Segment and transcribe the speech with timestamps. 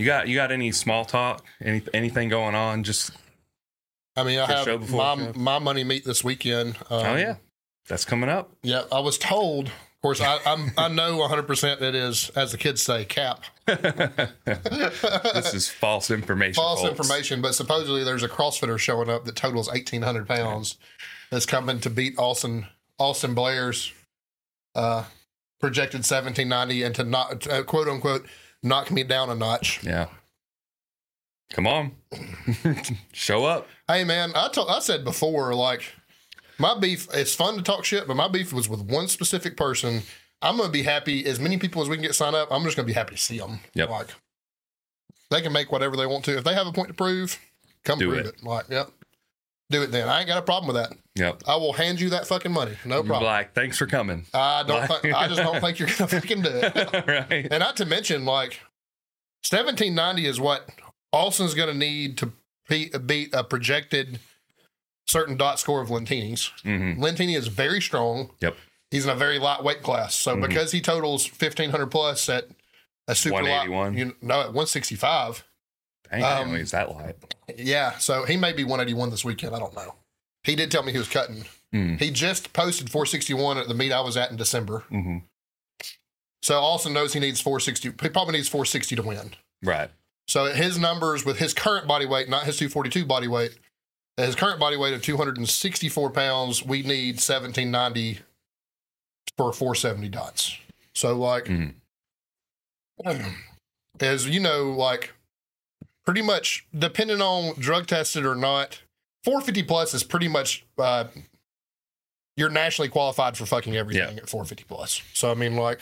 [0.00, 1.44] You got you got any small talk?
[1.62, 2.84] Any anything going on?
[2.84, 3.10] Just
[4.16, 6.76] I mean, I have my my money meet this weekend.
[6.88, 7.36] Um, oh yeah,
[7.86, 8.50] that's coming up.
[8.62, 8.84] yeah.
[8.90, 9.66] I was told.
[9.68, 13.44] Of course, I I'm, I know 100 percent it is, as the kids say, cap
[13.76, 16.54] this is false information.
[16.54, 16.90] false folks.
[16.90, 17.42] information.
[17.42, 20.78] But supposedly there's a CrossFitter showing up that totals 1,800 pounds
[21.30, 22.66] that's coming to beat Austin
[22.98, 23.92] Austin Blair's
[24.74, 25.04] uh,
[25.60, 28.26] projected 1790 and to not uh, quote unquote
[28.62, 29.82] knock me down a notch.
[29.84, 30.08] Yeah.
[31.52, 31.92] Come on,
[33.12, 33.66] show up.
[33.88, 35.82] Hey man, I told I said before, like
[36.58, 37.08] my beef.
[37.12, 40.02] It's fun to talk shit, but my beef was with one specific person.
[40.42, 42.48] I'm gonna be happy as many people as we can get signed up.
[42.52, 43.58] I'm just gonna be happy to see them.
[43.74, 43.90] Yep.
[43.90, 44.06] Like
[45.30, 46.38] they can make whatever they want to.
[46.38, 47.36] If they have a point to prove,
[47.84, 48.26] come Do prove it.
[48.26, 48.44] it.
[48.44, 48.90] Like, yep,
[49.70, 49.90] do it.
[49.92, 50.96] Then I ain't got a problem with that.
[51.16, 51.42] Yep.
[51.46, 52.76] I will hand you that fucking money.
[52.84, 53.24] No problem.
[53.24, 54.26] like, thanks for coming.
[54.34, 54.86] I don't.
[54.86, 57.06] Think, I just don't think you're gonna fucking do it.
[57.30, 57.48] right.
[57.50, 58.60] And not to mention, like,
[59.48, 60.68] 1790 is what
[61.12, 62.32] Austin's going to need to
[62.68, 64.20] beat, beat a projected
[65.06, 66.52] certain dot score of Lentini's.
[66.62, 68.30] hmm Lentini is very strong.
[68.40, 68.56] Yep.
[68.90, 70.14] He's in a very lightweight class.
[70.14, 70.46] So Mhm.
[70.48, 72.44] because he totals 1500 plus at
[73.08, 73.96] a super light, 181.
[73.96, 74.98] you know, at 165.
[75.28, 75.49] Dang, I
[76.16, 77.16] didn't Um, know he's that light.
[77.56, 77.98] Yeah.
[77.98, 79.54] So he may be 181 this weekend.
[79.54, 79.94] I don't know.
[80.44, 81.44] He did tell me he was cutting.
[81.74, 82.00] Mm.
[82.00, 84.80] He just posted 461 at the meet I was at in December.
[84.88, 85.18] hmm
[86.42, 87.90] So Austin knows he needs 460.
[88.02, 89.34] He probably needs 460 to win.
[89.62, 89.90] Right.
[90.26, 93.56] So his numbers with his current body weight, not his 242 body weight,
[94.16, 98.20] his current body weight of 264 pounds, we need 1790
[99.36, 100.56] for 470 dots.
[100.94, 101.74] So like, Mhm.
[104.00, 105.12] as you know, like
[106.04, 108.80] pretty much depending on drug tested or not,
[109.24, 111.04] 450 plus is pretty much uh,
[112.36, 115.02] you're nationally qualified for fucking everything at 450 plus.
[115.12, 115.80] So I mean, like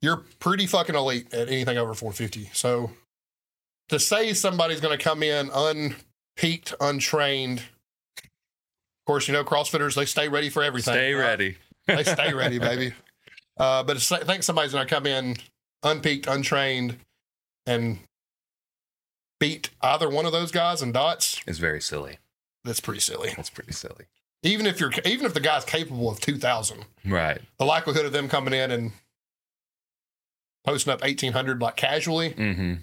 [0.00, 2.50] you're pretty fucking elite at anything over 450.
[2.52, 2.90] So
[3.88, 7.60] to say somebody's going to come in unpeaked, untrained.
[8.18, 10.94] Of course, you know CrossFitters they stay ready for everything.
[10.94, 11.20] Stay right?
[11.20, 11.56] ready.
[11.86, 12.94] they stay ready, baby.
[13.58, 15.36] Uh, but I think somebody's going to come in
[15.82, 16.96] unpeaked, untrained,
[17.66, 17.98] and
[19.42, 21.40] beat either one of those guys in dots.
[21.46, 22.18] is very silly.
[22.64, 23.32] That's pretty silly.
[23.36, 24.04] That's pretty silly.
[24.44, 27.40] Even if you're, even if the guy's capable of two thousand, Right.
[27.58, 28.92] the likelihood of them coming in and
[30.64, 32.74] posting up eighteen hundred like casually, hmm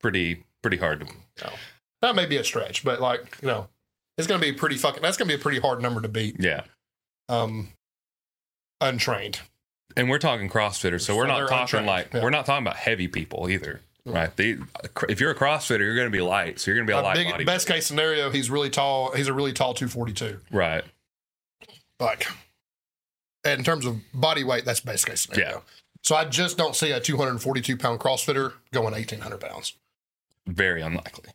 [0.00, 1.00] Pretty pretty hard
[1.38, 1.50] to.
[2.02, 3.68] that may be a stretch, but like you know,
[4.18, 5.02] it's going to be pretty fucking.
[5.02, 6.36] That's going to be a pretty hard number to beat.
[6.38, 6.62] Yeah.
[7.28, 7.68] Um,
[8.80, 9.40] untrained.
[9.96, 12.22] And we're talking CrossFitters, so we're not talking untrained, like yeah.
[12.22, 13.80] we're not talking about heavy people either.
[14.06, 14.34] Right?
[14.36, 14.56] They,
[15.08, 17.00] if you're a CrossFitter, you're going to be light, so you're going to be a
[17.00, 19.12] Uh, light big, body, best case scenario, he's really tall.
[19.12, 20.40] He's a really tall two forty two.
[20.50, 20.84] right?
[22.00, 22.26] like
[23.44, 25.48] and in terms of body weight, that's best case scenario.
[25.56, 25.60] Yeah.
[26.02, 29.74] So I just don't see a 242 pound CrossFitter going 1800 pounds.
[30.46, 31.30] Very unlikely.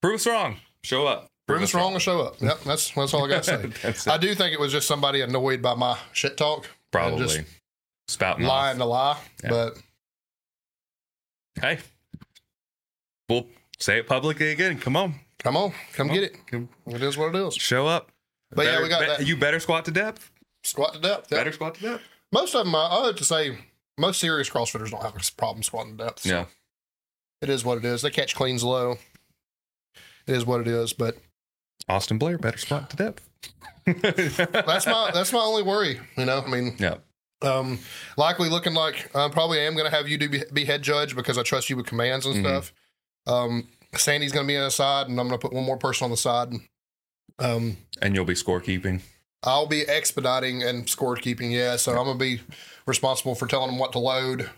[0.00, 0.56] Prove us wrong.
[0.82, 1.28] Show up.
[1.46, 2.40] Prove us wrong or show up.
[2.40, 4.10] Yep, that's that's all I got to say.
[4.10, 7.40] I do think it was just somebody annoyed by my shit talk, Probably just
[8.08, 8.48] spouting off.
[8.50, 9.18] lying to lie.
[9.42, 9.50] Yeah.
[9.50, 9.74] But
[11.60, 11.78] Hey,
[13.28, 13.46] we'll
[13.78, 14.78] say it publicly again.
[14.78, 16.46] Come on, come on, come Come get it.
[16.46, 17.54] Come- It is what it is.
[17.54, 18.10] show up.
[18.52, 19.26] But yeah, we got be- that.
[19.26, 20.30] You better squat to depth.
[20.64, 21.30] Squat to depth.
[21.30, 21.40] Yep.
[21.40, 22.02] Better squat to depth.
[22.32, 23.58] Most of them, I I have to say,
[23.98, 26.20] most serious CrossFitters don't have a problem squatting to depth.
[26.20, 26.44] So Yeah.
[27.40, 28.02] It is what it is.
[28.02, 28.96] They catch cleans low.
[30.26, 30.92] It is what it is.
[30.92, 31.16] But
[31.88, 33.28] Austin Blair better squat to depth.
[33.86, 36.00] that's my that's my only worry.
[36.16, 36.96] You know, I mean, yeah.
[37.42, 37.78] Um,
[38.16, 41.14] likely looking like I probably am going to have you do be, be head judge
[41.14, 42.40] because I trust you with commands and Mhm.
[42.40, 42.72] stuff.
[43.26, 45.76] Um, Sandy's going to be on the side, and I'm going to put one more
[45.78, 46.52] person on the side.
[47.38, 49.02] Um, And you'll be scorekeeping.
[49.44, 51.52] I'll be expediting and scorekeeping.
[51.52, 52.40] Yeah, so I'm going to be
[52.86, 54.50] responsible for telling them what to load,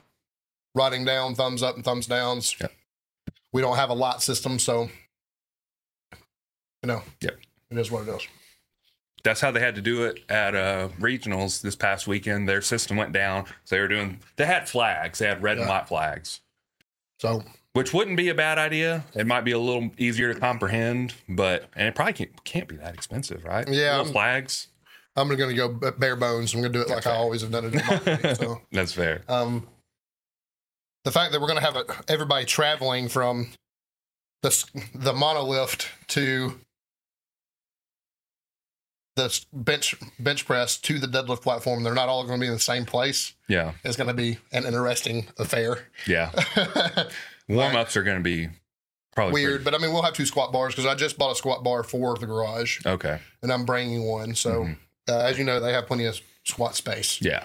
[0.75, 2.57] writing down thumbs up and thumbs downs.
[2.59, 2.73] Yep.
[3.53, 4.89] We don't have a lot system, so
[6.83, 7.03] you know.
[7.21, 7.39] Yep.
[7.73, 8.27] It is what it is.
[9.23, 12.49] That's how they had to do it at uh, regionals this past weekend.
[12.49, 13.47] Their system went down.
[13.65, 15.19] So they were doing, they had flags.
[15.19, 16.41] They had red and white flags,
[17.19, 17.43] So
[17.73, 19.05] which wouldn't be a bad idea.
[19.15, 22.77] It might be a little easier to comprehend, but, and it probably can't, can't be
[22.77, 23.69] that expensive, right?
[23.69, 23.99] Yeah.
[23.99, 24.69] Little flags.
[25.17, 26.55] I'm going to go bare bones.
[26.55, 27.75] I'm going to do it like I always have done it.
[27.75, 28.61] In my so.
[28.73, 29.23] That's fair.
[29.29, 29.67] um,
[31.05, 33.51] the fact that we're going to have a, everybody traveling from
[34.43, 34.51] the
[34.95, 36.59] the monolift to
[39.17, 42.55] the bench bench press to the deadlift platform, they're not all going to be in
[42.55, 43.35] the same place.
[43.49, 43.73] Yeah.
[43.85, 45.87] It's going to be an interesting affair.
[46.07, 46.31] Yeah.
[47.49, 48.49] Warm ups are going to be
[49.15, 51.35] probably Weird, but I mean, we'll have two squat bars because I just bought a
[51.35, 53.19] squat bar for the garage, okay.
[53.43, 54.35] and I'm bringing one.
[54.37, 54.77] So, Mhm.
[55.09, 57.21] uh, as you know, they have plenty of squat space.
[57.21, 57.43] Yeah.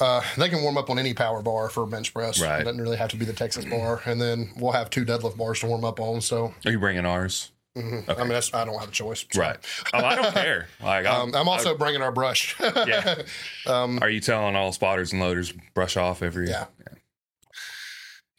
[0.00, 2.40] Uh, they can warm up on any power bar for bench press.
[2.40, 2.60] Right.
[2.60, 4.00] It doesn't really have to be the Texas bar.
[4.06, 6.20] And then we'll have two deadlift bars to warm up on.
[6.20, 7.50] So, Are you bringing ours?
[7.76, 8.08] Mhm.
[8.08, 9.24] I mean, that's, I don't have a choice.
[9.30, 9.56] So, Right.
[9.92, 10.68] Oh, I don't care.
[10.82, 12.56] Like, I'm, Um, I'm also bringing our brush.
[12.60, 13.22] Yeah.
[13.66, 16.48] um, Are you telling all spotters and loaders brush off every?
[16.48, 16.66] yeah.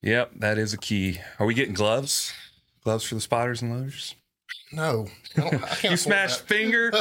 [0.04, 1.20] Yep, that is a key.
[1.40, 2.34] Are we getting gloves?
[2.84, 4.16] Gloves for the spotters and loaders?
[4.72, 5.08] No.
[5.38, 6.92] I, I You smashed finger.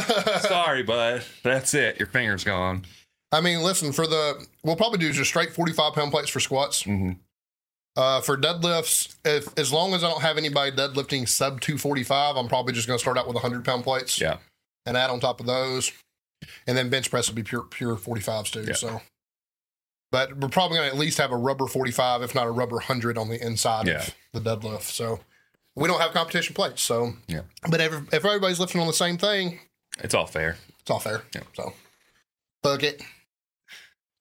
[0.41, 1.23] Sorry, bud.
[1.43, 1.99] That's it.
[1.99, 2.85] Your finger's gone.
[3.32, 6.82] I mean, listen, for the, we'll probably do just straight 45 pound plates for squats.
[6.82, 7.12] hmm
[7.97, 12.49] Uh, for deadlifts, if as long as I don't have anybody deadlifting sub 245, I'm
[12.49, 14.21] probably just going to start out with 100 pound plates.
[14.21, 14.39] Yeah.
[14.87, 15.93] and add on top of those,
[16.67, 18.65] and then bench press will be pure pure 45s too.
[18.67, 18.73] Yeah.
[18.75, 19.03] So,
[20.13, 22.77] but we're probably going to at least have a rubber 45, if not a rubber
[22.77, 24.03] 100 on the inside Yeah.
[24.03, 24.83] of the deadlift.
[24.93, 25.21] So
[25.77, 26.83] we don't have competition plates.
[26.83, 27.43] So Yeah.
[27.69, 29.61] but if, if everybody's lifting on the same thing,
[29.99, 30.57] It's all fair.
[30.81, 31.23] it's all fair.
[31.35, 31.43] Yeah.
[31.55, 31.75] So
[32.63, 33.03] fuck it.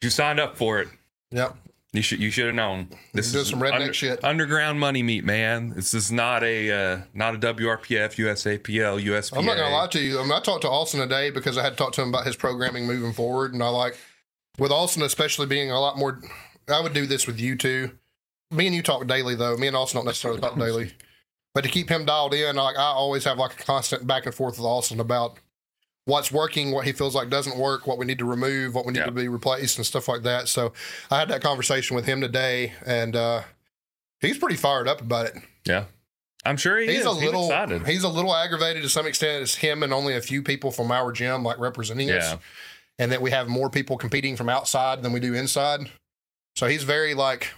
[0.01, 0.89] You signed up for it.
[1.31, 1.55] Yep.
[1.91, 2.19] You should.
[2.19, 2.89] You should have known.
[3.13, 4.23] This is some redneck shit.
[4.23, 5.71] Underground money meet, man.
[5.71, 9.37] This is not a uh, not a WRPF, USAPL, USPA.
[9.37, 10.19] I'm not gonna lie to you.
[10.19, 12.27] I mean, I talked to Austin today because I had to talk to him about
[12.27, 13.97] his programming moving forward, and I like
[14.59, 16.21] with Austin especially being a lot more.
[16.67, 17.97] I would do this with you too.
[18.51, 19.57] Me and you talk daily though.
[19.57, 20.93] Me and Austin don't necessarily talk daily,
[21.55, 24.35] but to keep him dialed in, like I always have like a constant back and
[24.35, 25.39] forth with Austin about
[26.09, 28.91] what's working, what he feels like doesn't work, what we need to remove, what we
[28.93, 29.05] need Yeah.
[29.05, 30.47] to be replaced, and stuff like that.
[30.49, 30.73] So
[31.09, 33.41] I had that conversation with him today, and uh,
[34.19, 35.35] he's pretty fired up about it.
[35.65, 35.85] Yeah,
[36.45, 37.05] I'm sure he He's is.
[37.05, 37.87] a little he's excited.
[37.87, 39.43] he's a little aggravated to some extent.
[39.43, 42.35] It's him and only a few people from our gym like representing us,
[42.97, 45.89] and that we have more people competing from outside than we do inside.
[46.55, 47.53] So he's very like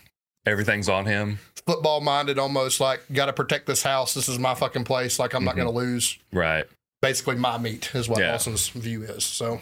[0.45, 1.39] Everything's on him.
[1.67, 4.13] football minded, almost like got to protect this house.
[4.13, 5.19] This is my fucking place.
[5.19, 5.57] Like I'm not Mhm.
[5.57, 6.17] going to lose.
[6.33, 6.65] Right.
[7.01, 8.33] Basically, my meet is what Yeah.
[8.35, 9.23] Austin's view is.
[9.23, 9.61] So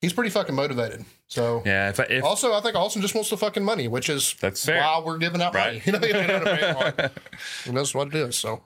[0.00, 1.04] he's pretty fucking motivated.
[1.28, 1.88] So Yeah.
[1.90, 4.64] If, I- if also, I think Austin just wants the fucking money, which is that's
[4.64, 4.80] fair.
[4.80, 5.80] why we're giving out money.
[5.86, 7.10] You know, you know what I mean?
[7.66, 8.36] And that's what it is.
[8.36, 8.62] So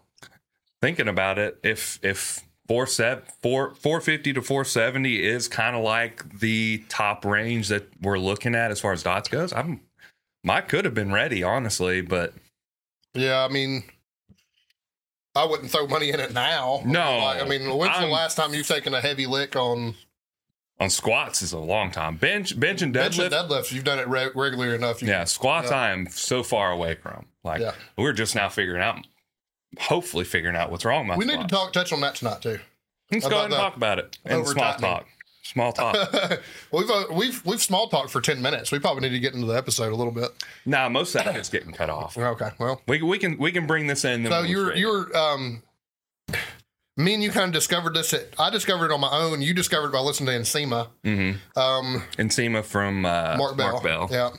[0.82, 5.76] Thinking about it, if if four set four four fifty to four seventy is kind
[5.76, 9.80] of like the top range that we're looking at as far as dots goes, I'm
[10.42, 12.32] might could have been ready honestly, but
[13.12, 13.84] Yeah, I mean,
[15.34, 16.82] I wouldn't throw money in it now.
[16.84, 19.94] No, Like, I mean, when's the I'm- last time you've taken a heavy lick on
[20.80, 22.16] on squats is a long time.
[22.16, 23.48] Bench bench and bench and deadlift.
[23.48, 23.72] deadlifts?
[23.72, 25.02] You've done it re- regularly enough.
[25.02, 25.76] Yeah, squats Yeah.
[25.78, 27.26] I am so far away from.
[27.44, 27.72] Like Yeah.
[27.98, 29.06] we're just now figuring out,
[29.78, 32.40] hopefully figuring out what's wrong with my We need to talk touch on that tonight
[32.42, 32.60] too.
[33.12, 34.16] Let's go ahead and the talk about it.
[34.24, 35.06] And small talk.
[35.52, 35.96] Small talk.
[36.72, 38.70] we've uh, we've we've small talked for ten minutes.
[38.70, 40.30] We probably need to get into the episode a little bit.
[40.64, 42.16] nah, most of that is getting cut off.
[42.18, 44.26] Okay, well, We, we can we can bring this in.
[44.26, 45.62] so you're you're um.
[46.96, 48.12] Me and you kind of discovered this.
[48.12, 49.40] At, I discovered it on my own.
[49.40, 50.88] You discovered it by listening to Ensema.
[51.04, 51.36] Mhm.
[51.56, 54.08] Um, Ensema from uh, Mark Bell.
[54.10, 54.30] Yeah.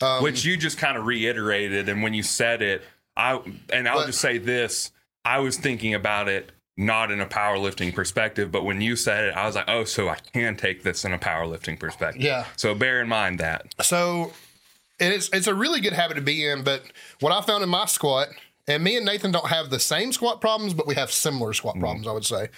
[0.00, 2.82] Um, which you just kind of reiterated, and when you said it,
[3.16, 3.40] I
[3.72, 4.90] and I'll But- just say this:
[5.24, 9.34] I was thinking about it not in a powerlifting perspective, but when you said it,
[9.36, 12.22] I was like, oh, so I can take this in a powerlifting perspective.
[12.22, 12.44] Yeah.
[12.56, 13.74] So bear in mind that.
[13.82, 14.32] So
[15.00, 16.62] it's it's a really good habit to be in.
[16.62, 16.84] But
[17.20, 18.28] what I found in my squat,
[18.66, 21.74] and me and Nathan don't have the same squat problems, but we have similar squat
[21.74, 21.80] Mm-hmm.
[21.82, 22.06] problems.
[22.06, 22.48] I would say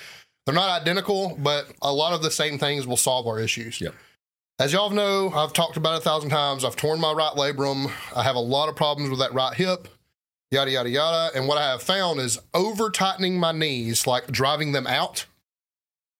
[0.45, 3.81] they're not identical, but a lot of the same things will solve our issues.
[3.81, 3.95] Yep.
[4.59, 6.67] As y'all know, I've talked about it a thousand times.
[6.67, 7.91] I've torn my right labrum.
[8.15, 9.89] I have a lot of problems with that right hip.
[10.51, 11.37] Yada yada yada.
[11.37, 15.27] And what I have found is over tightening my knees, like driving them out,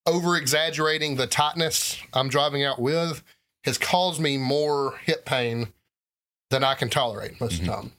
[0.05, 3.23] over exaggerating the tightness I'm driving out with,
[3.65, 5.67] has caused me more hip pain
[6.49, 7.91] than I can tolerate most of the time.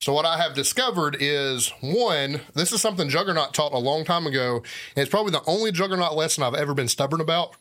[0.00, 4.26] So what I have discovered is one, this is something Juggernaut taught a long time
[4.26, 7.56] ago, and it's probably the only Juggernaut lesson I've ever been stubborn about.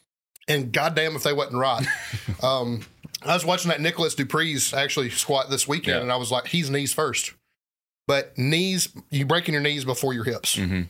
[0.47, 1.85] And goddamn if they wasn't right.
[2.43, 2.81] um,
[3.21, 6.01] I was watching that Nicholas Dupree's actually squat this weekend, Yeah.
[6.01, 7.31] and I was like, he's knees first.
[8.07, 10.55] But knees, you breaking your knees before your hips.
[10.55, 10.87] Mhm.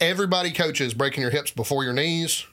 [0.00, 2.44] Everybody coaches breaking your hips before your knees.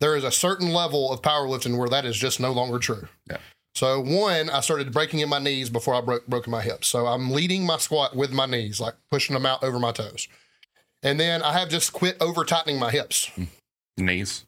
[0.00, 3.08] There is a certain level of powerlifting where that is just no longer true.
[3.28, 3.38] Yeah.
[3.74, 6.88] So one, I started breaking in my knees before I broke broken my hips.
[6.88, 10.28] So I'm leading my squat with my knees, like pushing them out over my toes.
[11.02, 13.30] And then I have just quit over tightening my hips.
[13.96, 14.44] Knees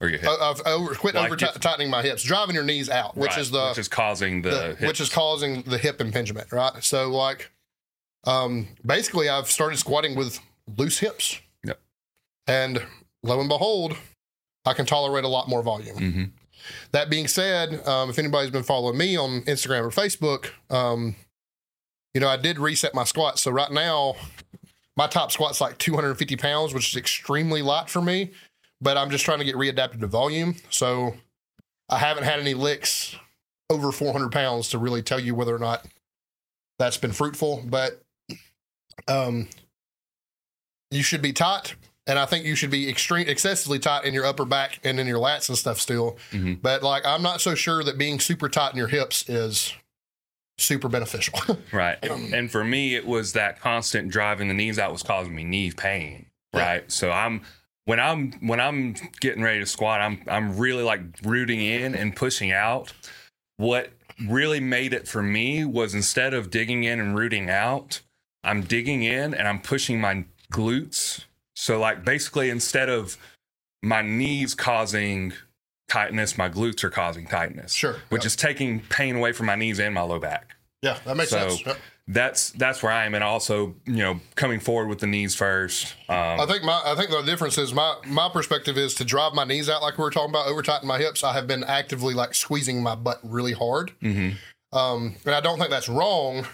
[0.00, 2.88] or your Uh, I've over quit Like over if- tightening my hips, driving your knees
[2.88, 6.00] out, which Right, is the which is causing the, the- which is causing the hip
[6.00, 6.82] impingement, right?
[6.84, 7.50] So like,
[8.24, 10.38] um, basically, I've started squatting with
[10.76, 11.40] loose hips.
[11.64, 11.80] Yep.
[12.46, 12.82] And
[13.22, 13.96] lo and behold,
[14.64, 15.96] I can tolerate a lot more volume.
[15.96, 16.24] hmm
[16.92, 21.16] That being said, um, if anybody's been following me on Instagram or Facebook, um,
[22.14, 23.38] you know, I did reset my squat.
[23.38, 24.14] So right now,
[24.96, 28.30] my top squat's like 250 pounds, which is extremely light for me.
[28.80, 30.56] But I'm just trying to get readapted to volume.
[30.68, 31.14] So
[31.88, 33.16] I haven't had any licks
[33.70, 35.86] over 400 pounds to really tell you whether or not
[36.78, 37.62] that's been fruitful.
[37.64, 38.02] But
[39.08, 39.48] um,
[40.90, 41.74] you should be tight,
[42.06, 45.06] and I think you should be extreme, excessively tight in your upper back and in
[45.06, 46.18] your lats and stuff still.
[46.30, 46.60] Mhm.
[46.60, 49.72] But like, I'm not so sure that being super tight in your hips is
[50.58, 51.38] super beneficial.
[51.72, 51.98] Right.
[52.02, 55.72] And for me, it was that constant driving the knees out was causing me knee
[55.72, 56.26] pain.
[56.52, 56.60] Yeah.
[56.60, 56.92] Right.
[56.92, 57.42] So I'm
[57.86, 62.14] when I'm when I'm getting ready to squat, I'm I'm really like rooting in and
[62.14, 62.92] pushing out.
[63.56, 63.90] What
[64.28, 68.02] really made it for me was instead of digging in and rooting out,
[68.44, 71.24] I'm digging in and I'm pushing my glutes.
[71.54, 73.16] So like basically instead of
[73.82, 75.32] my knees causing
[75.88, 77.72] tightness, my glutes are causing tightness.
[77.72, 77.96] sure.
[78.08, 78.26] Which yeah.
[78.28, 81.48] is taking pain away from my knees and my low back yeah, that makes so-
[81.48, 81.78] sense.
[82.08, 85.94] That's that's where I am, and also you know coming forward with the knees first.
[86.08, 89.34] I Um, think my I think the difference is my my perspective is to drive
[89.34, 91.22] my knees out like we were talking about over tighten my hips.
[91.22, 93.92] I have been actively like squeezing my butt really hard.
[94.02, 94.34] mhm.
[94.72, 96.44] Um, and I don't think that's wrong,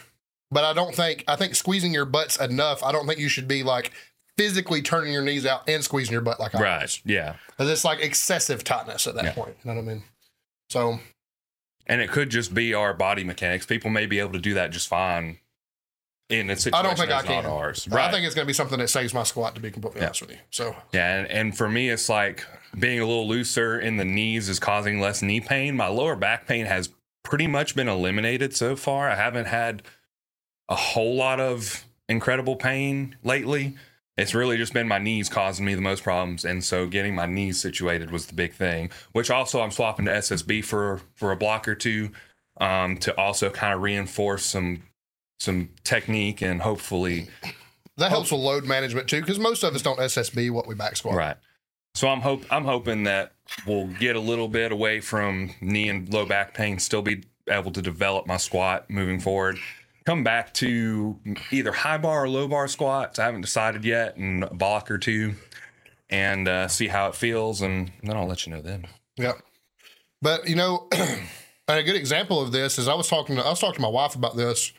[0.51, 2.83] but I don't think I think squeezing your butts enough.
[2.83, 3.93] I don't think you should be like
[4.37, 6.83] physically turning your knees out and squeezing your butt like I Right?
[6.83, 7.01] was.
[7.05, 9.33] Yeah, Because it's like excessive tightness at that Yeah.
[9.33, 9.57] point.
[9.65, 10.05] You know what I mean?
[10.71, 11.01] So
[11.87, 13.67] and it could just be our body mechanics.
[13.67, 15.39] People may be able to do that just fine
[16.29, 17.51] in a situation I don't think I that's not can.
[17.51, 17.89] ours.
[17.91, 19.55] I think it's going to be something that saves my squat.
[19.55, 20.09] To be completely Yeah.
[20.09, 20.39] honest with you.
[20.51, 22.45] So yeah, and, and for me, it's like
[22.79, 25.75] being a little looser in the knees is causing less knee pain.
[25.75, 26.91] My lower back pain has
[27.25, 29.09] pretty much been eliminated so far.
[29.11, 29.83] I haven't had
[30.69, 33.77] a whole lot of incredible pain lately.
[34.17, 37.27] It's really just been my knees causing me the most problems, and so getting my
[37.27, 38.91] knees situated was the big thing.
[39.13, 42.11] Which also I'm swapping to SSB for for a block or two
[42.61, 44.83] um, to also kind of reinforce some
[45.39, 47.29] some technique and hopefully
[47.99, 50.97] that helps with load management too, because most of us don't SSB what we back
[50.97, 51.17] squat.
[51.17, 51.37] Right.
[51.95, 53.33] So I'm hope I'm hoping that
[53.67, 57.73] we'll get a little bit away from knee and low back pain, still be able
[57.73, 59.59] to develop my squat moving forward.
[60.09, 61.19] Come back to
[61.51, 63.19] either high bar or low bar squats.
[63.19, 65.35] I haven't decided yet, and a block or two,
[66.09, 68.87] and uh, see how it feels, and then I'll let you know then.
[69.19, 69.43] Yep.
[70.23, 70.89] But you know,
[71.69, 73.89] a good example of this is I was talking to I was talking to my
[73.89, 74.73] wife about this.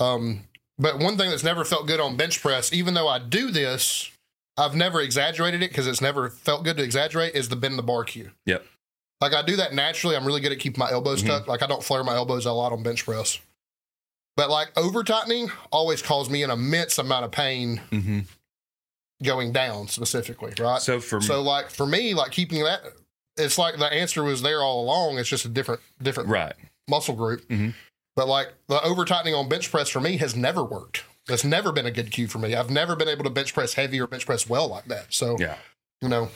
[0.00, 0.44] Um,
[0.78, 4.10] but one thing that's never felt good on bench press, even though I do this,
[4.58, 7.82] I've never exaggerated it because it's never felt good to exaggerate, is the bend the
[7.82, 8.32] bar cue.
[8.44, 8.66] Yep.
[9.22, 10.14] Like I do that naturally.
[10.14, 11.28] I'm really good at keeping my elbows Mhm.
[11.28, 11.48] tucked.
[11.48, 13.38] Like I don't flare my elbows a lot on bench press.
[14.38, 18.20] But like over tightening always caused me an immense amount of pain Mm-hmm.
[19.24, 20.80] going down specifically, right?
[20.80, 22.82] So for So like for me, like keeping that,
[23.36, 25.18] it's like the answer was there all along.
[25.18, 26.54] It's just a different different right,
[26.88, 27.48] muscle group.
[27.48, 27.74] Mhm.
[28.14, 31.02] But like the over tightening on bench press for me has never worked.
[31.26, 32.54] That's never been a good cue for me.
[32.54, 35.12] I've never been able to bench press heavy or bench press well like that.
[35.12, 35.56] So yeah.
[36.00, 36.30] you know,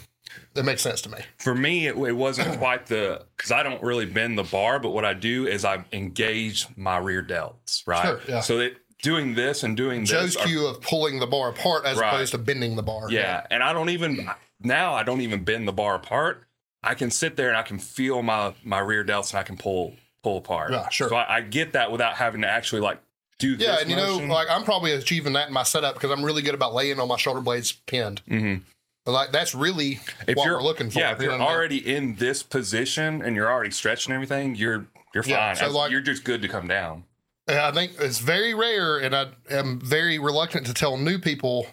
[0.54, 1.18] that makes sense to me.
[1.38, 4.90] For me, it, it wasn't quite the because I don't really bend the bar, but
[4.90, 8.04] what I do is I engage my rear delts, right?
[8.06, 8.40] Sure, yeah.
[8.40, 11.84] So that doing this and doing Joe's this are- cue of pulling the bar apart
[11.86, 12.08] as Right.
[12.12, 13.10] opposed to bending the bar.
[13.10, 14.28] Yeah, and I don't even
[14.60, 14.94] now.
[14.94, 16.44] I don't even bend the bar apart.
[16.84, 19.56] I can sit there and I can feel my my rear delts and I can
[19.56, 20.72] pull pull apart.
[20.72, 21.08] Yeah, sure.
[21.08, 23.00] So I, I get that without having to actually like
[23.38, 23.66] do this.
[23.66, 26.42] Yeah, and you know, like I'm probably achieving that in my setup because I'm really
[26.42, 28.22] good about laying on my shoulder blades pinned.
[28.28, 28.62] Mhm.
[29.04, 31.00] Like that's really if what you're we're looking for.
[31.00, 31.48] yeah, if you're what I mean?
[31.54, 35.32] already in this position and you're already stretching everything, you're you're fine.
[35.32, 37.04] Yeah, so like- you're just good to come down.
[37.48, 41.66] And I think it's very rare, and I am very reluctant to tell new people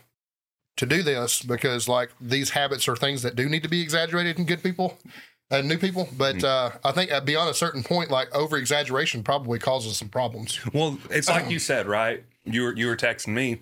[0.77, 4.39] to do this because, like, these habits are things that do need to be exaggerated
[4.39, 4.97] in good people
[5.51, 6.09] and new people.
[6.17, 6.77] But Mm-hmm.
[6.85, 10.59] uh, I think beyond a certain point, like over exaggeration probably causes some problems.
[10.73, 12.23] Well, it's like you said, right?
[12.45, 13.59] You were you were texting me.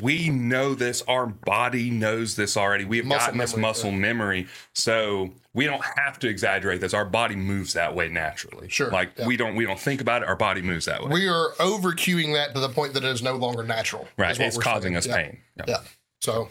[0.00, 1.02] We know this.
[1.08, 2.84] Our body knows this already.
[2.84, 6.94] We've Muscle gotten this memory, muscle memory, so we don't have to exaggerate this.
[6.94, 8.68] Our body moves that way naturally.
[8.70, 9.26] Sure, Like yeah.
[9.26, 10.28] we don't we don't think about it.
[10.28, 11.10] Our body moves that way.
[11.12, 14.08] We are over cueing that to the point that it is no longer natural.
[14.16, 14.38] right.
[14.38, 14.96] It's causing saying.
[14.96, 15.16] us Yeah.
[15.16, 15.38] pain.
[15.58, 15.64] Yeah.
[15.68, 15.76] Yeah.
[16.20, 16.48] So,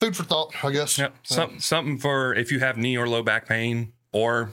[0.00, 0.96] food for thought, I guess.
[0.98, 1.14] Yep.
[1.24, 4.50] Some, something for if you have knee or low back pain or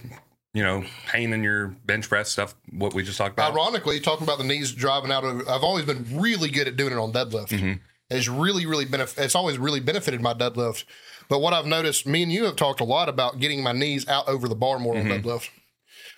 [0.56, 2.56] you know pain in your bench press stuff.
[2.72, 3.52] What we just talked about.
[3.54, 6.94] Ironically, talking about the knees driving out of, I've always been really good at doing
[6.94, 7.50] it on deadlift.
[7.50, 7.80] Mhm.
[8.10, 10.86] It's really, really benef- It's always really benefited my deadlift.
[11.28, 14.08] But what I've noticed, me and you have talked a lot about getting my knees
[14.08, 15.12] out over the bar more Mm-hmm.
[15.12, 15.50] on deadlift.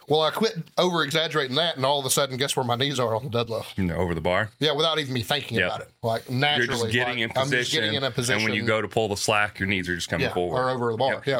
[0.09, 2.97] Well, I quit over exaggerating that, and all of a sudden, guess where my knees
[2.99, 3.77] are on the deadlift?
[3.77, 4.51] You know, over the bar.
[4.59, 5.65] Yeah, without even me thinking Yeah.
[5.67, 5.89] about it.
[6.01, 8.35] Like You're naturally, just getting like, in I'm just getting in a position.
[8.41, 10.57] And when you go to pull the slack, your knees are just coming yeah, forward.
[10.61, 11.23] or over the bar.
[11.25, 11.39] Yeah.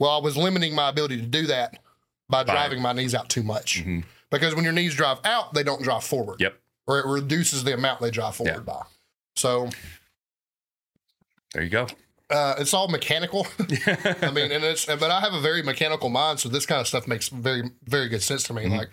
[0.00, 1.78] Well, I was limiting my ability to do that
[2.28, 3.84] by By- driving my knees out too much.
[3.84, 4.04] Mhm.
[4.30, 6.40] Because when your knees drive out, they don't drive forward.
[6.40, 6.58] Yep.
[6.86, 8.60] Or it reduces the amount they drive forward Yeah.
[8.60, 8.82] by.
[9.36, 9.68] So
[11.52, 11.86] There you go.
[12.30, 13.46] uh, it's all mechanical.
[13.58, 16.88] I mean, and it's but I have a very mechanical mind, so this kind of
[16.88, 18.64] stuff makes very very good sense to me.
[18.64, 18.78] Mhm.
[18.78, 18.90] Like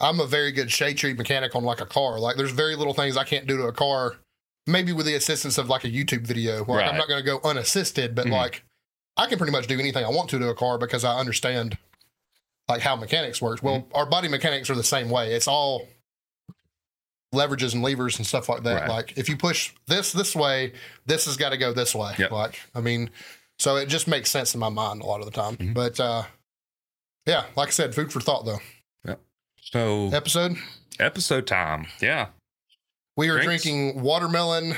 [0.00, 2.18] I'm a very good shade tree mechanic on like a car.
[2.18, 4.16] Like there's very little things I can't do to a car,
[4.66, 6.64] maybe with the assistance of like a YouTube video.
[6.64, 8.32] Like I'm not going to go unassisted, but Mhm.
[8.32, 8.62] like
[9.16, 11.76] I can pretty much do anything I want to to a car because I understand
[12.70, 13.62] like how mechanics works.
[13.62, 13.94] Well, Mm-hmm.
[13.96, 15.34] our body mechanics are the same way.
[15.34, 15.86] It's all
[17.34, 18.82] leverages and levers and stuff like that.
[18.82, 18.88] Right.
[18.88, 20.72] Like if you push this this way,
[21.06, 22.14] this has got to go this way.
[22.18, 22.30] Yep.
[22.32, 23.10] Like I mean,
[23.58, 25.56] so it just makes sense in my mind a lot of the time.
[25.56, 25.74] Mhm.
[25.74, 26.24] But uh
[27.26, 28.58] yeah, like I said, food for thought though.
[29.62, 30.56] So Episode
[30.98, 31.86] episode time.
[32.00, 32.28] Yeah.
[33.16, 33.62] we are Drinks?
[33.62, 34.74] drinking watermelon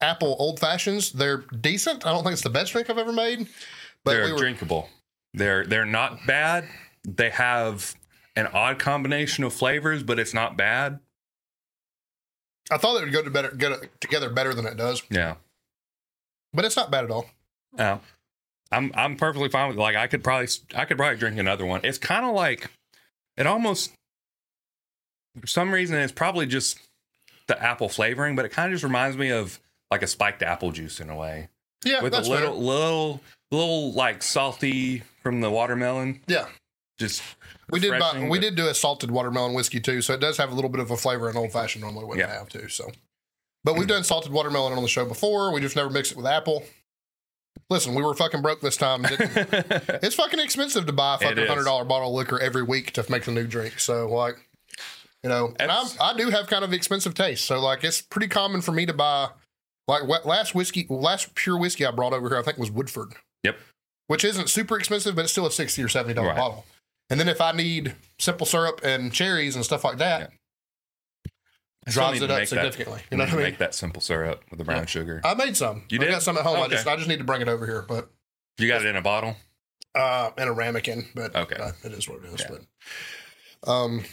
[0.00, 1.10] apple old fashions.
[1.10, 2.06] They're decent.
[2.06, 3.48] I don't think it's the best drink I've ever made,
[4.04, 4.90] but they're we were drinkable.
[5.32, 6.68] They're they're not bad.
[7.08, 7.94] They have
[8.34, 10.98] an odd combination of flavors, but it's not bad.
[12.70, 15.36] I thought it would go to better go to- together better than it does, Yeah.
[16.52, 17.26] but it's not bad at all.
[17.76, 17.98] Yeah.
[18.72, 19.80] I'm I'm perfectly fine with it.
[19.80, 21.82] like I could probably I could probably drink another one.
[21.84, 22.68] It's kind of like
[23.36, 23.92] it almost
[25.40, 26.80] for some reason it's probably just
[27.46, 29.60] the apple flavoring, but it kind of just reminds me of
[29.92, 31.48] like a spiked apple juice in a way.
[31.84, 32.50] Yeah, With a little fair.
[32.50, 33.20] little
[33.52, 36.22] little like salty from the watermelon.
[36.26, 36.46] Yeah,
[36.98, 37.22] Just
[37.70, 40.50] we did buy, we did do a salted watermelon whiskey too, so it does have
[40.50, 42.34] a little bit of a flavor an old fashioned normally wouldn't Yeah.
[42.38, 42.68] have too.
[42.68, 42.90] So,
[43.64, 45.52] but we've done salted watermelon on the show before.
[45.52, 46.62] We just never mixed it with apple.
[47.68, 49.02] Listen, we were fucking broke this time.
[49.02, 49.30] Didn't,
[50.02, 53.04] it's fucking expensive to buy a fucking hundred dollar bottle of liquor every week to
[53.10, 53.78] make a new drink.
[53.80, 54.36] So like,
[55.22, 57.44] you know, and I'm, I do have kind of expensive taste.
[57.44, 59.28] So like, it's pretty common for me to buy
[59.88, 63.14] like last whiskey, last pure whiskey I brought over here, I think was Woodford.
[63.42, 63.56] Yep.
[64.06, 66.36] Which isn't super expensive, but it's still a sixty or seventy dollar Right.
[66.36, 66.64] bottle.
[67.10, 70.32] And then if I need simple syrup and cherries and stuff like that,
[71.88, 73.02] still drives it up make that- significantly.
[73.10, 73.42] You know what I mean?
[73.44, 74.86] Make that simple syrup with the brown Yeah.
[74.86, 75.20] sugar.
[75.24, 75.84] I made some.
[75.88, 76.10] You I did?
[76.10, 76.60] got some at home.
[76.60, 78.10] I just I just need to bring it over here, but
[78.58, 79.36] You got it in a bottle?
[79.94, 81.08] uh, in a ramekin.
[81.14, 81.56] But Okay.
[81.56, 82.40] uh, it is what it is.
[82.40, 82.56] Yeah.
[83.62, 84.04] But um,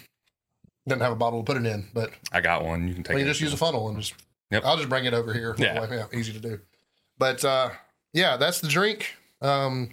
[0.88, 2.88] didn't have a bottle to put it in, but I got one.
[2.88, 4.14] You can take Well, you just use a funnel and just.
[4.52, 4.64] Yep.
[4.66, 5.56] I'll just bring it over here.
[5.58, 5.88] Yeah.
[5.90, 6.60] yeah, easy to do.
[7.18, 7.72] But uh,
[8.14, 9.16] yeah, that's the drink.
[9.44, 9.90] Um,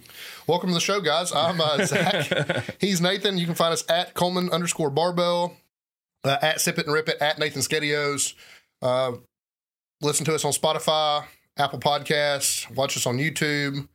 [0.47, 1.33] welcome to the show, guys.
[1.33, 2.77] I'm uh, Zach.
[2.79, 3.37] He's Nathan.
[3.37, 5.57] You can find us at Cullman underscore Barbell,
[6.23, 8.33] uh, at Sip It and Rip It, at Nathan's Ghettios.
[8.81, 9.13] Uh,
[10.01, 11.25] listen to us on Spotify,
[11.57, 12.73] Apple Podcasts.
[12.75, 13.87] Watch us on YouTube.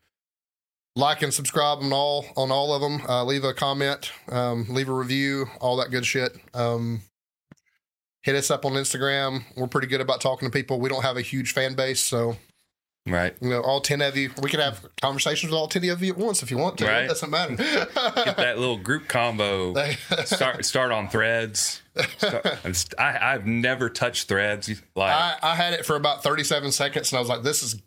[0.95, 3.03] Like and subscribe on all on all of them.
[3.07, 6.35] Uh, leave a comment, um, leave a review, all that good shit.
[6.55, 7.03] Um,
[8.23, 9.43] hit us up on Instagram.
[9.57, 10.81] We're pretty good about talking to people.
[10.81, 12.37] We don't have a huge fan base, so
[13.07, 13.35] right.
[13.41, 16.13] you know, all ten of you, we could have conversations with all ten of you
[16.13, 16.87] at once if you want to.
[16.87, 17.05] Right.
[17.05, 17.57] It doesn't matter.
[17.57, 19.75] Get that little group combo.
[20.25, 21.83] Start start on threads.
[22.19, 22.47] Start,
[22.99, 24.69] I, I've never touched threads.
[24.95, 27.81] Like I, I had it for about 37 seconds and I was like, this is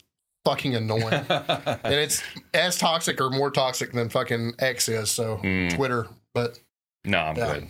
[0.46, 1.04] fucking annoying.
[1.30, 5.12] and it's as toxic or more toxic than fucking X is.
[5.12, 5.76] So Mm.
[5.76, 6.08] Twitter.
[6.34, 6.60] But
[7.06, 7.54] no, I'm Yeah.
[7.56, 7.68] good.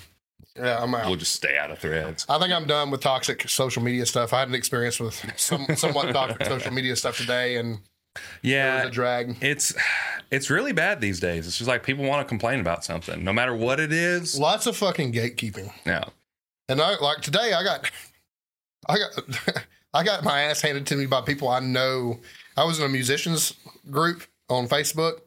[0.59, 1.05] Yeah, I'm out.
[1.07, 2.25] We'll just stay out of threads.
[2.29, 4.33] I think I'm done with toxic social media stuff.
[4.33, 7.79] I had an experience with some somewhat toxic social media stuff today and
[8.41, 9.37] Yeah, a drag.
[9.41, 9.73] it's
[10.31, 11.47] it's really bad these days.
[11.47, 14.37] It's just like people want to complain about something, no matter what it is.
[14.39, 15.71] Lots of fucking gatekeeping.
[15.85, 16.03] Yeah,
[16.67, 17.89] And I like today I got
[18.87, 22.19] I got I got my ass handed to me by people I know.
[22.57, 23.53] I was in a musicians
[23.89, 25.21] group on Facebook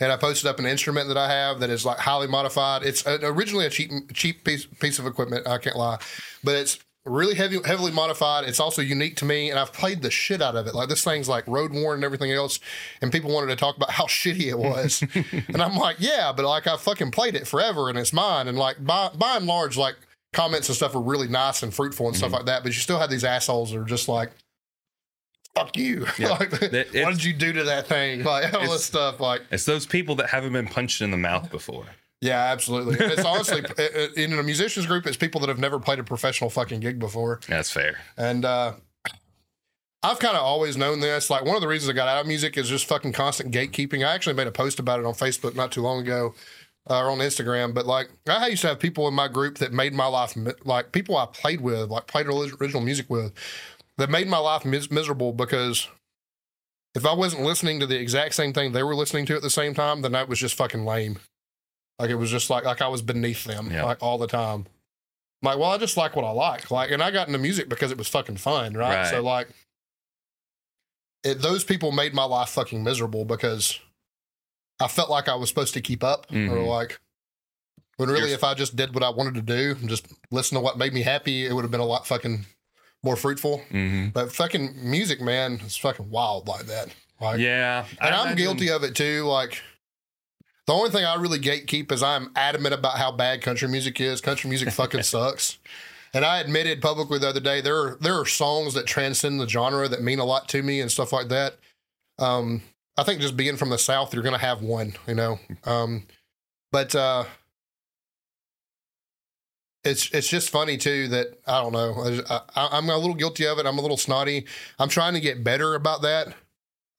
[0.00, 2.82] and I posted up an instrument that I have that is like highly modified.
[2.82, 5.98] It's uh, originally a cheap cheap piece piece of equipment, I can't lie.
[6.42, 8.44] But it's really heavy heavily modified.
[8.44, 10.74] It's also unique to me and I've played the shit out of it.
[10.74, 12.60] Like this thing's like road worn and everything else
[13.00, 15.02] and people wanted to talk about how shitty it was.
[15.48, 18.58] and I'm like, yeah, but like I fucking played it forever and it's mine and
[18.58, 19.96] like by by and large like
[20.32, 22.20] comments and stuff are really nice and fruitful and Mm-hmm.
[22.20, 22.62] stuff like that.
[22.62, 24.30] But you still have these assholes that are just like,
[25.54, 26.06] fuck you.
[26.18, 26.28] Yeah.
[26.40, 28.22] like, what did you do to that thing?
[28.30, 29.20] Like all this stuff.
[29.20, 31.86] Like, it's those people that haven't been punched in the mouth before.
[32.20, 32.96] yeah, absolutely.
[33.00, 33.62] It's honestly
[34.16, 37.40] in a musicians group, it's people that have never played a professional fucking gig before.
[37.48, 37.98] That's fair.
[38.16, 38.74] And uh
[40.02, 41.28] I've kind of always known this.
[41.28, 44.06] Like one of the reasons I got out of music is just fucking constant gatekeeping.
[44.06, 46.34] I actually made a post about it on Facebook not too long ago,
[46.88, 47.74] uh, or on Instagram.
[47.74, 50.34] But like, I used to have people in my group that made my life
[50.64, 53.34] like people I played with, like played original music with,
[54.00, 55.88] that made my life mis- miserable because
[56.94, 59.50] if I wasn't listening to the exact same thing they were listening to at the
[59.50, 61.18] same time, then that was just fucking lame.
[61.98, 63.84] Like it was just like like I was beneath them Yeah.
[63.84, 64.66] like all the time.
[65.42, 66.70] I'm like, well, I just like what I like.
[66.70, 68.96] Like, and I got into music because it was fucking fun, right?
[69.02, 69.06] Right.
[69.06, 69.48] So like,
[71.24, 73.78] it, those people made my life fucking miserable because
[74.80, 76.66] I felt like I was supposed to keep up, or Mhm.
[76.66, 76.98] like,
[77.96, 80.56] when really, You're- if I just did what I wanted to do and just listen
[80.56, 82.46] to what made me happy, it would have been a lot fucking
[83.02, 83.58] more fruitful.
[83.70, 86.88] hmm But fucking music, man, is fucking wild like that.
[87.20, 89.24] Like, yeah, and I I'm guilty of it too.
[89.24, 89.62] Like,
[90.66, 94.20] the only thing I really gatekeep is I'm adamant about how bad country music is.
[94.20, 95.58] Country music fucking sucks.
[96.12, 99.48] And I admitted publicly the other day there are there are songs that transcend the
[99.48, 101.56] genre that mean a lot to me and stuff like that.
[102.18, 102.62] Um,
[102.96, 105.38] I think just being from the South, you're gonna have one, you know.
[105.64, 106.06] Um,
[106.72, 107.24] but uh,
[109.84, 112.22] it's it's just funny too that I don't know.
[112.28, 113.66] I, I, I'm a little guilty of it.
[113.66, 114.46] I'm a little snotty.
[114.78, 116.34] I'm trying to get better about that.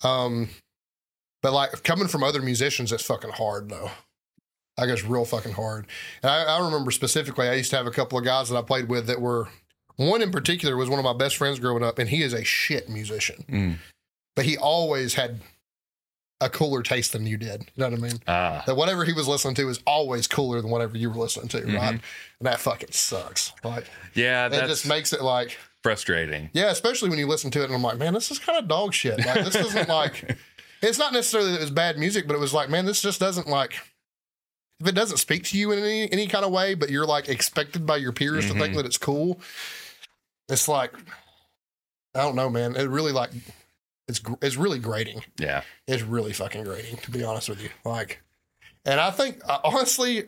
[0.03, 0.49] Um,
[1.43, 3.91] but like coming from other musicians, it's fucking hard though.
[4.77, 5.85] Like it's real fucking hard.
[6.23, 8.61] And I, I remember specifically, I used to have a couple of guys that I
[8.61, 9.47] played with that were
[9.97, 12.43] one in particular was one of my best friends growing up, and he is a
[12.43, 13.77] shit musician, Mm.
[14.35, 15.41] but he always had
[16.41, 17.62] a cooler taste than you did.
[17.75, 18.19] You know what I mean?
[18.27, 21.47] Ah, That whatever he was listening to is always cooler than whatever you were listening
[21.49, 21.75] to, Mm-hmm.
[21.75, 21.91] right?
[21.91, 22.01] And
[22.47, 23.54] that fucking sucks.
[23.63, 26.49] Like yeah, it that's just makes it like frustrating.
[26.54, 28.67] yeah, especially when you listen to it and I'm like, man, this is kind of
[28.67, 29.17] dog shit.
[29.25, 30.38] Like this isn't like
[30.82, 33.19] it's not necessarily that it was bad music, but it was like, man, this just
[33.19, 33.73] doesn't like
[34.80, 37.30] if it doesn't speak to you in any any kind of way, but you're like
[37.30, 38.77] expected by your peers to think Mhm.
[38.77, 39.39] that it's cool.
[40.49, 40.93] It's like
[42.15, 42.75] I don't know, man.
[42.75, 43.30] It really like
[44.12, 45.24] it's it's really grating.
[45.39, 47.69] Yeah, It's really fucking grating, to be honest with you.
[47.84, 48.21] Like,
[48.86, 50.24] and I think uh, honestly,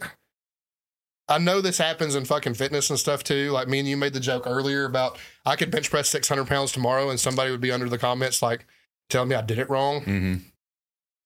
[1.30, 3.52] I know this happens in fucking fitness and stuff too.
[3.52, 6.72] Like me and you made the joke earlier about I could bench press 600 pounds
[6.72, 8.65] tomorrow and somebody would be under the comments like
[9.10, 10.02] telling me I did it wrong.
[10.02, 10.36] hmm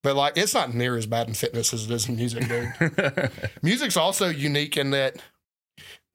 [0.04, 3.32] But like, it's not near as bad in fitness as it is in music, dude.
[3.64, 5.18] Music's also unique in that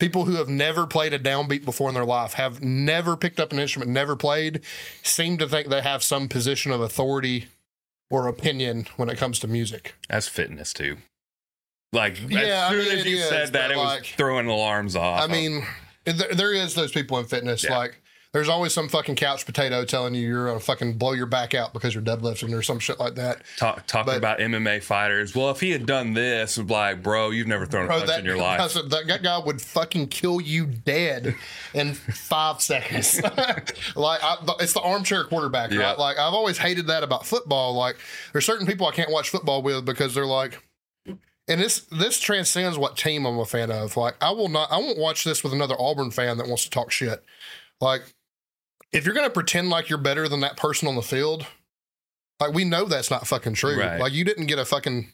[0.02, 3.52] people who have never played a downbeat before in their life, have never picked up
[3.52, 4.60] an instrument, never played,
[5.04, 7.46] seem to think they have some position of authority
[8.10, 9.94] or opinion when it comes to music.
[10.08, 10.96] That's fitness too.
[11.92, 15.22] Like Yeah, as soon mean, as you is, said that, it was throwing alarms off.
[15.22, 15.64] I mean,
[16.04, 17.62] there, there is those people in fitness.
[17.62, 17.78] Yeah.
[17.78, 18.01] Like,
[18.32, 21.74] there's always some fucking couch potato telling you you're gonna fucking blow your back out
[21.74, 23.42] because you're deadlifting or some shit like that.
[23.58, 25.34] talk, talking but- about MMA fighters.
[25.34, 28.24] Well, if he had done this, like, bro, you've never thrown a punch that, in
[28.24, 28.72] your life.
[28.72, 31.34] that, that guy would fucking kill you dead
[31.74, 33.20] in five seconds.
[33.94, 35.80] like, I, it's the armchair quarterback, Yeah.
[35.90, 35.98] right?
[35.98, 37.74] Like, I've always hated that about football.
[37.74, 37.96] Like,
[38.32, 40.62] there's certain people I can't watch football with because they're like,
[41.48, 43.94] and this this transcends what team I'm a fan of.
[43.98, 46.70] Like, I will not, I won't watch this with another Auburn fan that wants to
[46.70, 47.22] talk shit.
[47.80, 48.02] Like,
[48.92, 51.46] if you're gonna pretend like you're better than that person on the field,
[52.40, 53.78] like we know that's not fucking true.
[53.78, 54.00] Right.
[54.00, 55.12] Like, you didn't get a fucking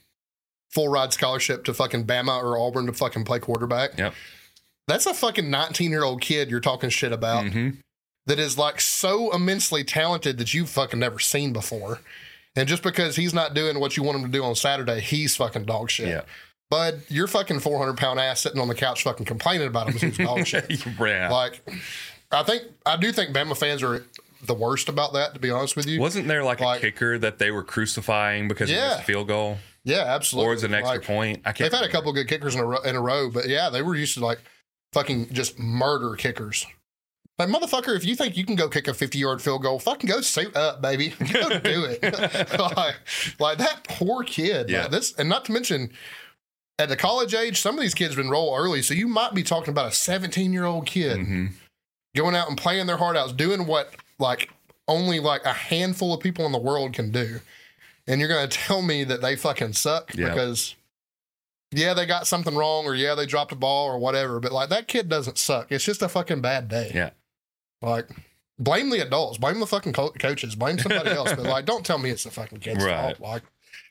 [0.71, 3.97] full ride scholarship to fucking Bama or Auburn to fucking play quarterback.
[3.99, 4.15] Yep.
[4.87, 7.79] That's a fucking 19 year old kid you're talking shit about Mhm.
[8.27, 12.01] that is like so immensely talented that you've fucking never seen before.
[12.57, 15.37] And just because he's not doing what you want him to do on Saturday, he's
[15.37, 16.09] fucking dog shit.
[16.09, 16.23] Yeah.
[16.71, 20.17] Bud, your fucking 400 pound ass sitting on the couch fucking complaining about him is
[20.19, 20.67] dog shit.
[20.99, 21.29] yeah.
[21.31, 21.63] Like,
[22.31, 24.05] I think, I do think Bama fans are
[24.45, 26.01] the worst about that, to be honest with you.
[26.01, 28.89] Wasn't there like, Like- a kicker that they were crucifying because Yeah.
[28.89, 30.47] missed a field goal Yeah, absolutely.
[30.47, 31.43] or was it an extra Like, point?
[31.45, 31.71] I can't.
[31.71, 33.83] They've had a couple good kickers in a, row, in a row, but yeah, they
[33.83, 34.39] were used to like
[34.93, 36.67] fucking just murder kickers.
[37.39, 40.21] Like motherfucker, if you think you can go kick a fifty-yard field goal, fucking go
[40.21, 41.11] suit up, baby.
[41.33, 42.03] Go do it.
[42.59, 42.97] like,
[43.39, 44.69] like that poor kid.
[44.69, 44.83] Yeah.
[44.83, 45.91] Like this, and not to mention,
[46.81, 49.45] at the college age, some of these kids been roll early, so you might be
[49.45, 51.53] talking about a seventeen-year-old kid Mhm.
[52.17, 54.51] Going out and playing their heart out, doing what like
[54.87, 57.41] only like a handful of people in the world can do.
[58.07, 60.31] And you're gonna tell me that they fucking suck Yeah.
[60.31, 60.75] because
[61.71, 64.71] yeah, they got something wrong or yeah, they dropped a ball or whatever, but like
[64.71, 65.71] that kid doesn't suck.
[65.71, 66.91] It's just a fucking bad day.
[66.95, 67.11] Yeah.
[67.83, 68.09] Like
[68.59, 71.99] blame the adults, blame the fucking co- coaches, blame somebody else, but like don't tell
[71.99, 73.17] me it's the fucking kid's Right.
[73.17, 73.21] fault.
[73.21, 73.43] Like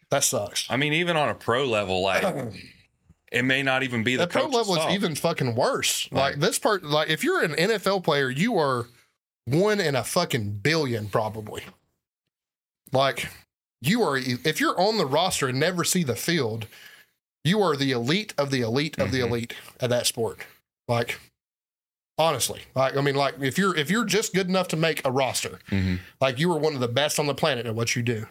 [0.10, 0.65] that sucks.
[0.69, 2.23] I mean, even on a pro level, like
[3.31, 4.91] it may not even be the At pro level, fault.
[4.91, 6.07] even fucking worse.
[6.11, 6.31] Right.
[6.31, 8.87] Like this part, like if you're an NFL player, you are
[9.45, 11.63] one in a fucking billion, probably.
[12.91, 13.29] Like
[13.81, 16.67] you are, if you're on the roster and never see the field,
[17.43, 19.27] you are the elite of the elite of the Mhm.
[19.29, 20.39] elite at that sport.
[20.87, 21.19] Like
[22.17, 25.11] honestly, like I mean, like if you're if you're just good enough to make a
[25.11, 25.99] roster, Mhm.
[26.21, 28.27] like you are one of the best on the planet at what you do.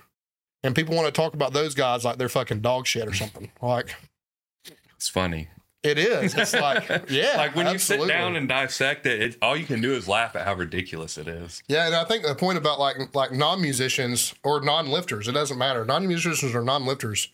[0.63, 3.53] And people want to talk about those guys like they're fucking dog shit or something.
[3.63, 3.95] Like
[4.97, 5.49] It's funny.
[5.83, 6.35] it is.
[6.35, 7.35] It's like, yeah.
[7.37, 10.35] like when you sit down and dissect it, it, all you can do is laugh
[10.35, 11.63] at how ridiculous it is.
[11.69, 15.33] Yeah, and I think the point about like like non musicians or non lifters, it
[15.33, 15.85] doesn't matter.
[15.85, 17.29] Non musicians or non lifters,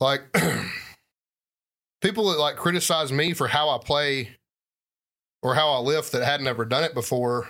[0.00, 0.22] like
[2.02, 4.36] people that like criticize me for how I play
[5.42, 7.48] or how I lift that hadn't ever done it before.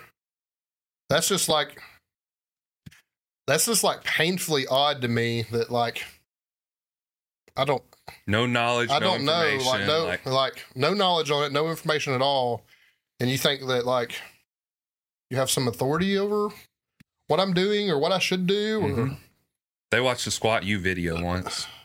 [1.11, 1.81] That's just like
[3.47, 6.05] that's just like painfully odd to me that like
[7.57, 7.83] I don't
[8.27, 8.91] No knowledge.
[8.91, 12.23] I no don't know like no like- like no knowledge on it, no information at
[12.23, 12.65] all,
[13.21, 14.13] and you think that like
[15.31, 16.51] you have some authority over
[17.29, 19.17] what I'm doing or what I should do, or Mhm.
[19.91, 21.67] They watched the Squat U video once.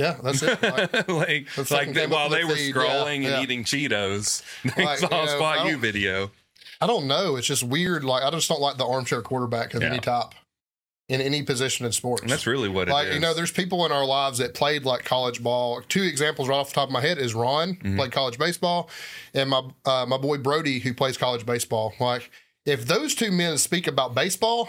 [0.00, 0.62] Yeah, that's it.
[0.62, 3.42] Like, like, That's like they, while they were the- yeah, scrolling and yeah.
[3.42, 4.44] eating Cheetos,
[4.76, 6.30] they Like, saw you a know, U video.
[6.80, 7.34] I don't know.
[7.34, 8.04] It's just weird.
[8.04, 9.88] Like I just don't like the armchair quarterback of Yeah.
[9.88, 10.36] any top
[11.08, 12.22] in any position in sports.
[12.22, 12.92] And that's really what it is.
[12.92, 15.80] like you know, there's people in our lives that played like college ball.
[15.88, 17.96] Two examples right off the top of my head is Ron Mm-hmm.
[17.96, 18.90] played college baseball,
[19.34, 21.94] and my uh, my boy Brody who plays college baseball.
[21.98, 22.30] Like
[22.66, 24.68] if those two men speak about baseball,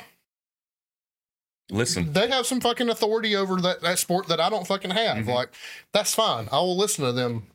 [1.72, 5.18] Listen, they have some fucking authority over that, that sport that I don't fucking have.
[5.18, 5.28] Mhm.
[5.28, 5.50] Like
[5.94, 6.48] that's fine.
[6.52, 7.48] I will listen to them.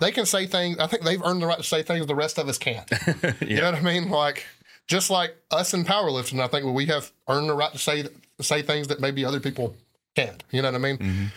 [0.00, 0.78] They can say things.
[0.78, 2.90] I think they've earned the right to say things the rest of us can't.
[3.40, 4.10] You know what I mean?
[4.10, 4.44] Like
[4.88, 8.08] just like us in powerlifting, I think we have earned the right to say
[8.40, 9.76] say things that maybe other people
[10.16, 10.42] can't.
[10.50, 10.98] You know what I mean?
[10.98, 11.32] Mhm.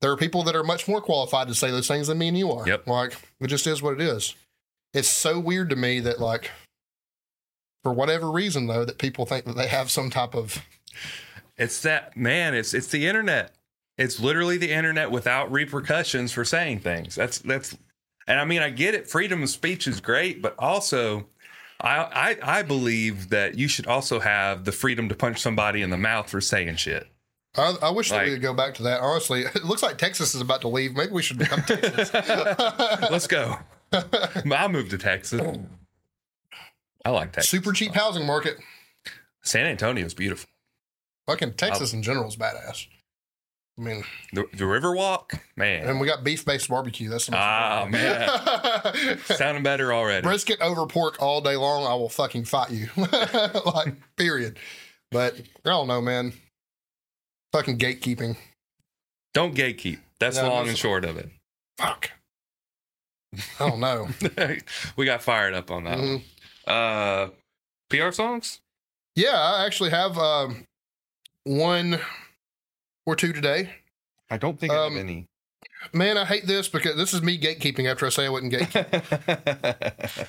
[0.00, 2.38] There are people that are much more qualified to say those things than me and
[2.38, 2.66] you are.
[2.66, 2.86] Yep.
[2.86, 4.34] Like it just is what it is.
[4.92, 6.50] It's so weird to me that like
[7.82, 10.58] for whatever reason though that people think that they have some type of
[11.56, 12.54] it's that man.
[12.54, 13.52] It's it's the internet.
[13.98, 17.14] It's literally the internet without repercussions for saying things.
[17.14, 17.76] That's that's,
[18.26, 19.08] and I mean I get it.
[19.08, 21.26] Freedom of speech is great, but also.
[21.80, 25.90] I, I I believe that you should also have the freedom to punch somebody in
[25.90, 27.08] the mouth for saying shit.
[27.56, 29.00] I, I wish that we could go back to that.
[29.00, 30.96] Honestly, it looks like Texas is about to leave.
[30.96, 32.12] Maybe we should become Texas.
[33.10, 33.58] Let's go.
[33.92, 35.40] I'll move to Texas.
[37.04, 37.50] I like Texas.
[37.50, 38.56] Super cheap housing market.
[39.42, 40.48] San Antonio's beautiful.
[41.26, 42.86] Fucking Texas in general is badass.
[43.76, 47.08] I mean, The, the Riverwalk, man, and we got beef based barbecue.
[47.08, 50.22] That's the Ah, man, sounding better already.
[50.22, 51.84] Brisket over pork all day long.
[51.84, 52.88] I will fucking fight you.
[52.96, 54.58] like, period.
[55.10, 55.34] But
[55.64, 56.34] I don't know, man.
[57.52, 58.36] Fucking gatekeeping.
[59.32, 59.98] Don't gatekeep.
[60.20, 61.30] That's Yeah, long and short of it.
[61.78, 62.10] Fuck.
[63.58, 64.08] I don't know.
[64.96, 65.98] we got fired up on that.
[65.98, 66.22] Mhm.
[66.64, 66.76] one.
[66.76, 67.28] Uh,
[67.90, 68.60] PR songs.
[69.16, 70.64] Yeah, I actually have um,
[71.42, 71.98] one
[73.06, 73.70] or two today.
[74.30, 75.28] I don't think I have any.
[75.92, 78.86] Man, I hate this because this is me gatekeeping after I say I wouldn't gatekeep.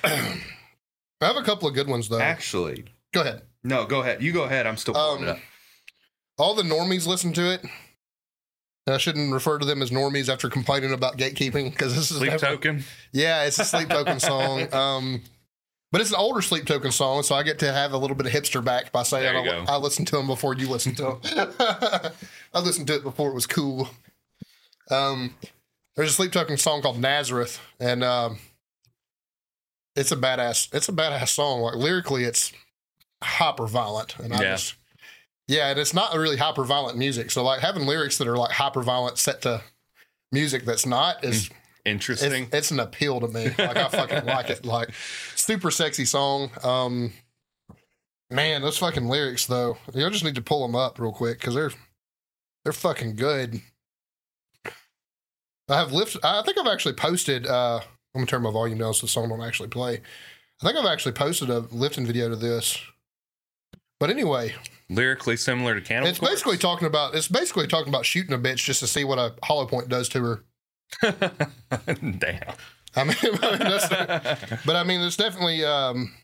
[1.20, 2.20] I have a couple of good ones though.
[2.20, 3.42] Actually, Go ahead.
[3.64, 3.86] no.
[3.86, 4.22] Go ahead.
[4.22, 4.66] You go ahead.
[4.66, 5.38] I'm still pulling Um, up.
[6.38, 7.62] All the normies listen to it.
[8.86, 12.18] And I shouldn't refer to them as normies after complaining about gatekeeping because this is
[12.18, 12.84] Sleep never- token.
[13.12, 14.68] Yeah, it's a sleep token song.
[14.72, 15.22] Um,
[15.92, 18.26] but it's an older sleep token song, so I get to have a little bit
[18.26, 19.40] of hipster back by saying I.
[19.68, 21.20] I listened to them before you listened to them.
[22.54, 23.88] I listened to it before it was cool.
[24.90, 25.34] Um,
[25.96, 28.38] there's a sleep token song called Nazareth, and um,
[29.94, 30.72] it's a badass.
[30.74, 31.60] It's a badass song.
[31.62, 32.52] Like lyrically, it's
[33.22, 34.52] hyper violent, and I Yeah.
[34.56, 34.74] just
[35.48, 37.30] yeah, and it's not really hyper violent music.
[37.30, 39.62] So like having lyrics that are like hyper violent set to
[40.32, 41.48] music that's not is
[41.86, 42.44] Interesting.
[42.44, 43.44] it's, it's an appeal to me.
[43.56, 44.64] Like I fucking like it.
[44.64, 44.90] Like
[45.36, 46.50] super sexy song.
[46.62, 47.12] Um,
[48.30, 49.78] man, those fucking lyrics though.
[49.94, 51.70] You just need to pull them up real quick because they're
[52.64, 53.60] they're fucking good.
[55.68, 56.16] I have lift.
[56.22, 57.46] I think I've actually posted.
[57.46, 57.80] uh
[58.14, 60.00] I'm gonna turn my volume down so the song don't actually play.
[60.62, 62.78] I think I've actually posted a lifting video to this.
[64.00, 64.54] But anyway,
[64.88, 66.08] Lyrically similar to Cannibal.
[66.10, 69.18] it's basically talking about it's basically talking about shooting a bitch just to see what
[69.18, 70.44] a hollow point does to her.
[71.02, 72.54] Damn.
[72.96, 76.14] I mean, I mean, that's but I mean, there's definitely um,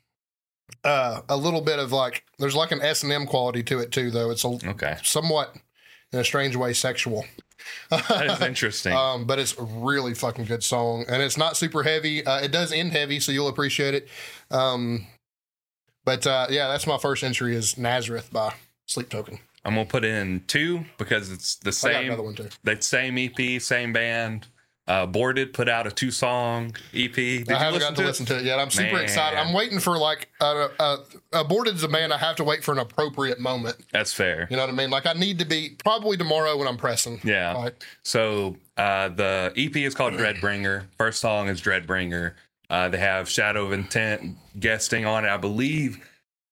[0.84, 3.92] uh, a little bit of like there's like an S and M quality to it
[3.92, 4.30] too, though.
[4.30, 4.96] It's a, okay.
[5.02, 5.54] somewhat
[6.12, 7.24] in a strange way sexual.
[7.90, 8.92] That is interesting.
[8.92, 12.24] Um, but it's a really fucking good song, and it's not super heavy.
[12.24, 14.08] Uh, it does end heavy, so you'll appreciate it.
[14.50, 15.06] Um,
[16.04, 18.54] but uh, yeah, that's my first entry is Nazareth by
[18.86, 19.38] Sleep Token.
[19.64, 22.06] I'm gonna put in two because it's the same.
[22.06, 22.48] another one too.
[22.64, 24.48] That same EP, same band.
[24.88, 27.14] Uh, Aborted put out a two song EP.
[27.14, 28.58] Did I you haven't gotten to to listen to it yet.
[28.58, 29.04] I'm super Man.
[29.04, 29.38] excited.
[29.38, 30.96] I'm waiting for like uh, uh,
[31.32, 32.12] aborted's a band.
[32.12, 33.76] I have to wait for an appropriate moment.
[33.92, 34.48] That's fair.
[34.50, 34.90] You know what I mean?
[34.90, 37.20] Like I need to be probably tomorrow when I'm pressing.
[37.22, 37.52] Yeah.
[37.54, 40.86] Like, So uh, the EP is called Dreadbringer.
[40.98, 42.32] First song is Dreadbringer.
[42.68, 45.28] Uh, they have Shadow of Intent guesting on it.
[45.28, 46.04] I believe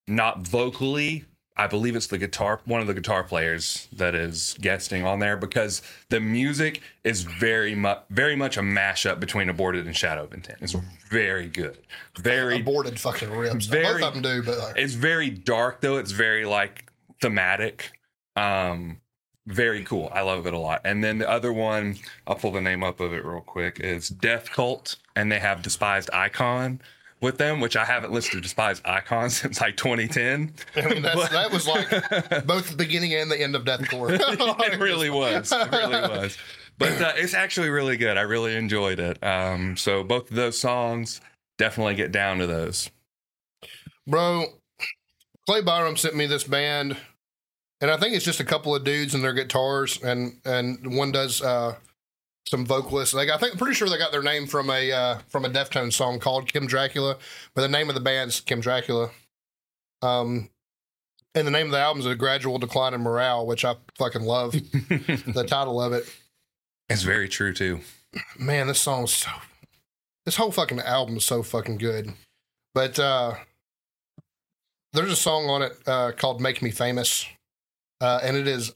[0.07, 1.25] not vocally.
[1.61, 5.37] I believe it's the guitar, one of the guitar players that is guesting on there
[5.37, 10.33] because the music is very much, very much a mashup between Aborted and Shadow of
[10.33, 10.57] Intent.
[10.62, 10.75] It's
[11.11, 11.77] very good,
[12.18, 13.66] very aborted fucking ribs.
[13.66, 15.99] Very- Both of them do, but like, it's very dark though.
[15.99, 16.87] It's very like
[17.20, 17.92] thematic.
[18.37, 19.03] Um,
[19.46, 20.11] very cool.
[20.14, 20.81] I love it a lot.
[20.87, 21.96] And then the other one,
[22.27, 25.61] I'll pull the name up of it real quick, is Death Cult, and they have
[25.61, 26.81] Despised Icon
[27.21, 30.53] with them, which I haven't listened to Despised Icon since like 2010.
[30.77, 31.89] I mean, that was like
[32.47, 34.11] both the beginning and the end of deathcore.
[34.73, 35.53] it really was.
[35.53, 36.39] It really was.
[36.79, 38.17] But uh, it's actually really good.
[38.17, 39.23] I really enjoyed it.
[39.23, 41.21] Um, so both of those songs,
[41.59, 42.91] definitely get down to those.
[44.07, 44.47] Bro,
[45.47, 46.97] Clay Byram sent me this band
[47.81, 51.13] and I think it's just a couple of dudes and their guitars, and and one
[51.13, 51.77] does uh,
[52.46, 53.14] some vocalists.
[53.14, 55.94] Like I think, pretty sure they got their name from a uh, from a Deftones
[55.94, 57.16] song called Kim Dracula,
[57.55, 59.11] but the name of the band's Kim Dracula.
[60.03, 60.50] Um,
[61.35, 64.22] and the name of the album is A Gradual Decline in Morale, which I fucking
[64.22, 64.53] love.
[64.53, 66.12] the title of it.
[66.88, 67.81] It's very true too.
[68.38, 69.31] Man, this song's so.
[70.26, 72.12] This whole fucking album is so fucking good.
[72.74, 73.35] But uh
[74.92, 77.26] there's a song on it uh called Make Me Famous.
[78.00, 78.72] Uh and it is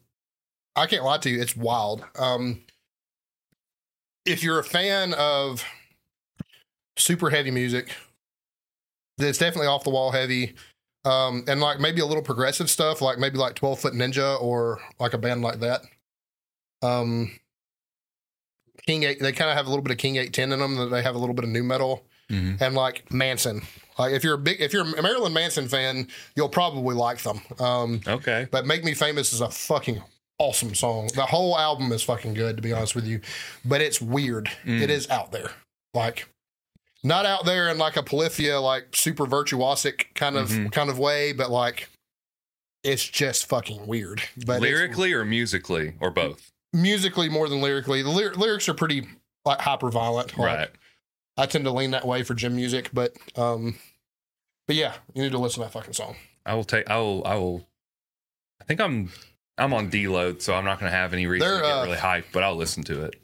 [0.77, 2.05] I can't lie to you, it's wild.
[2.17, 2.63] Um
[4.27, 5.65] if you're a fan of
[6.97, 7.95] super heavy music,
[9.19, 10.55] it's definitely off the wall heavy.
[11.05, 14.81] Um, and like maybe a little progressive stuff, like maybe like 12 Foot Ninja or
[14.99, 15.83] like a band like that.
[16.83, 17.31] Um,
[18.87, 20.77] King Eight, they kind of have a little bit of King Eight Ten in them.
[20.77, 22.61] That they have a little bit of nu metal, Mhm.
[22.61, 23.63] and like Manson.
[23.99, 27.41] Like if you're a big, if you're a Marilyn Manson fan, you'll probably like them.
[27.59, 28.47] Um, Okay.
[28.51, 30.03] but Make Me Famous is a fucking
[30.39, 31.09] awesome song.
[31.15, 33.21] The whole album is fucking good, to be honest with you.
[33.65, 34.51] But it's weird.
[34.65, 34.81] Mm.
[34.83, 35.51] It is out there.
[35.95, 36.29] Like
[37.03, 40.73] not out there in like a polyphia, like super virtuosic kind of Mhm.
[40.73, 41.89] kind of way, but like
[42.83, 44.23] it's just fucking weird.
[44.47, 46.51] But Lyrically or musically or both?
[46.73, 48.03] musically more than lyrically.
[48.03, 49.07] The lyr- lyrics are pretty
[49.45, 50.37] like hyper violent.
[50.37, 50.71] Like, Right.
[51.37, 53.79] I tend to lean that way for gym music, but um
[54.67, 56.17] but yeah, you need to listen to that fucking song.
[56.47, 56.89] I will take.
[56.91, 57.23] I will.
[57.27, 57.67] I will.
[58.61, 59.13] I think I'm.
[59.59, 61.83] I'm on deload, so I'm not going to have any reason They're, to get uh,
[61.85, 63.15] really hyped, but I'll listen to it.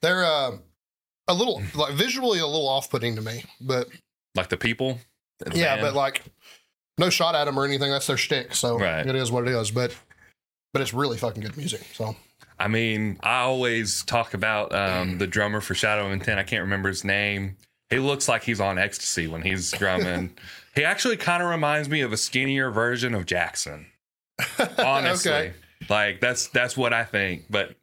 [0.00, 0.52] They're uh
[1.28, 3.88] a little like visually a little off putting to me, but
[4.34, 4.98] Like the people.
[5.38, 5.82] the yeah, band.
[5.82, 6.22] but like
[6.98, 7.90] no shot at them or anything.
[7.90, 8.54] That's their shtick.
[8.54, 9.06] So Right.
[9.06, 9.70] it is what it is.
[9.70, 9.94] But
[10.72, 11.82] but it's really fucking good music.
[11.94, 12.16] So
[12.58, 16.38] I mean, I always talk about um, the drummer for Shadow of Intent.
[16.38, 17.56] I can't remember his name.
[17.90, 20.34] He looks like he's on ecstasy when he's drumming.
[20.74, 23.86] he actually kind of reminds me of a skinnier version of Jackson.
[24.78, 25.52] Honestly, okay.
[25.88, 27.44] Like that's that's what I think.
[27.50, 27.74] But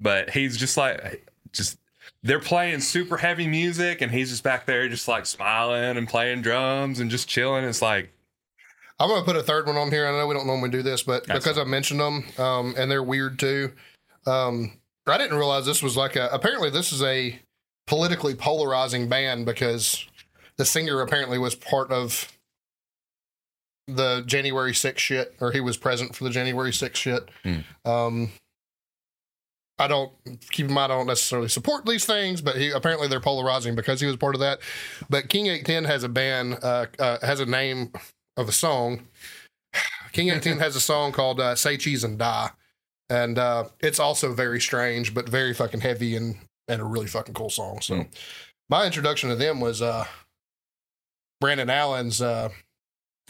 [0.00, 1.78] but he's just like just
[2.22, 6.42] they're playing super heavy music, and he's just back there just like smiling and playing
[6.42, 7.64] drums and just chilling.
[7.64, 8.10] It's like
[8.98, 10.06] I'm gonna put a third one on here.
[10.06, 13.02] I know we don't normally do this, but because I mentioned them, um, and they're
[13.02, 13.72] weird too.
[14.26, 14.72] Um,
[15.06, 16.28] I didn't realize this was like a.
[16.32, 17.38] Apparently, this is a
[17.86, 20.06] politically polarizing band because
[20.56, 22.32] the singer apparently was part of
[23.86, 27.28] the January 6th shit, or he was present for the January 6th shit.
[27.44, 27.88] Hmm.
[27.90, 28.30] Um,
[29.78, 30.10] I don't
[30.50, 34.00] keep in mind I don't necessarily support these things, but he apparently they're polarizing because
[34.00, 34.60] he was part of that.
[35.10, 37.92] But King Eight Ten has a band, uh, uh, has a name
[38.38, 39.06] of a song.
[40.12, 42.50] King Eight Ten has a song called uh, "Say Cheese and Die,"
[43.10, 46.36] and uh, it's also very strange, but very fucking heavy and
[46.68, 47.82] and a really fucking cool song.
[47.82, 48.02] So, Hmm.
[48.70, 50.06] my introduction to them was uh,
[51.40, 52.22] Brandon Allen's.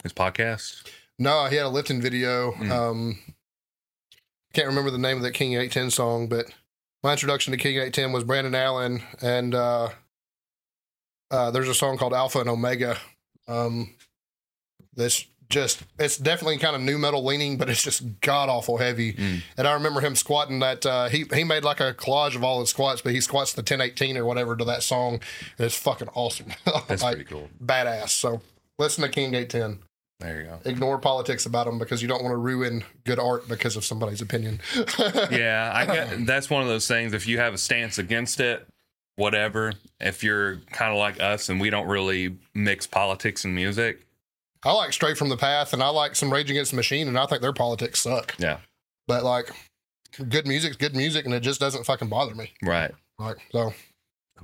[0.07, 0.87] His podcast.
[1.19, 2.51] no, he had a lifting video.
[2.53, 2.71] Mm.
[2.71, 3.19] Um,
[4.53, 6.47] can't remember the name of that King 810 song, but
[7.03, 9.89] my introduction to King 810 was Brandon Allen, and uh,
[11.29, 12.97] uh, there's a song called Alpha and Omega.
[13.47, 13.93] Um,
[14.95, 19.13] that's just it's definitely kind of nu metal leaning, but it's just god awful heavy.
[19.13, 19.43] Mm.
[19.57, 20.85] And I remember him squatting that.
[20.85, 23.61] Uh, he he made like a collage of all his squats, but he squats the
[23.61, 25.15] 1018 or whatever to that song,
[25.57, 26.47] and it's fucking awesome.
[26.87, 27.49] That's like, pretty cool.
[27.63, 28.09] badass.
[28.09, 28.41] So
[28.79, 29.86] listen to King 810
[30.19, 30.59] There you go.
[30.65, 34.21] ignore politics about them because you don't want to ruin good art because of somebody's
[34.21, 34.61] opinion.
[35.31, 37.13] yeah, I get that's one of those things.
[37.13, 38.67] If you have a stance against it,
[39.15, 39.73] whatever.
[39.99, 44.07] If you're kind of like us and we don't really mix politics and music,
[44.63, 47.17] I like Straight from the Path and I like some Rage Against the Machine and
[47.17, 48.33] I think their politics suck.
[48.39, 48.57] yeah,
[49.07, 49.51] But like
[50.29, 52.53] good music's good music and it just doesn't fucking bother me.
[52.63, 52.91] right.
[53.19, 53.71] Like so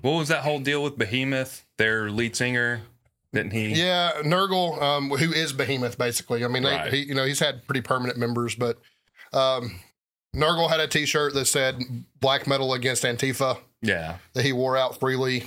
[0.02, 1.66] What was that whole deal with Behemoth?
[1.80, 2.82] Their lead singer,
[3.34, 3.70] didn't he?
[3.74, 6.46] yeah, Nergal, um, who is Behemoth basically.
[6.46, 6.94] I mean they, Right.
[6.94, 8.78] he you know, he's had pretty permanent members, but
[9.34, 9.80] um
[10.36, 11.80] Nergal had a t shirt that said
[12.20, 14.18] black metal against Antifa Yeah.
[14.34, 15.44] that he wore out freely.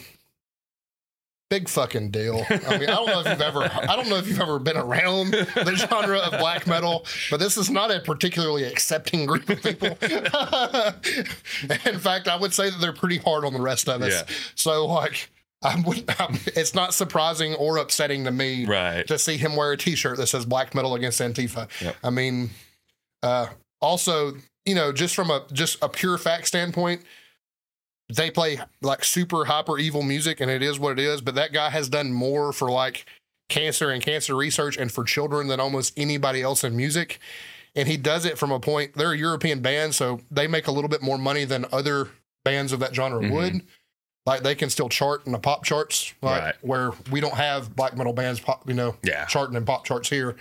[1.48, 2.44] Big fucking deal.
[2.50, 4.76] I mean, I don't know if you've ever, I don't know if you've ever been
[4.76, 9.62] around the genre of black metal, but this is not a particularly accepting group of
[9.62, 9.88] people.
[11.86, 14.12] In fact, I would say that they're pretty hard on the rest of us.
[14.12, 14.34] Yeah.
[14.56, 15.30] So, like,
[15.66, 19.06] I would, I'm, it's not surprising or upsetting to me Right.
[19.08, 21.96] to see him wear a T-shirt that says "Black Metal Against Antifa." Yep.
[22.04, 22.50] I mean,
[23.22, 23.46] uh,
[23.80, 27.02] also, you know, just from a just a pure fact standpoint,
[28.08, 31.20] they play like super hyper evil music, and it is what it is.
[31.20, 33.04] But that guy has done more for like
[33.48, 37.18] cancer and cancer research and for children than almost anybody else in music.
[37.74, 38.94] And he does it from a point.
[38.94, 42.08] They're a European band, so they make a little bit more money than other
[42.44, 43.30] bands of that genre Mhm.
[43.32, 43.62] would.
[44.26, 46.54] Like they can still chart in the pop charts, like Right.
[46.60, 49.24] where we don't have black metal bands, pop, you know, Yeah.
[49.26, 50.36] charting in pop charts here.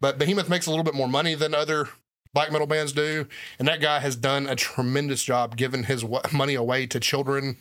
[0.00, 1.88] But Behemoth makes a little bit more money than other
[2.34, 3.26] black metal bands do.
[3.58, 7.56] And that guy has done a tremendous job giving his money away to children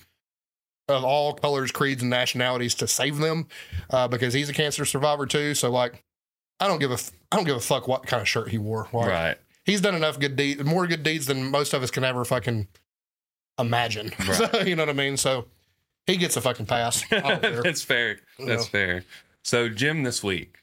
[0.87, 3.47] of all colors, creeds, and nationalities to save them
[3.91, 5.53] uh, because he's a cancer survivor too.
[5.53, 6.03] So like,
[6.59, 8.57] I don't give a f- I don't give a fuck what kind of shirt he
[8.57, 8.87] wore.
[8.91, 9.37] Like, right.
[9.65, 12.67] He's done enough good deeds, more good deeds than most of us can ever fucking
[13.59, 14.11] imagine.
[14.19, 14.35] Right.
[14.35, 15.15] So, you know what I mean?
[15.17, 15.45] So
[16.09, 17.03] he gets a fucking pass.
[17.11, 17.63] I don't care.
[17.63, 18.19] That's fair.
[18.39, 19.03] That's fair.
[19.43, 20.57] So, Jim, this week,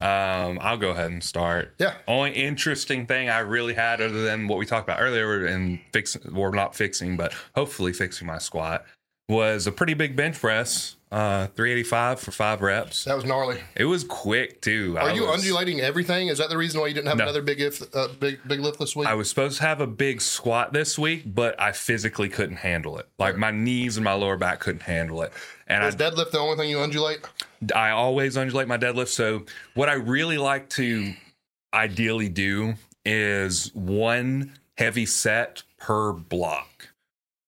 [0.00, 1.74] um, I'll go ahead and start.
[1.78, 1.94] Yeah.
[2.06, 6.16] Only interesting thing I really had, other than what we talked about earlier, and fix,
[6.34, 8.84] or not fixing, but hopefully fixing my squat,
[9.28, 13.04] was a pretty big bench press, uh, 385 for five reps.
[13.04, 13.60] That was gnarly.
[13.74, 14.96] It was quick too.
[14.98, 16.28] Are I you was- undulating everything?
[16.28, 17.24] Is that the reason why you didn't have No.
[17.24, 19.08] another big if uh, big big lift this week?
[19.08, 22.98] I was supposed to have a big squat this week, but I physically couldn't handle
[22.98, 23.08] it.
[23.18, 25.32] Like my knees and my lower back couldn't handle it.
[25.66, 27.18] And I deadlift the only thing you undulate?
[27.74, 29.08] I always undulate my deadlift.
[29.08, 31.14] So what I really like to
[31.74, 32.74] ideally do
[33.04, 36.90] is one heavy set per block.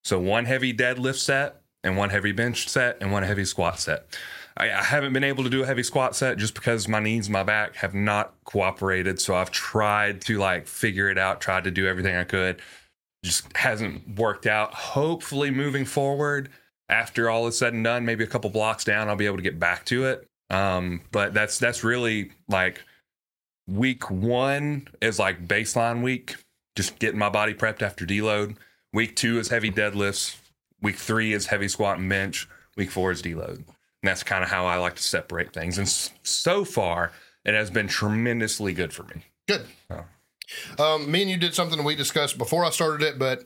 [0.03, 4.07] So one heavy deadlift set and one heavy bench set and one heavy squat set.
[4.57, 7.31] I, I haven't been able to do a heavy squat set just because my knees
[7.31, 9.21] my back have not cooperated.
[9.21, 12.61] So I've tried to like figure it out, tried to do everything I could.
[13.25, 14.75] Just hasn't worked out.
[14.75, 16.51] Hopefully moving forward,
[16.89, 19.43] after all is said and done, maybe a couple blocks down, I'll be able to
[19.43, 20.27] get back to it.
[20.51, 22.83] Um, but that's that's really like
[23.67, 26.37] week one is like baseline week,
[26.77, 28.57] just getting my body prepped after deload.
[28.93, 30.37] Week two is heavy deadlifts.
[30.81, 32.49] Week three is heavy squat and bench.
[32.77, 33.57] Week four is deload.
[33.57, 33.67] And
[34.05, 35.79] that's kind of how I like to separate things.
[35.79, 35.89] And
[36.23, 37.13] so far,
[37.45, 39.23] it has been tremendously good for me.
[39.47, 39.67] Good.
[39.91, 40.05] Oh.
[40.79, 43.45] Um, me and you did something we discussed before I started it, but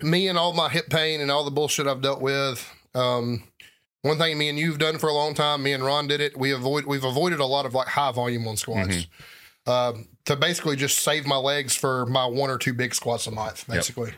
[0.00, 2.68] me and all my hip pain and all the bullshit I've dealt with.
[2.94, 3.44] Um,
[4.02, 6.36] one thing me and you've done for a long time, me and Ron did it.
[6.36, 9.06] We avoid we've avoided a lot of like high volume on squats.
[9.66, 13.30] Um, to basically just save my legs for my one or two big squats a
[13.30, 14.12] month, basically.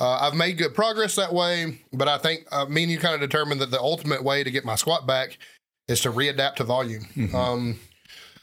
[0.00, 3.14] Uh, I've made good progress that way, but I think uh, me and you kind
[3.14, 5.38] of determined that the ultimate way to get my squat back
[5.88, 7.06] is to readapt to volume.
[7.34, 7.78] Um,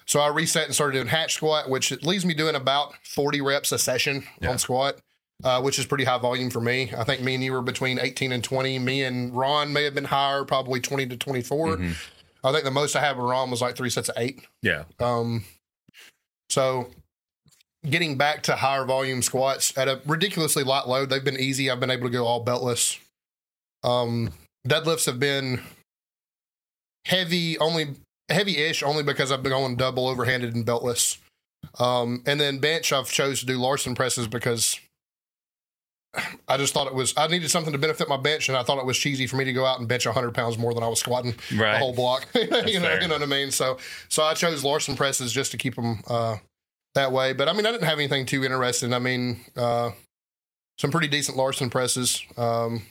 [0.05, 3.41] so I reset and started doing hatch squat, which it leaves me doing about 40
[3.41, 4.51] reps a session Yeah.
[4.51, 4.95] on squat,
[5.43, 6.93] uh, which is pretty high volume for me.
[6.97, 8.79] I think me and you were between 18 and 20.
[8.79, 11.77] Me and Ron may have been higher, probably 20 to 24.
[11.77, 11.95] Mhm.
[12.43, 14.41] I think the most I had with Ron was like three sets of eight.
[14.61, 14.83] Yeah.
[14.99, 15.45] Um,
[16.49, 16.89] so
[17.85, 21.69] getting back to higher volume squats at a ridiculously light load, they've been easy.
[21.69, 22.99] I've been able to go all beltless.
[23.83, 24.31] Um,
[24.67, 25.61] deadlifts have been
[27.05, 27.95] heavy, only
[28.29, 31.17] heavy-ish, only because I've been going double overhanded and beltless.
[31.79, 34.79] Um, and then bench, I've chose to do Larsen presses because
[36.47, 38.79] I just thought it was I needed something to benefit my bench, and I thought
[38.79, 40.87] it was cheesy for me to go out and bench 100 pounds more than I
[40.87, 42.27] was squatting the whole block.
[42.35, 43.51] you know, you know what I mean.
[43.51, 43.77] So,
[44.09, 46.37] so I chose Larsen presses just to keep them uh,
[46.95, 47.33] that way.
[47.33, 48.93] But I mean, I didn't have anything too interesting.
[48.93, 49.91] I mean, uh,
[50.77, 52.83] some pretty decent Larsen presses, um,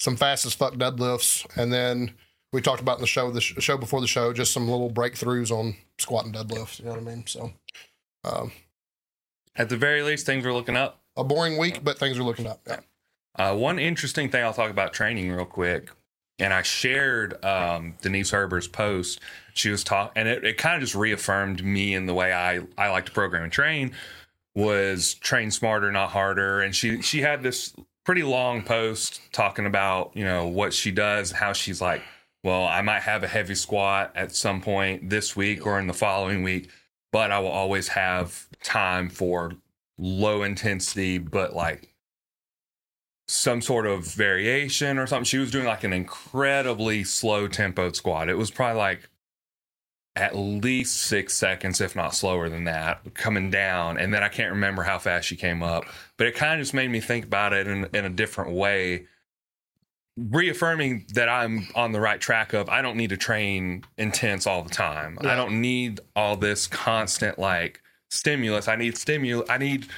[0.00, 2.12] some fast as fuck deadlifts, and then
[2.52, 4.90] we talked about in the show the sh- show before the show just some little
[4.90, 6.78] breakthroughs on squat and deadlifts.
[6.78, 7.24] You know what I mean?
[7.26, 7.52] So,
[8.24, 8.52] um,
[9.56, 11.00] At the very least, things are looking up.
[11.16, 12.60] a boring week, but things are looking up.
[12.66, 12.80] Yeah.
[13.36, 15.90] Uh, one interesting thing I'll talk about training real quick,
[16.38, 19.20] and I shared um, Denise Herber's post.
[19.54, 22.60] She was talking, and it, it kind of just reaffirmed me in the way I,
[22.76, 23.92] I like to program and train
[24.54, 26.60] was train smarter, not harder.
[26.60, 27.74] And she she had this
[28.04, 32.02] pretty long post talking about you know what she does, how she's like,
[32.42, 35.94] well, I might have a heavy squat at some point this week or in the
[35.94, 36.70] following week,
[37.12, 39.52] but I will always have time for
[39.98, 41.94] low intensity, but like
[43.26, 45.24] some sort of variation or something.
[45.24, 48.28] She was doing like an incredibly slow tempoed squat.
[48.28, 49.08] It was probably like
[50.16, 53.98] at least six seconds, if not slower than that, coming down.
[53.98, 55.84] And then I can't remember how fast she came up,
[56.16, 59.06] but it kind of just made me think about it in, in a different way.
[60.16, 64.62] Reaffirming that I'm on the right track of I don't need to train intense all
[64.62, 65.18] the time.
[65.22, 68.68] I don't need all this constant like stimulus.
[68.68, 69.50] I need stimulus.
[69.50, 69.88] I need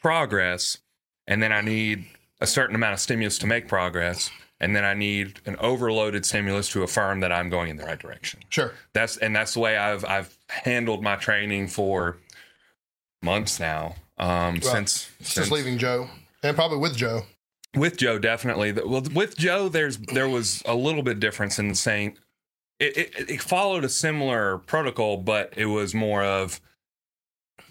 [0.00, 0.78] progress,
[1.26, 2.06] and then I need
[2.40, 4.30] a certain amount of stimulus to make progress,
[4.60, 7.98] and then I need an overloaded stimulus to affirm that I'm going in the right
[7.98, 8.40] direction.
[8.48, 8.72] Sure.
[8.92, 12.16] That's and that's the way I've I've handled my training for
[13.22, 13.96] months now.
[14.18, 16.08] Um, since, Since since leaving Joe,
[16.42, 17.22] and probably with Joe.
[17.74, 18.72] with Joe, definitely.
[18.72, 22.16] Well, with Joe, there's there was a little bit difference in saying
[22.78, 26.60] it, it, it followed a similar protocol, but it was more of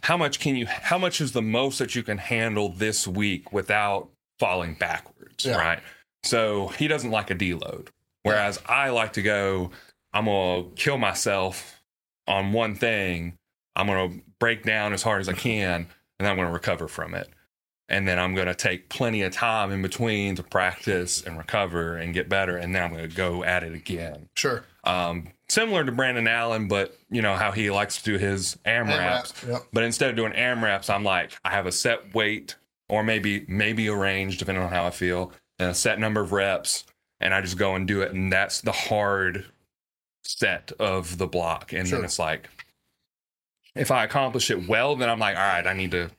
[0.03, 3.51] how much can you, how much is the most that you can handle this week
[3.51, 5.57] without falling backwards, Yeah.
[5.57, 5.79] right?
[6.25, 7.87] So he doesn't like a deload,
[8.23, 9.71] whereas I like to go.
[10.13, 11.81] I'm gonna kill myself
[12.27, 13.37] on one thing.
[13.75, 15.87] I'm gonna break down as hard as I can.
[16.17, 17.27] and then I'm going to recover from it.
[17.89, 21.97] And then I'm going to take plenty of time in between to practice and recover
[21.97, 22.57] and get better.
[22.57, 24.29] And then I'm going to go at it again.
[24.35, 24.63] Sure.
[24.85, 29.47] Um, similar to Brandon Allen, but you know how he likes to do his AMRAPs.
[29.47, 29.63] Yep.
[29.73, 32.55] But instead of doing AMRAPs, I'm like, I have a set weight
[32.87, 36.31] or maybe maybe a range, depending on how I feel, and a set number of
[36.31, 36.83] reps,
[37.19, 38.11] and I just go and do it.
[38.13, 39.45] And that's the hard
[40.23, 41.71] set of the block.
[41.73, 41.99] And Sure.
[41.99, 42.49] then it's like,
[43.75, 46.09] if I accomplish it well, then I'm like, all right, I need to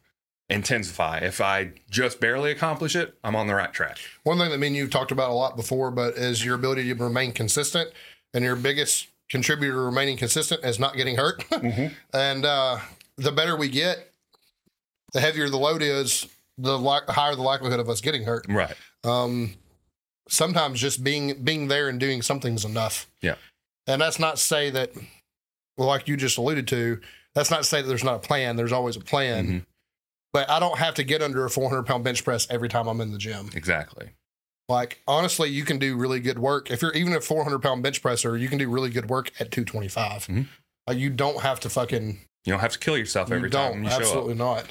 [0.48, 1.18] intensify.
[1.18, 3.98] If I just barely accomplish it, I'm on the right track.
[4.22, 6.84] One thing that me and you've talked about a lot before, but is your ability
[6.84, 7.90] to remain consistent.
[8.34, 11.40] And your biggest contributor to remaining consistent is not getting hurt.
[11.50, 11.92] Mhm.
[12.12, 12.78] and uh,
[13.16, 14.12] the better we get,
[15.12, 16.26] the heavier the load is,
[16.58, 18.46] the li- higher the likelihood of us getting hurt.
[18.48, 18.74] Right.
[19.06, 19.54] Um,
[20.28, 23.06] sometimes just being being there and doing something's enough.
[23.22, 23.36] Yeah.
[23.86, 24.92] And that's not to say that,
[25.76, 27.00] well, like you just alluded to,
[27.34, 28.56] that's not to say that there's not a plan.
[28.56, 29.46] There's always a plan.
[29.46, 29.66] Mhm.
[30.32, 33.00] But I don't have to get under a 400 pound bench press every time I'm
[33.00, 33.50] in the gym.
[33.54, 34.10] Exactly.
[34.68, 38.02] Like honestly, you can do really good work if you're even a 400 pound bench
[38.02, 38.36] presser.
[38.36, 40.26] You can do really good work at 225.
[40.26, 40.46] Mhm.
[40.88, 42.18] Like you don't have to fucking.
[42.44, 44.02] You don't have to kill yourself every you time don't you show up.
[44.02, 44.66] absolutely not.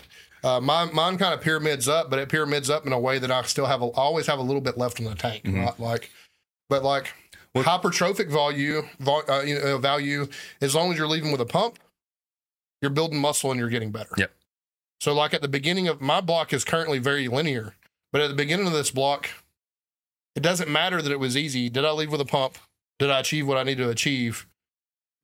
[0.46, 3.32] Uh, mine, mine kind of pyramids up, but it pyramids up in a way that
[3.32, 5.66] I still have, a, always have a little bit left in the tank, Mhm.
[5.66, 5.80] right?
[5.80, 6.12] Like,
[6.70, 7.14] but like
[7.56, 10.28] Well- hypertrophic value, vol, uh, you know, value,
[10.62, 11.80] as long as you're leaving with a pump,
[12.82, 14.12] you're building muscle and you're getting better.
[14.18, 14.32] Yep.
[15.02, 17.76] So like at the beginning of my block is currently very linear,
[18.12, 19.30] but at the beginning of this block,
[20.36, 21.70] it doesn't matter that it was easy.
[21.70, 22.60] Did I leave with a pump?
[23.00, 24.46] Did I achieve what I need to achieve?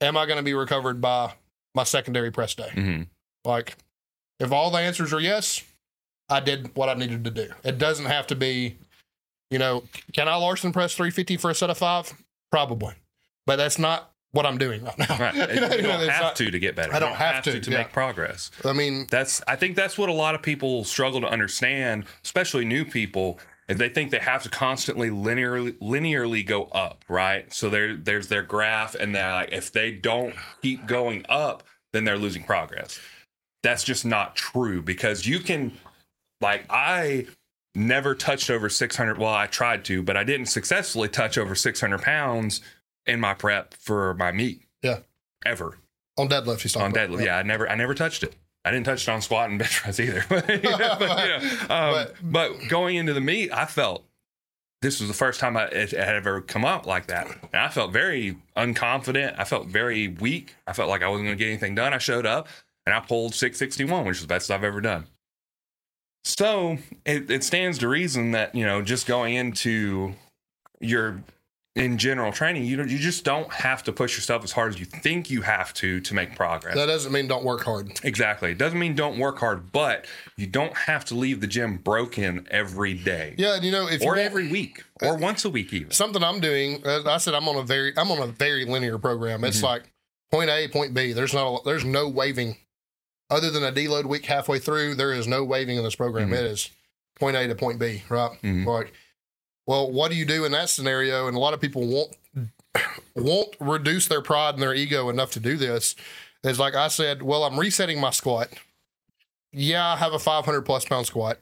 [0.02, 1.36] Am I going to be recovered by
[1.76, 2.70] my secondary press day?
[2.74, 3.08] Mhm.
[3.46, 3.78] Like,
[4.42, 5.64] if all the answers are yes,
[6.30, 7.50] I did what I needed to do.
[7.64, 8.78] It doesn't have to be,
[9.50, 9.84] you know,
[10.14, 12.14] can I Larsen press 350 for a set of five?
[12.52, 12.94] Probably.
[13.46, 15.18] But that's not what I'm doing right now.
[15.20, 15.36] Right.
[15.54, 16.92] You know, You don't have not- to to get better.
[16.92, 17.78] I You don't have to, to yeah.
[17.80, 18.50] make progress.
[18.64, 22.66] I mean, That's I think that's what a lot of people struggle to understand, especially
[22.66, 23.40] new people.
[23.68, 27.52] Is they think they have to constantly linearly linearly go up, right?
[27.54, 31.64] So there there's their graph, and they're like, if they don't keep going up,
[31.94, 33.00] then they're losing progress.
[33.64, 35.72] That's just not true because you can,
[36.42, 37.28] like, I
[37.76, 39.18] never touched over 600.
[39.18, 42.62] Well, I tried to, but I didn't successfully touch over 600 pounds
[43.06, 44.64] in my prep for my meet.
[44.82, 45.00] Yeah.
[45.46, 45.78] Ever
[46.18, 47.10] on deadlift, he's talking on about.
[47.10, 47.26] deadlift.
[47.26, 48.36] Yeah, I never, I never touched it.
[48.66, 50.24] I didn't touch it on squat and bench press either.
[50.30, 54.04] but, you know, but, you know, um, But- but going into the meet, I felt
[54.82, 57.70] this was the first time I, it had ever come up like that, and I
[57.70, 59.36] felt very unconfident.
[59.38, 60.56] I felt very weak.
[60.66, 61.94] I felt like I wasn't going to get anything done.
[61.94, 62.48] I showed up
[62.86, 65.06] and I pulled 661, which is the best I've ever done.
[66.24, 70.14] So it, it stands to reason that you know just going into
[70.80, 71.24] your
[71.74, 74.80] in general training, you don't, you just don't have to push yourself as hard as
[74.80, 76.76] you think you have to to make progress.
[76.76, 77.98] That doesn't mean don't work hard.
[78.04, 78.52] Exactly.
[78.52, 80.06] It doesn't mean don't work hard, but
[80.36, 84.02] you don't have to leave the gym broken every day Yeah, and you know, if
[84.04, 85.92] or every week or once a week even.
[85.92, 89.44] something I'm doing, I said I'm on a very I'm on a very linear program.
[89.46, 89.64] It's Mhm.
[89.64, 89.84] like
[90.30, 91.14] point A, point B.
[91.14, 92.58] There's not a, there's no waving.
[93.32, 96.30] Other than a deload week halfway through, there is no waving in this program.
[96.30, 96.38] Mhm.
[96.38, 96.70] It is
[97.16, 98.32] point A to point B, right?
[98.44, 98.66] Mhm.
[98.66, 98.94] Like,
[99.66, 101.28] well, what do you do in that scenario?
[101.28, 102.16] And a lot of people won't
[103.16, 105.96] won't reduce their pride and their ego enough to do this.
[106.44, 108.50] Is like I said, well, I'm resetting my squat.
[109.52, 111.38] Yeah, I have a 500 plus pound squat.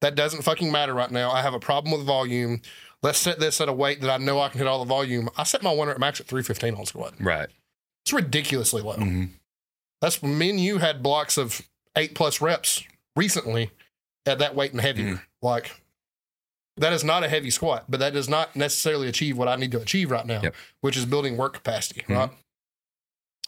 [0.00, 1.30] That doesn't fucking matter right now.
[1.30, 2.60] I have a problem with volume.
[3.02, 5.28] Let's set this at a weight that I know I can hit all the volume.
[5.36, 7.14] I set my one rep max at 315 on squat.
[7.18, 7.48] Right.
[8.04, 8.96] It's ridiculously low.
[8.96, 9.30] Mhm.
[10.04, 11.62] That's me and you had blocks of
[11.96, 12.84] eight plus reps
[13.16, 13.70] recently
[14.26, 15.22] at that weight and heavier.
[15.40, 15.70] Like
[16.76, 19.72] that is not a heavy squat, but that does not necessarily achieve what I need
[19.72, 20.54] to achieve right now, Yep.
[20.82, 22.02] which is building work capacity.
[22.06, 22.16] Mhm.
[22.18, 22.30] Right.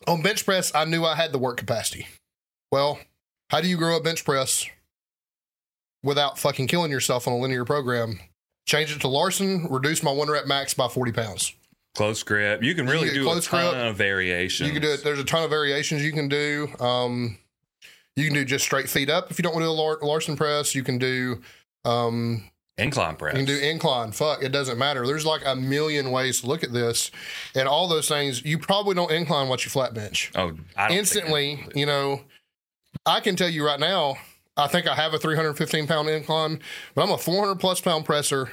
[0.07, 2.09] On bench press, I knew I had the work capacity.
[2.72, 3.00] Well,
[3.50, 4.64] how do you grow a bench press
[6.02, 8.18] without fucking killing yourself on a linear program?
[8.66, 11.52] Change it to Larsen, reduce my one rep max by 40 pounds.
[11.97, 12.62] Close grip.
[12.62, 13.86] You can You really get do a close ton grip.
[13.90, 14.68] of variations.
[14.68, 15.03] You can do it.
[15.03, 16.68] There's a ton of variations you can do.
[16.78, 17.38] Um,
[18.16, 20.36] you can do just straight feet up if you don't want to do a Larsen
[20.36, 20.74] press.
[20.74, 21.40] You can do
[21.84, 23.32] um, Incline press.
[23.32, 24.12] you can do incline.
[24.12, 25.07] Fuck, it doesn't matter.
[25.07, 27.11] There's like a million ways to look at this,
[27.55, 28.44] and all those things.
[28.44, 31.64] You probably don't incline what you flat bench oh, I don't instantly.
[31.74, 32.20] You know,
[33.07, 34.16] I can tell you right now.
[34.59, 36.61] I think I have a 315 pound incline,
[36.94, 38.51] but I'm a 400 plus pound presser.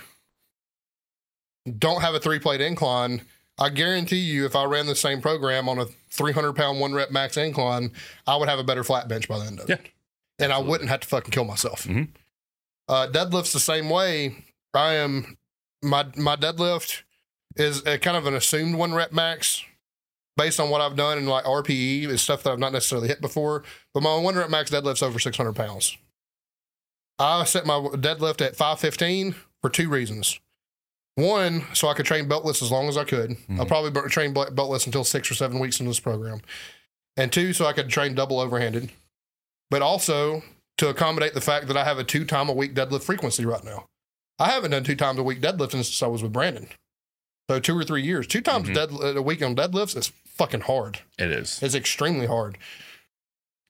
[1.80, 3.22] Don't have a three plate incline.
[3.60, 7.12] I guarantee you, if I ran the same program on a 300 pound one rep
[7.12, 7.92] max incline,
[8.26, 9.80] I would have a better flat bench by the end of it.
[9.84, 9.90] Yeah.
[10.46, 11.84] And I wouldn't have to fucking kill myself.
[11.84, 12.10] Mhm.
[12.88, 14.44] Uh, deadlift's the same way.
[14.74, 15.38] I am
[15.84, 17.04] my my deadlift
[17.56, 19.64] is a kind of an assumed one rep max.
[20.36, 23.22] based on what I've done and like RPE is stuff that I've not necessarily hit
[23.22, 23.64] before.
[23.94, 25.96] But my one rep max deadlift's over 600 pounds.
[27.20, 30.40] I set my deadlift at 515 for two reasons.
[31.16, 33.38] One, so I could train beltless as long as I could.
[33.52, 33.68] I'll Mhm.
[33.68, 36.42] probably train beltless until six or seven weeks into this program.
[37.16, 38.90] And two, so I could train double overhanded.
[39.70, 40.44] But also
[40.78, 43.64] to accommodate the fact that I have a two time a week deadlift frequency right
[43.64, 43.86] now.
[44.40, 46.68] I haven't done two times a week deadlifting since I was with Brandon.
[47.50, 48.26] So two or three years.
[48.26, 48.74] Two times Mhm.
[48.74, 51.02] dead, a week on deadlifts is fucking hard.
[51.20, 51.62] It is.
[51.62, 52.58] It's extremely hard.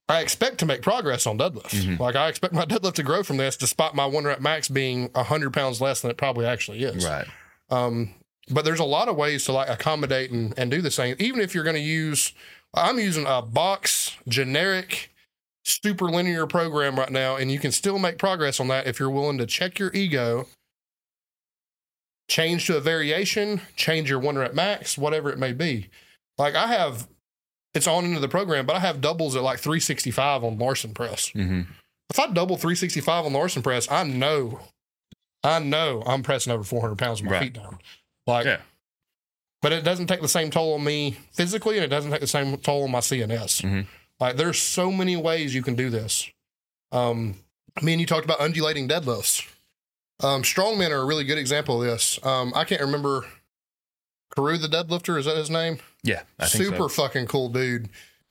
[0.09, 1.81] I expect to make progress on deadlifts.
[1.81, 1.99] Mhm.
[1.99, 5.09] Like I expect my deadlift to grow from this, despite my one rep max being
[5.15, 7.05] hundred pounds less than it probably actually is.
[7.05, 7.25] Right.
[7.69, 8.13] Um,
[8.49, 11.15] but there's a lot of ways to like accommodate and, and do the same.
[11.19, 12.33] Even if you're going to use,
[12.73, 15.11] I'm using a box generic
[15.63, 19.09] super linear program right now, and you can still make progress on that if you're
[19.09, 20.47] willing to check your ego,
[22.29, 25.89] change to a variation, change your one rep max, whatever it may be.
[26.37, 27.07] Like I have,
[27.73, 31.29] it's on into the program, but I have doubles at like 365 on Larsen press.
[31.29, 31.61] hmm
[32.09, 34.59] If I double 365 on Larsen press, I know,
[35.43, 37.43] I know I'm pressing over 400 pounds with my Right.
[37.45, 37.79] feet down.
[38.27, 38.59] Like, Yeah.
[39.61, 42.27] but it doesn't take the same toll on me physically, and it doesn't take the
[42.27, 43.61] same toll on my CNS.
[43.61, 43.87] Mhm.
[44.19, 46.29] Like, there's so many ways you can do this.
[46.91, 47.39] Um,
[47.81, 49.47] me and you talked about undulating deadlifts.
[50.19, 52.19] Um, strongmen are a really good example of this.
[52.23, 53.25] Um, I can't remember.
[54.35, 55.77] Carew the deadlifter is that his name?
[56.03, 56.23] Yeah.
[56.39, 57.03] I think super so.
[57.03, 57.89] fucking cool dude.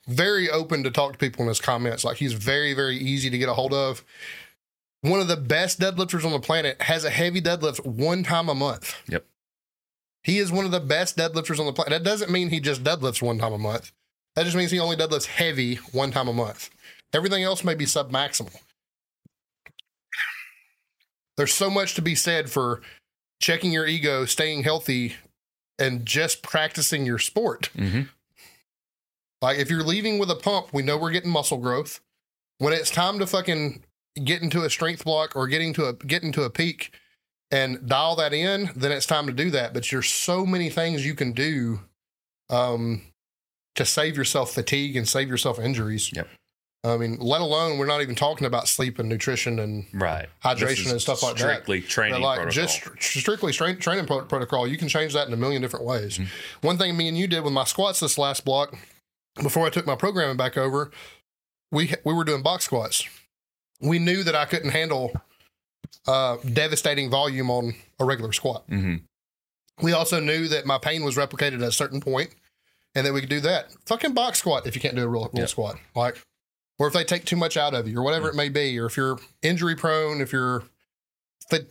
[0.08, 2.04] Very open to talk to people in his comments.
[2.04, 4.04] Like he's very, very easy to get a hold of.
[5.02, 8.54] One of the best deadlifters on the planet has a heavy deadlift one time a
[8.54, 8.96] month.
[9.08, 9.24] Yep.
[10.24, 11.90] He is one of the best deadlifters on the planet.
[11.90, 13.92] That doesn't mean he just deadlifts one time a month.
[14.34, 16.70] That just means he only deadlifts heavy one time a month.
[17.12, 18.56] Everything else may be submaximal.
[21.36, 22.82] There's so much to be said for
[23.40, 25.16] checking your ego, staying healthy,
[25.78, 27.70] and just practicing your sport.
[27.76, 28.08] Mhm.
[29.40, 32.00] Like if you're leaving with a pump, we know we're getting muscle growth.
[32.58, 33.82] When it's time to fucking
[34.22, 36.94] get into a strength block or getting to a get into a peak
[37.50, 39.74] and dial that in, then it's time to do that.
[39.74, 41.80] But there's so many things you can do
[42.50, 43.02] um,
[43.74, 46.12] to save yourself fatigue and save yourself injuries.
[46.14, 46.28] Yep.
[46.84, 50.28] I mean, let alone we're not even talking about sleep and nutrition and Right.
[50.44, 51.38] hydration and stuff like that.
[51.40, 52.62] Strictly training but like protocol.
[52.64, 55.84] just str- strictly strain, training pro- protocol, you can change that in a million different
[55.86, 56.18] ways.
[56.18, 56.26] Mhm.
[56.60, 58.74] One thing me and you did with my squats this last block,
[59.40, 60.90] before I took my programming back over,
[61.70, 63.04] we we were doing box squats.
[63.80, 65.12] We knew that I couldn't handle
[66.06, 68.64] uh, devastating volume on a regular squat.
[68.68, 68.96] hmm
[69.80, 72.30] We also knew that my pain was replicated at a certain point,
[72.96, 73.70] and that we could do that.
[73.86, 75.46] Fucking box squat if you can't do a real, real Yeah.
[75.46, 76.20] squat, like,
[76.82, 78.86] or if they take too much out of you, or whatever it may be, or
[78.86, 80.64] if you're injury prone, if you're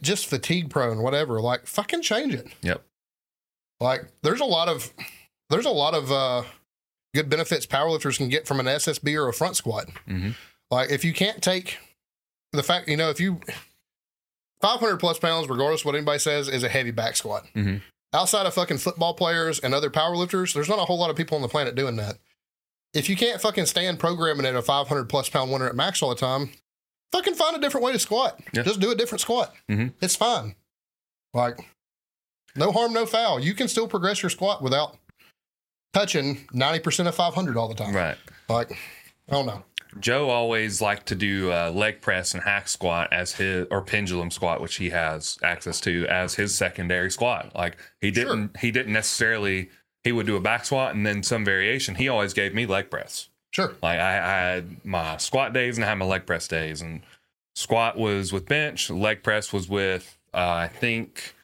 [0.01, 1.41] just fatigue prone, whatever.
[1.41, 2.47] Like, fucking change it.
[2.61, 2.81] Yep.
[3.81, 4.93] Like, there's a lot of
[5.49, 6.43] there's a lot of uh,
[7.13, 9.89] good benefits powerlifters can get from an SSB or a front squat.
[10.07, 10.29] hmm
[10.69, 11.77] Like, if you can't take
[12.53, 13.41] the fact, you know, if you
[14.61, 17.47] 500 plus pounds, regardless of what anybody says, is a heavy back squat.
[17.53, 17.81] Mhm.
[18.13, 21.35] Outside of fucking football players and other powerlifters, there's not a whole lot of people
[21.35, 22.17] on the planet doing that.
[22.93, 26.09] If you can't fucking stand programming at a 500 plus pound winner at max all
[26.09, 26.51] the time,
[27.11, 28.39] fucking find a different way to squat.
[28.53, 28.63] Yeah.
[28.63, 29.53] Just do a different squat.
[29.69, 29.93] Mhm.
[30.01, 30.55] It's fine.
[31.33, 31.57] Like,
[32.55, 33.39] no harm, no foul.
[33.39, 34.97] You can still progress your squat without
[35.93, 37.95] touching 90% of 500 all the time.
[37.95, 38.17] Right.
[38.49, 38.71] Like,
[39.29, 39.63] I don't know.
[39.99, 44.31] Joe always liked to do uh, leg press and hack squat as his or pendulum
[44.31, 47.51] squat, which he has access to as his secondary squat.
[47.53, 49.69] Like he didn't he didn't necessarily
[50.03, 51.95] he would do a back squat and then some variation.
[51.95, 53.29] He always gave me leg press.
[53.51, 53.73] Sure.
[53.81, 57.01] Like I, I had my squat days and I had my leg press days, and
[57.55, 61.35] squat was with bench, leg press was with uh, I think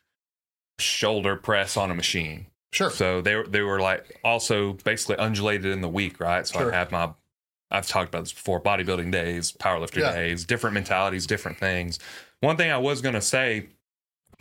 [0.80, 2.48] shoulder press on a machine.
[2.72, 2.90] Sure.
[2.92, 6.46] So they were they were like also basically undulated in the week, right?
[6.48, 6.74] So Sure.
[6.74, 7.10] I have my
[7.70, 10.14] I've talked about this before, bodybuilding days, powerlifter Yeah.
[10.14, 12.00] days, different mentalities, different things.
[12.40, 13.68] One thing I was gonna say,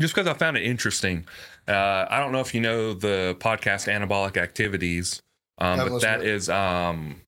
[0.01, 1.26] just because I found it interesting,
[1.68, 5.22] uh, I don't know if you know the podcast Anabolic Activities,
[5.59, 7.22] um, but that is um,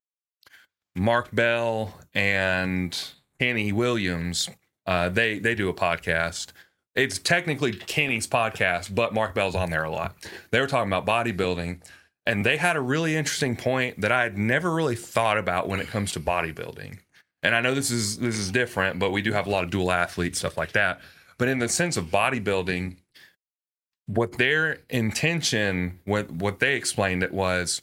[0.95, 2.97] Mark Bell and
[3.41, 4.51] Kenny Williams.
[4.87, 6.49] Uh, they they do a podcast.
[6.95, 10.17] It's technically Kenny's podcast, but Mark Bell's on there a lot.
[10.51, 11.81] They were talking about bodybuilding,
[12.27, 15.81] and they had a really interesting point that I had never really thought about when
[15.81, 16.99] it comes to bodybuilding.
[17.43, 19.71] And I know this is this is different, but we do have a lot of
[19.71, 21.01] dual athletes stuff like that.
[21.39, 22.97] But in the sense of bodybuilding,
[24.07, 27.83] what their intention, what what they explained it was,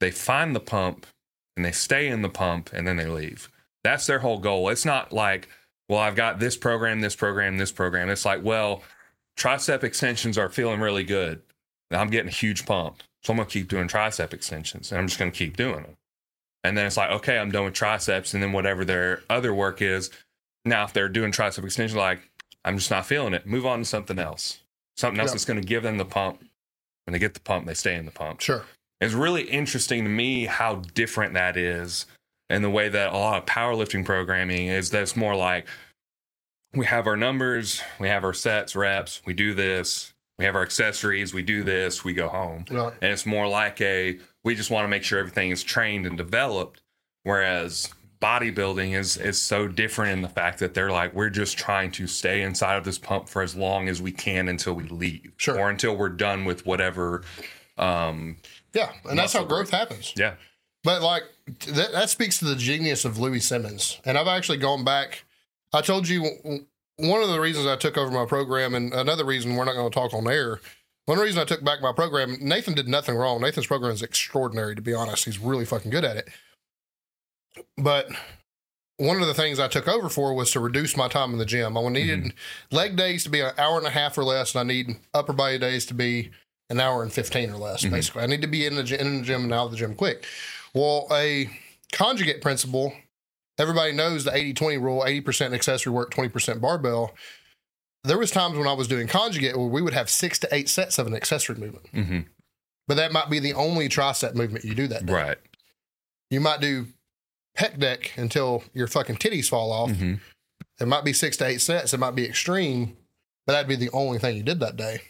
[0.00, 1.06] they find the pump
[1.56, 3.48] and they stay in the pump and then they leave.
[3.84, 4.68] That's their whole goal.
[4.68, 5.48] It's not like,
[5.88, 8.08] well, I've got this program, this program, this program.
[8.08, 8.82] It's like, well,
[9.38, 11.42] tricep extensions are feeling really good.
[11.90, 13.02] I'm getting a huge pump.
[13.22, 15.96] So I'm gonna keep doing tricep extensions and I'm just gonna keep doing them.
[16.64, 19.82] And then it's like, okay, I'm done with triceps, and then whatever their other work
[19.82, 20.10] is.
[20.64, 22.20] Now, if they're doing tricep extension, like
[22.64, 24.60] I'm just not feeling it, move on to something else.
[24.96, 25.34] Something else Yeah.
[25.34, 26.40] that's gonna give them the pump.
[27.04, 28.40] When they get the pump, they stay in the pump.
[28.40, 28.64] Sure.
[29.00, 32.06] It's really interesting to me how different that is
[32.48, 35.66] and the way that a lot of powerlifting programming is that it's more like
[36.74, 40.62] we have our numbers, we have our sets, reps, we do this, we have our
[40.62, 42.64] accessories, we do this, we go home.
[42.70, 42.92] Right.
[43.02, 46.16] And it's more like a we just want to make sure everything is trained and
[46.16, 46.80] developed.
[47.24, 47.88] Whereas
[48.22, 52.06] bodybuilding is is so different in the fact that they're like, we're just trying to
[52.06, 55.32] stay inside of this pump for as long as we can until we leave.
[55.36, 55.58] Sure.
[55.58, 57.22] Or until we're done with whatever
[57.76, 58.36] um
[58.72, 58.92] Yeah.
[59.04, 60.14] And that's how growth happens.
[60.16, 60.34] yeah.
[60.84, 61.24] But like
[61.66, 64.00] that, that speaks to the genius of Louie Simmons.
[64.04, 65.24] And I've actually gone back.
[65.72, 66.22] I told you
[66.96, 69.90] one of the reasons I took over my program, and another reason we're not going
[69.90, 70.60] to talk on air.
[71.06, 73.40] One reason I took back my program, Nathan did nothing wrong.
[73.40, 75.24] Nathan's program is extraordinary, to be honest.
[75.24, 76.28] He's really fucking good at it.
[77.76, 78.08] But
[78.98, 81.44] one of the things I took over for was to reduce my time in the
[81.44, 81.76] gym.
[81.76, 82.32] I needed
[82.70, 85.32] leg days to be an hour and a half or less, and I need upper
[85.32, 86.30] body days to be
[86.70, 87.90] an hour and 15 or less, Mhm.
[87.90, 88.22] basically.
[88.22, 90.24] I need to be in the, in the gym and out of the gym quick.
[90.72, 91.50] Well, a
[91.92, 92.94] conjugate principle,
[93.58, 97.14] everybody knows the 80 20 rule 80% accessory work, 20% barbell.
[98.04, 100.68] There was times when I was doing conjugate where we would have six to eight
[100.68, 102.20] sets of an accessory movement, hmm
[102.88, 105.12] but that might be the only tricep movement you do that day.
[105.12, 105.38] Right.
[106.30, 106.88] You might do
[107.56, 109.90] pec deck until your fucking titties fall off.
[109.92, 110.14] hmm
[110.80, 111.92] It might be six to eight sets.
[111.94, 112.96] It might be extreme,
[113.46, 115.00] but that'd be the only thing you did that day.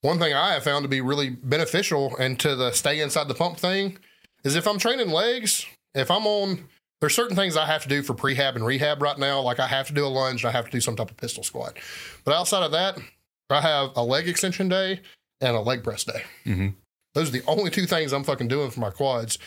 [0.00, 3.34] One thing I have found to be really beneficial and to the stay inside the
[3.34, 3.98] pump thing
[4.44, 6.68] is if I'm training legs, if I'm on,
[7.00, 9.40] there's certain things I have to do for prehab and rehab right now.
[9.40, 11.16] Like I have to do a lunge and I have to do some type of
[11.16, 11.76] pistol squat.
[12.24, 12.98] But outside of that,
[13.50, 15.00] I have a leg extension day
[15.40, 16.22] and a leg press day.
[16.44, 16.68] hmm
[17.14, 19.38] Those are the only two things I'm fucking doing for my quads.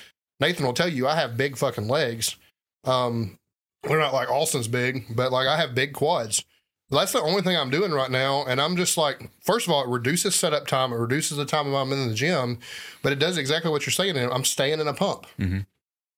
[0.42, 2.36] Nathan will tell you I have big fucking legs.
[2.84, 3.38] Um,
[3.84, 6.44] they're not like Austin's big, but like I have big quads.
[6.90, 8.44] That's the only thing I'm doing right now.
[8.46, 10.92] And I'm just like, first of all, it reduces setup time.
[10.92, 12.60] It reduces the time of I'm in the gym,
[13.02, 14.18] but it does exactly what you're saying.
[14.18, 15.26] I'm staying in a pump.
[15.40, 15.66] Mhm.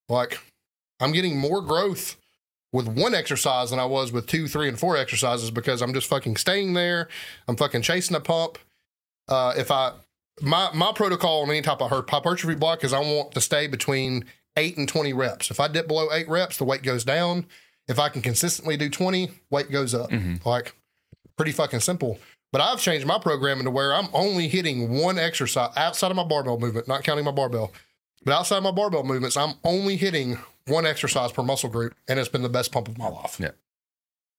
[0.08, 0.40] Like
[1.00, 2.16] I'm getting more growth
[2.72, 6.08] with one exercise than I was with two, three, and four exercises because I'm just
[6.08, 7.08] fucking staying there.
[7.46, 8.58] I'm fucking chasing a pump.
[9.28, 9.92] Uh, if I
[10.40, 14.24] my my protocol on any type of hypertrophy block is I want to stay between
[14.56, 15.50] eight and twenty reps.
[15.50, 17.46] If I dip below eight reps, the weight goes down.
[17.86, 20.10] If I can consistently do twenty, weight goes up.
[20.10, 20.44] Mhm.
[20.44, 20.74] Like
[21.36, 22.18] pretty fucking simple.
[22.52, 26.22] But I've changed my programming to where I'm only hitting one exercise outside of my
[26.24, 27.72] barbell movement, not counting my barbell.
[28.24, 32.18] But outside of my barbell movements, I'm only hitting one exercise per muscle group, and
[32.18, 33.38] it's been the best pump of my life.
[33.40, 33.50] Yeah.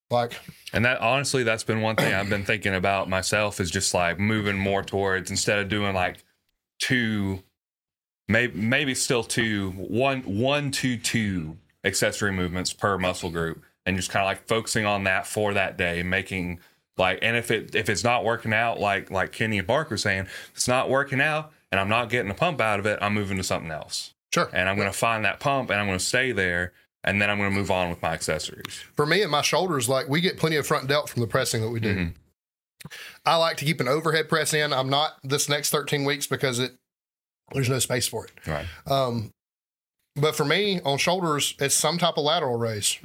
[0.10, 0.40] Like,
[0.72, 4.20] And that honestly, that's been one thing I've been thinking about myself is just like
[4.20, 6.24] moving more towards instead of doing like
[6.80, 7.42] two,
[8.28, 14.10] maybe maybe still two, one, one, two, two accessory movements per muscle group, and just
[14.12, 16.60] kind of like focusing on that for that day, making
[16.98, 20.28] like, and if it if it's not working out, like like Kenny and Barker saying,
[20.54, 23.38] it's not working out, and I'm not getting a pump out of it, I'm moving
[23.38, 24.50] to something else, sure.
[24.54, 26.74] and I'm going to find that pump, and I'm going to stay there.
[27.06, 28.84] And then I'm going to move on with my accessories.
[28.96, 31.62] For me and my shoulders, like we get plenty of front delt from the pressing
[31.62, 31.96] that we do.
[31.96, 32.14] Mhm.
[33.26, 34.74] I like to keep an overhead press in.
[34.74, 36.74] I'm not this next 13 weeks because it
[37.54, 38.32] there's no space for it.
[38.48, 38.66] Right.
[38.88, 39.32] Um,
[40.16, 42.98] but for me, on shoulders, it's some type of lateral raise.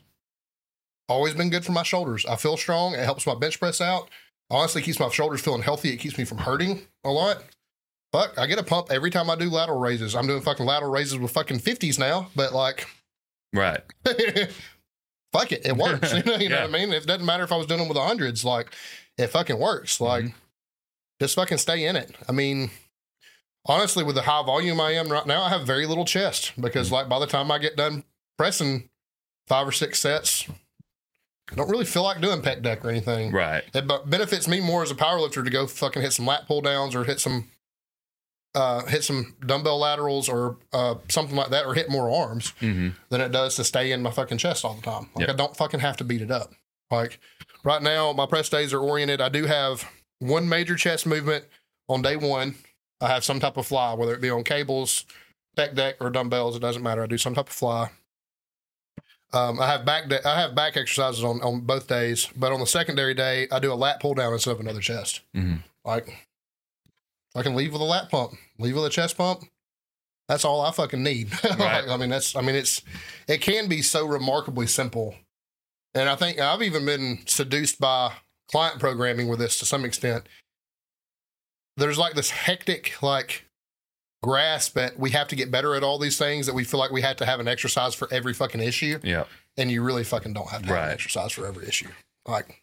[1.09, 2.24] Always been good for my shoulders.
[2.24, 2.94] I feel strong.
[2.94, 4.09] It helps my bench press out.
[4.48, 5.90] Honestly, keeps my shoulders feeling healthy.
[5.92, 7.42] It keeps me from hurting a lot.
[8.12, 10.16] Fuck, I get a pump every time I do lateral raises.
[10.16, 12.86] I'm doing fucking lateral raises with fucking 50s now, but like,
[13.53, 13.80] Right.
[15.32, 16.12] fuck it, it works.
[16.12, 16.92] you know, you know what I mean?
[16.92, 18.44] It doesn't matter if I was doing them with the hundreds.
[18.44, 18.74] Like,
[19.18, 19.98] it fucking works.
[19.98, 20.05] Mm-hmm.
[20.05, 20.34] Like,
[21.20, 22.14] just fucking stay in it.
[22.28, 22.70] I mean,
[23.66, 26.86] honestly, with the high volume I am right now, I have very little chest because,
[26.86, 26.94] mm-hmm.
[26.94, 28.05] like, by the time I get done
[28.38, 28.88] pressing
[29.46, 30.48] five or six sets,
[31.51, 33.32] I don't really feel like doing pec deck or anything.
[33.32, 33.64] Right.
[33.74, 36.61] It benefits me more as a power lifter to go fucking hit some lat pull
[36.61, 37.48] downs or hit some
[38.55, 42.88] uh, hit some dumbbell laterals or uh, something like that, or hit more arms hmm
[43.09, 45.09] than it does to stay in my fucking chest all the time.
[45.14, 45.30] Like Yep.
[45.30, 46.53] I don't fucking have to beat it up.
[46.90, 47.20] Like
[47.64, 49.20] right now, my press days are oriented.
[49.20, 49.88] I do have
[50.18, 51.44] one major chest movement
[51.88, 52.57] on day one.
[53.01, 55.07] I have some type of fly, whether it be on cables,
[55.55, 56.57] deck deck, or dumbbells.
[56.57, 57.03] It doesn't matter.
[57.03, 57.90] I do some type of fly.
[59.32, 62.59] Um, I have back da- I have back exercises on, on both days, but on
[62.59, 65.20] the secondary day, I do a lat pull down instead of another chest.
[65.32, 66.26] hmm Like
[67.35, 69.45] I can leave with a lat pump, leave with a chest pump.
[70.28, 71.31] That's all I fucking need.
[71.45, 71.89] Right.
[71.89, 72.83] I mean, that's I mean, it's
[73.28, 75.14] it can be so remarkably simple.
[75.95, 78.12] And I think I've even been seduced by
[78.51, 80.24] client programming with this to some extent.
[81.76, 83.45] There's like this hectic, like
[84.22, 86.91] grasp at we have to get better at all these things that we feel like
[86.91, 89.24] we have to have an exercise for every fucking issue Yeah.
[89.57, 91.89] and you really fucking don't have to have an exercise for every issue
[92.28, 92.61] like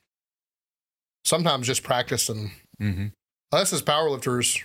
[1.25, 3.07] sometimes just practice and Mm-hmm.
[3.51, 4.61] Us as powerlifters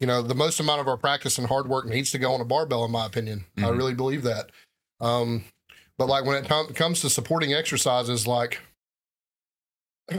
[0.00, 2.40] you know the most amount of our practice and hard work needs to go on
[2.40, 3.44] a barbell in my opinion.
[3.56, 3.76] I Mhm.
[3.78, 4.50] really believe that.
[5.00, 5.44] Um
[5.96, 8.60] but like when it com- comes to supporting exercises like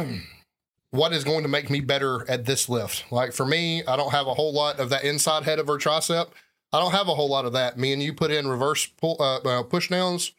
[0.91, 3.05] what is going to make me better at this lift?
[3.11, 5.77] Like for me i don't have a whole lot of that inside head of our
[5.77, 6.30] tricep.
[6.71, 7.77] I don't have a whole lot of that.
[7.80, 10.34] Me and you put in reverse pull uh, uh, push downs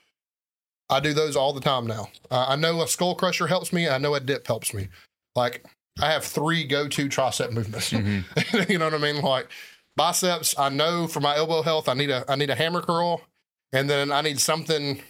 [0.90, 2.08] i do those all the time now.
[2.30, 3.88] Uh, i know a skull crusher helps me.
[3.88, 4.88] I know a dip helps me.
[5.34, 5.64] Like
[6.02, 7.92] I have three go-to tricep movements.
[7.92, 8.70] Mm-hmm.
[8.72, 9.20] you know what I mean?
[9.22, 9.48] Like
[9.96, 13.22] biceps, I know for my elbow health, I need a I need a hammer curl,
[13.72, 15.02] and then I need something.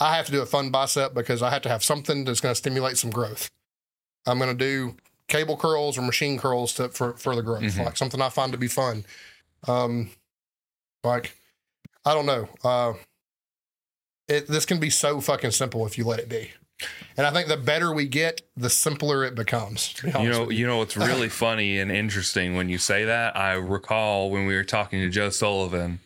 [0.00, 2.52] I have to do a fun bicep because I have to have something that's going
[2.52, 3.50] to stimulate some growth.
[4.26, 4.96] I'm going to do
[5.28, 7.84] cable curls or machine curls to for for the growth, Mhm.
[7.84, 9.04] like something I find to be fun.
[9.68, 10.10] Um,
[11.04, 11.36] like
[12.04, 12.48] I don't know.
[12.64, 12.94] Uh,
[14.28, 16.50] it this can be so fucking simple if you let it be.
[17.16, 19.94] And I think the better we get, the simpler it becomes.
[20.02, 23.36] be You know, you know what's really funny and interesting when you say that.
[23.36, 26.00] I recall when we were talking to Joe Sullivan.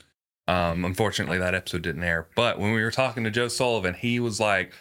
[0.49, 2.29] Um, unfortunately, that episode didn't air.
[2.37, 4.73] But when we were talking to Joe Sullivan, he was like,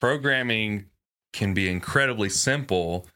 [0.00, 0.86] "Programming
[1.32, 3.06] can be incredibly simple.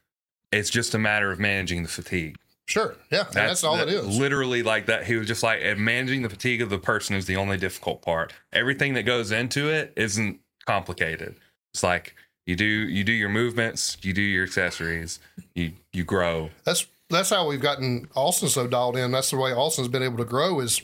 [0.51, 2.95] It's just a matter of managing the fatigue." Sure.
[3.11, 3.25] Yeah.
[3.27, 4.17] and that's, all that- it is.
[4.17, 5.05] Literally, like that.
[5.05, 8.33] He was just like, managing the fatigue of the person is the only difficult part.
[8.53, 11.35] Everything that goes into it isn't complicated.
[11.73, 12.15] It's like
[12.45, 15.19] you do you do your movements, you do your accessories,
[15.55, 16.49] you you grow.
[16.63, 19.11] That's that's how we've gotten Austin so dialed in.
[19.11, 20.81] That's the way Austin's been able to grow is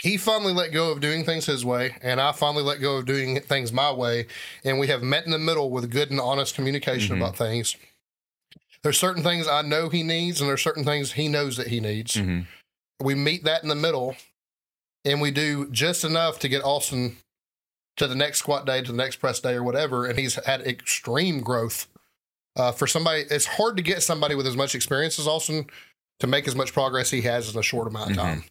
[0.00, 3.06] he finally let go of doing things his way, and I finally let go of
[3.06, 4.26] doing things my way,
[4.64, 7.20] and we have met in the middle with good and honest communication Mhm.
[7.20, 7.76] about things.
[8.82, 11.80] There's certain things I know he needs, and there's certain things he knows that he
[11.80, 12.14] needs.
[12.14, 12.40] hmm
[13.00, 14.16] we meet that in the middle
[15.04, 17.16] and we do just enough to get Austin
[17.96, 20.06] to the next squat day, to the next press day, or whatever.
[20.06, 21.86] And he's had extreme growth.
[22.56, 25.66] Uh, for somebody, it's hard to get somebody with as much experience as Austin
[26.20, 28.44] to make as much progress he has in a short amount of time.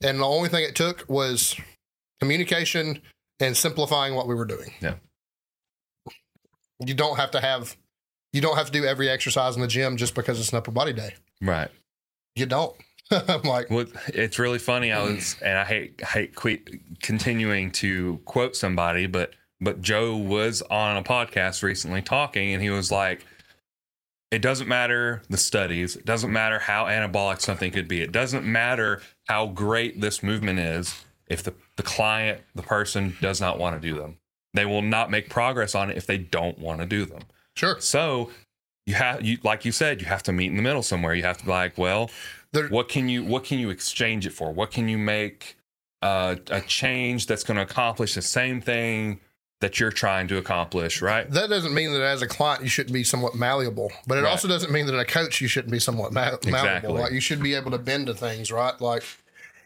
[0.00, 1.56] And the only thing it took was
[2.20, 3.02] communication
[3.40, 4.72] and simplifying what we were doing.
[4.80, 4.94] Yeah.
[6.84, 7.76] You don't have to have,
[8.32, 10.70] you don't have to do every exercise in the gym just because it's an upper
[10.70, 11.14] body day.
[11.40, 11.68] Right.
[12.36, 12.76] You don't.
[13.28, 14.92] I'm like, Well, it's really funny.
[14.92, 16.68] I was, and I hate I hate quit,
[17.00, 22.70] continuing to quote somebody, but but Joe was on a podcast recently talking, and he
[22.70, 23.24] was like,
[24.30, 25.94] "It doesn't matter the studies.
[25.96, 28.00] It doesn't matter how anabolic something could be.
[28.00, 31.04] It doesn't matter how great this movement is.
[31.28, 34.18] If the the client, the person, does not want to do them,
[34.54, 37.22] they will not make progress on it if they don't want to do them."
[37.54, 37.78] sure.
[37.80, 38.30] So
[38.86, 41.14] you have you like you said, you have to meet in the middle somewhere.
[41.14, 42.10] You have to be like, well,
[42.70, 44.52] What can you what can you exchange it for?
[44.52, 45.56] What can you make
[46.02, 49.20] uh, a change that's going to accomplish the same thing
[49.60, 51.30] that you're trying to accomplish, right?
[51.30, 54.30] that doesn't mean that as a client you shouldn't be somewhat malleable, but it Right.
[54.30, 56.48] also doesn't mean that a coach you shouldn't be somewhat ma- malleable.
[56.48, 56.92] Exactly.
[57.00, 58.78] Like you should be able to bend to things, right?
[58.80, 59.04] Like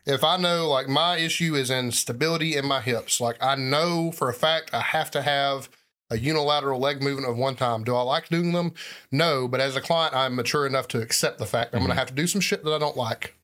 [0.05, 4.13] if I know like my issue is in stability in my hips, like I know
[4.13, 5.71] for a fact I have to have
[6.11, 7.83] a unilateral leg movement of one time.
[7.85, 8.73] Do I like doing them?
[9.11, 11.97] No, but as a client, I'm mature enough to accept the fact I'm going to
[11.99, 13.35] have to do some shit that I don't like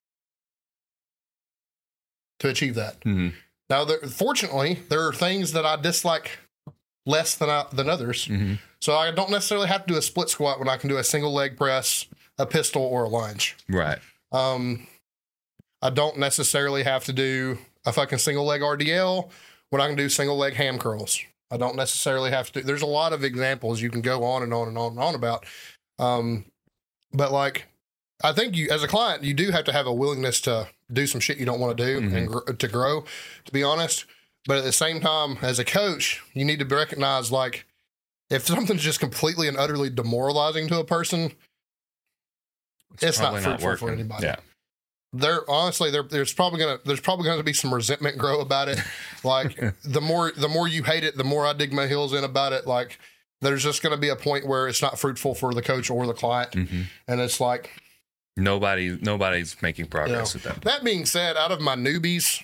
[2.41, 3.01] to achieve that.
[3.01, 3.35] Mhm.
[3.71, 6.39] Now, there, fortunately, there are things that I dislike
[7.07, 8.27] less than I, than others.
[8.27, 8.59] Mhm.
[8.81, 11.05] So I don't necessarily have to do a split squat when I can do a
[11.05, 12.07] single leg press,
[12.39, 13.57] a pistol, or a lunge.
[13.69, 13.99] Right.
[14.33, 14.87] Um,
[15.81, 19.31] I don't necessarily have to do a fucking single leg RDL
[19.71, 21.21] when I can do single leg ham curls.
[21.53, 22.63] I don't necessarily have to.
[22.63, 25.15] There's a lot of examples you can go on and on and on and on
[25.15, 25.45] about.
[25.99, 26.47] Um,
[27.13, 27.67] but like,
[28.25, 31.07] I think you, as a client, you do have to have a willingness to do
[31.07, 33.05] some shit you don't want to do and gr- to grow.
[33.45, 34.07] To be honest,
[34.47, 37.67] but at the same time, as a coach, you need to recognize like
[38.31, 41.33] if something's just completely and utterly demoralizing to a person,
[43.01, 44.27] It's not probably fruitful for anybody.
[44.27, 44.37] Yeah.
[45.13, 48.79] There honestly there, there's probably gonna there's probably gonna be some resentment grow about it
[49.25, 49.55] like
[49.85, 52.53] the more the more you hate it the more i dig my heels in about
[52.53, 52.99] it like
[53.43, 56.15] there's just gonna be a point where it's not fruitful for the coach or the
[56.15, 56.85] client Mhm.
[57.09, 57.71] and it's like
[58.35, 60.63] Nobody nobody's making progress with that.
[60.63, 62.43] that being said out of my newbies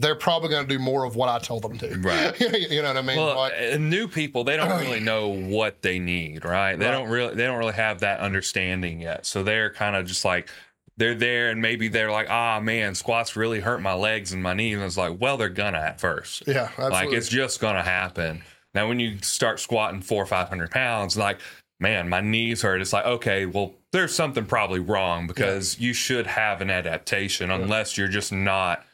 [0.00, 2.38] they're probably gonna do more of what i tell them to Right.
[2.70, 5.82] you know what i mean well, like uh, new people they don't really know what
[5.82, 6.76] they need, right?
[6.76, 6.92] They Right.
[6.92, 9.26] don't really they don't really have that understanding yet.
[9.26, 10.48] So they're kind of just like
[10.96, 14.54] they're there and maybe they're like, ah man, squats really hurt my legs and my
[14.54, 14.76] knees.
[14.76, 16.42] And it's like, well, they're gonna at first.
[16.46, 16.90] yeah absolutely.
[16.90, 18.42] Like it's just gonna happen.
[18.74, 21.40] Now when you start squatting four or five hundred pounds, like,
[21.80, 22.80] man, my knees hurt.
[22.80, 27.96] It's like, okay, well, there's something probably wrong because you should have an adaptation unless
[27.98, 28.84] you're just not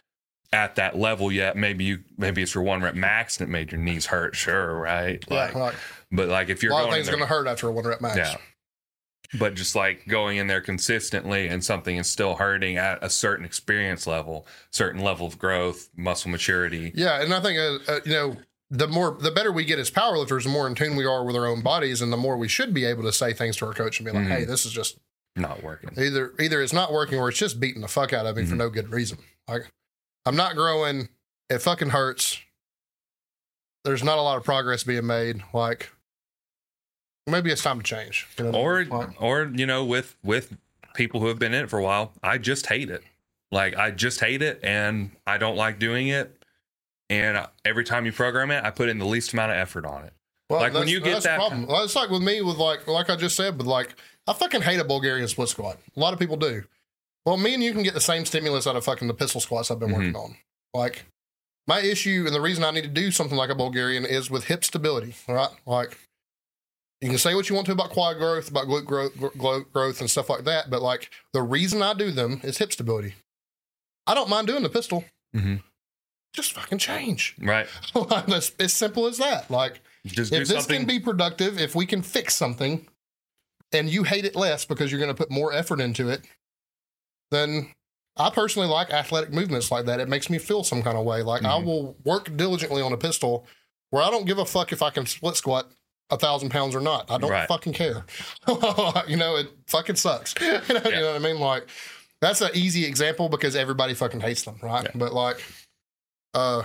[0.57, 1.57] at that level yet.
[1.57, 4.35] Maybe you maybe it's your one rep max and it made your knees hurt.
[4.35, 5.23] Sure, right?
[5.31, 5.75] Like, yeah, like,
[6.11, 7.85] but like if a you're lot of things there- going to hurt after a one
[7.87, 8.17] rep max.
[8.17, 8.37] yeah.
[9.39, 13.45] But just like going in there consistently and something is still hurting at a certain
[13.45, 16.93] experience level, certain level of growth, muscle maturity.
[16.95, 18.37] Yeah, and I think uh, uh, you know
[18.71, 21.35] the more the better we get as powerlifters, the more in tune we are with
[21.37, 23.75] our own bodies, and the more we should be able to say things to our
[23.75, 24.31] coach and be like, Mhm.
[24.31, 24.97] "Hey, this is just
[25.35, 25.91] Not working.
[25.99, 28.55] either either it's not working or it's just beating the fuck out of me for
[28.55, 28.59] Mhm.
[28.59, 29.19] no good reason.
[29.49, 29.71] Like
[30.27, 31.09] I'm not growing.
[31.49, 32.41] It fucking hurts.
[33.85, 35.43] There's not a lot of progress being made.
[35.55, 35.91] Like
[37.27, 38.27] maybe it's time to change.
[38.39, 38.59] You know?
[38.59, 40.57] Or Like, or you know, with with
[40.95, 43.03] people who have been in it for a while, I just hate it.
[43.53, 46.37] Like I just hate it and I don't like doing it.
[47.09, 50.03] And every time you program it, I put in the least amount of effort on
[50.05, 50.13] it.
[50.51, 51.67] well, like, when that's- you get that- problem.
[51.71, 53.95] It's like with me with like like I just said, with like
[54.27, 55.79] I fucking hate a Bulgarian split squat.
[55.97, 56.65] A lot of people do.
[57.27, 59.71] Well, me and you can get the same stimulus out of fucking the pistol squats
[59.71, 59.99] I've been Mm-hmm.
[59.99, 60.37] working on.
[60.73, 61.05] Like
[61.67, 64.45] my issue and the reason I need to do something like a Bulgarian is with
[64.45, 65.15] hip stability.
[65.29, 65.49] Right?
[65.67, 65.99] Like
[67.03, 70.09] you can say what you want to about quad growth, about glute growth, growth, and
[70.11, 73.15] stuff like that, but like the reason I do them is hip stability.
[74.07, 75.05] I don't mind doing the pistol.
[75.35, 75.57] Mm-hmm.
[76.33, 77.35] Just fucking change.
[77.41, 77.67] Right.
[78.61, 79.51] As simple as that.
[79.51, 80.81] Like Just do if this something.
[80.81, 82.87] can be productive, if we can fix something,
[83.73, 86.23] and you hate it less because you're going to put more effort into it,
[87.31, 87.73] then
[88.17, 90.01] I personally like athletic movements like that.
[90.01, 91.23] It makes me feel some kind of way.
[91.23, 91.65] Like I Mhm.
[91.65, 93.47] will work diligently on a pistol
[93.91, 95.71] where I don't give a fuck if I can split squat
[96.11, 97.11] a thousand pounds or not.
[97.11, 97.49] I don't Right.
[97.49, 98.07] fucking care.
[99.09, 100.35] you know, it fucking sucks.
[100.41, 101.39] you, know, you know what I mean?
[101.41, 101.69] Like
[102.21, 104.85] that's an easy example because everybody fucking hates them, right?
[104.85, 104.91] Yeah.
[104.95, 105.43] But like,
[106.33, 106.63] uh,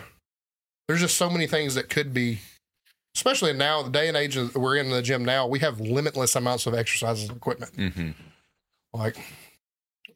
[0.87, 2.39] there's just so many things that could be
[3.15, 6.33] especially now the day and age that we're in the gym now we have limitless
[6.35, 8.13] amounts of exercises and equipment Mhm.
[8.93, 9.17] like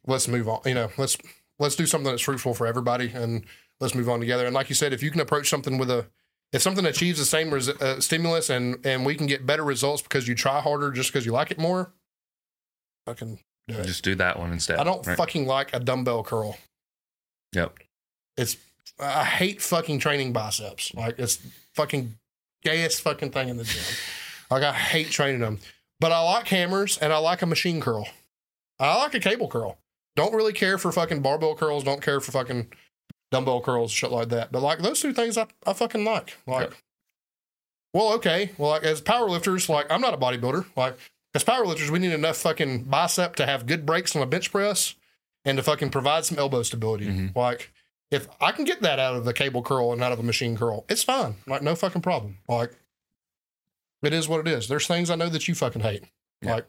[0.06, 1.16] let's move on you know let's
[1.58, 3.44] let's do something that's fruitful for everybody and
[3.80, 4.46] let's move on together.
[4.46, 6.06] And like you said if you can approach something with a
[6.52, 10.02] if something achieves the same res- uh, stimulus and and we can get better results
[10.02, 11.92] because you try harder just because you like it more
[13.06, 13.38] fucking
[13.68, 13.86] do it.
[13.86, 14.78] Just do that one instead.
[14.78, 15.16] i don't right?
[15.16, 16.56] fucking like a dumbbell curl.
[17.52, 17.78] Yep.
[18.36, 18.56] it's
[18.98, 20.94] i hate fucking training biceps.
[20.94, 21.38] Like it's
[21.74, 22.14] fucking
[22.62, 23.82] gayest fucking thing in the gym.
[24.50, 25.58] Like i hate training them.
[25.98, 28.08] But i like hammers and i like a machine curl.
[28.78, 29.78] I like a cable curl
[30.16, 32.66] don't really care for fucking barbell curls don't care for fucking
[33.30, 36.70] dumbbell curls shit like that but like those two things i, I fucking like like
[36.70, 36.74] Yep.
[37.94, 40.96] well okay well like as powerlifters like i'm not a bodybuilder like
[41.34, 44.94] as powerlifters we need enough fucking bicep to have good breaks on a bench press
[45.44, 47.36] and to fucking provide some elbow stability Mhm.
[47.36, 47.72] like
[48.12, 50.56] if I can get that out of the cable curl and out of a machine
[50.56, 51.34] curl, it's fine.
[51.44, 52.38] Like no fucking problem.
[52.48, 52.72] Like
[54.04, 54.68] it is what it is.
[54.68, 56.04] There's things I know that you fucking hate.
[56.40, 56.54] Yeah.
[56.54, 56.66] Like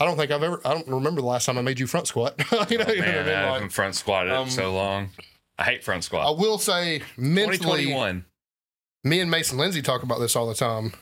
[0.00, 0.60] I don't think I've ever.
[0.64, 2.34] I don't remember the last time I made you front squat.
[2.70, 3.34] you know, Oh, you know man, I mean?
[3.34, 5.10] I Like, haven't front squatted um, in so long.
[5.58, 6.26] I hate front squat.
[6.26, 8.24] I will say mentally, 2021.
[9.04, 10.92] me and Mason Lindsay talk about this all the time.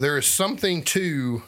[0.00, 1.44] There is something to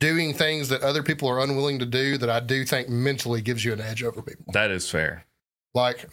[0.00, 3.64] doing things that other people are unwilling to do that I do think mentally gives
[3.64, 4.44] you an edge over people.
[4.52, 5.24] That is fair.
[5.74, 6.06] Like,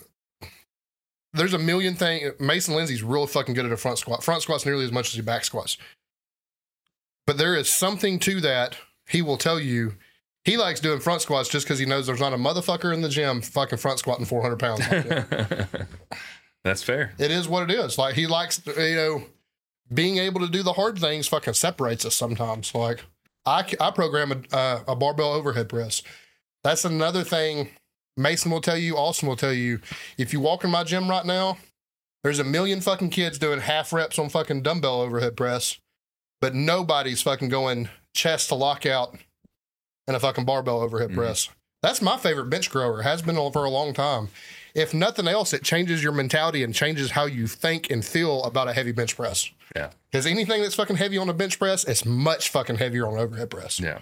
[1.33, 2.33] there's a million things.
[2.39, 4.23] Mason Lindsay's real fucking good at a front squat.
[4.23, 5.77] Front squats nearly as much as he back squats.
[7.27, 8.75] But there is something to that.
[9.07, 9.93] He will tell you
[10.43, 13.09] he likes doing front squats just because he knows there's not a motherfucker in the
[13.09, 14.81] gym fucking front squatting 400 pounds.
[14.89, 15.87] Like.
[16.63, 17.13] That's fair.
[17.17, 17.97] it is what it is.
[17.97, 19.23] Like he likes, you know,
[19.93, 22.73] being able to do the hard things fucking separates us sometimes.
[22.73, 23.03] Like
[23.45, 26.01] I, I program a, uh, a barbell overhead press.
[26.63, 27.69] That's another thing
[28.17, 29.79] Mason will tell you, Austin will tell you.
[30.17, 31.57] If you walk in my gym right now,
[32.23, 35.77] there's a million fucking kids doing half reps on fucking dumbbell overhead press,
[36.41, 39.15] but nobody's fucking going chest to lockout
[40.07, 41.15] and a fucking barbell overhead Mhm.
[41.15, 41.49] press.
[41.83, 43.01] That's my favorite bench grower.
[43.03, 44.29] Has been for a long time.
[44.73, 48.67] If nothing else, it changes your mentality and changes how you think and feel about
[48.67, 49.49] a heavy bench press.
[49.75, 49.91] Yeah.
[50.11, 53.19] Because anything that's fucking heavy on a bench press, it's much fucking heavier on an
[53.19, 53.79] overhead press.
[53.79, 53.99] Yeah.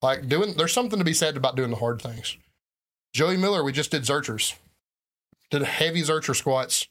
[0.00, 2.36] Like doing, there's something to be said about doing the hard things.
[3.12, 4.54] Joey Miller, we just did Zerchers,
[5.50, 6.86] did heavy Zercher squats.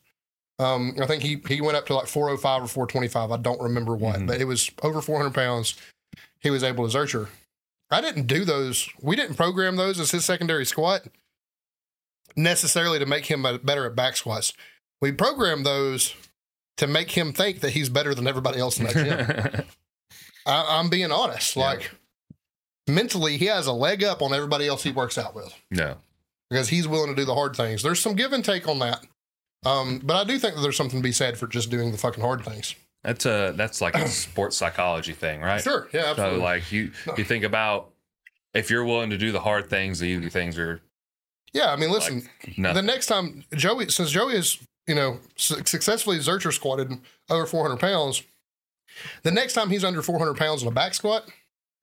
[0.62, 3.32] Um, I think he he went up to like 405 or 425.
[3.32, 4.28] I don't remember what, Mhm.
[4.28, 5.76] but it was over 400 pounds.
[6.40, 7.28] He was able to Zercher.
[7.90, 8.88] I didn't do those.
[9.02, 11.06] We didn't program those as his secondary squat
[12.36, 14.54] necessarily to make him better at back squats.
[15.02, 16.16] We programmed those
[16.78, 19.66] to make him think that he's better than everybody else in that gym.
[20.46, 21.56] I, I'm being honest.
[21.56, 21.64] Yeah.
[21.64, 21.92] Like
[22.88, 25.98] mentally, he has a leg up on everybody else he works out with no.
[26.50, 27.84] because he's willing to do the hard things.
[27.84, 29.04] There's some give and take on that.
[29.66, 31.98] Um, but I do think that there's something to be said for just doing the
[31.98, 32.76] fucking hard things.
[33.04, 35.62] That's a that's like a sports psychology thing, right?
[35.62, 35.88] Sure.
[35.94, 36.40] Yeah, So absolutely.
[36.40, 37.90] like you you think about
[38.54, 40.82] if you're willing to do the hard things, the easy things are
[41.54, 42.76] Yeah, I mean, listen, nothing.
[42.76, 44.58] the next time Joey, since Joey is
[44.88, 46.92] you know, su- successfully Zercher squatted
[47.30, 48.24] over 400 pounds,
[49.24, 51.30] the next time he's under 400 pounds in a back squat,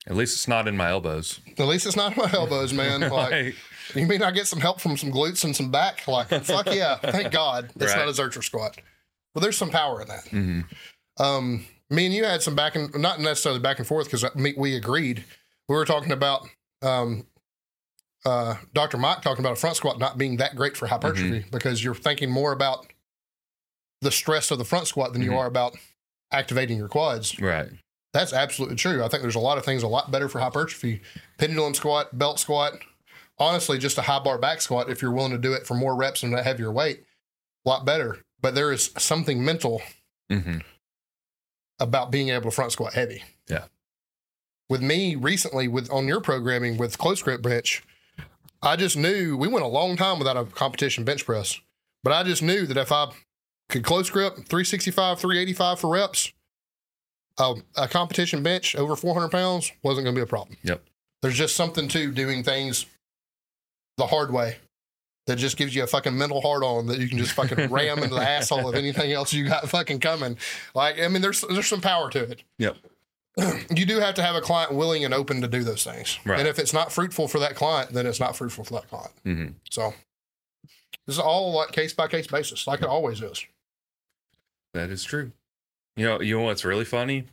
[0.06, 1.40] At least it's not in my elbows.
[1.58, 3.00] at least it's not in my elbows, man.
[3.10, 3.54] Like, Like,
[3.94, 6.06] you mean I get some help from some glutes and some back?
[6.08, 7.96] Like, fuck yeah, thank God it's Right.
[7.98, 8.76] not a Zercher squat.
[9.34, 10.24] Well, there's some power in that.
[10.26, 10.64] mhm.
[11.18, 14.24] Um, me and you had some back and not necessarily back and forth because
[14.56, 15.24] we agreed.
[15.68, 16.48] We were talking about
[16.82, 17.26] um,
[18.24, 18.98] uh, Dr.
[18.98, 22.30] Mike talking about a front squat not being that great for hypertrophy because you're thinking
[22.30, 22.86] more about
[24.00, 25.38] the stress of the front squat than you Mhm.
[25.38, 25.76] are about
[26.32, 27.38] activating your quads.
[27.40, 27.68] Right.
[28.12, 29.02] That's absolutely true.
[29.04, 31.02] I think there's a lot of things a lot better for hypertrophy.
[31.38, 32.78] Pendulum squat, belt squat,
[33.38, 35.96] honestly, just a high bar back squat if you're willing to do it for more
[35.96, 37.04] reps and a heavier weight,
[37.64, 38.18] a lot better.
[38.40, 39.82] But there is something mental
[40.30, 40.58] hmm
[41.80, 43.22] about being able to front squat heavy.
[43.48, 43.66] Yeah.
[44.68, 47.84] With me recently with on your programming with close grip bench,
[48.60, 51.60] I just knew we went a long time without a competition bench press.
[52.02, 53.12] But I just knew that if I
[53.68, 56.32] could close grip 365, 385 for reps,
[57.38, 60.56] a, a competition bench over 400 pounds wasn't going to be a problem.
[60.64, 60.82] Yep.
[61.22, 62.86] There's just something to doing things
[63.98, 64.56] the hard way
[65.26, 67.98] that just gives you a fucking mental hard on that you can just fucking ram
[67.98, 70.38] into the asshole of anything else you got fucking coming.
[70.74, 72.42] Like, I mean, there's there's some power to it.
[72.58, 72.76] Yep.
[73.70, 76.18] You do have to have a client willing and open to do those things.
[76.24, 76.40] Right.
[76.40, 79.12] And if it's not fruitful for that client, then it's not fruitful for that client.
[79.22, 79.94] hmm So
[81.06, 83.44] this is all like case by case basis, like it always is.
[84.74, 85.30] That is true.
[85.96, 87.26] You know, you know what's really funny?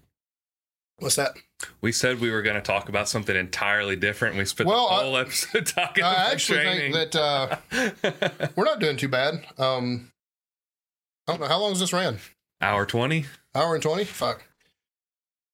[1.00, 1.36] What's that?
[1.82, 4.38] We said we were going to talk about something entirely different.
[4.38, 6.93] We spent Well, the I- whole episode talking I about actually training.
[6.93, 9.46] think that uh, we're not doing too bad.
[9.58, 10.12] Um,
[11.28, 12.20] I don't know how long has this ran.
[12.62, 13.26] Hour twenty.
[13.54, 14.06] Hour and twenty.
[14.06, 14.43] Fuck.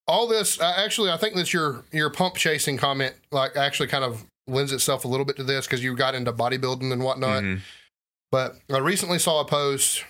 [0.08, 4.04] All this, uh, actually, I think that your your pump chasing comment, like, actually kind
[4.04, 7.44] of lends itself a little bit to this because you got into bodybuilding and whatnot.
[7.44, 7.62] Mhm.
[8.32, 10.04] But I recently saw a post.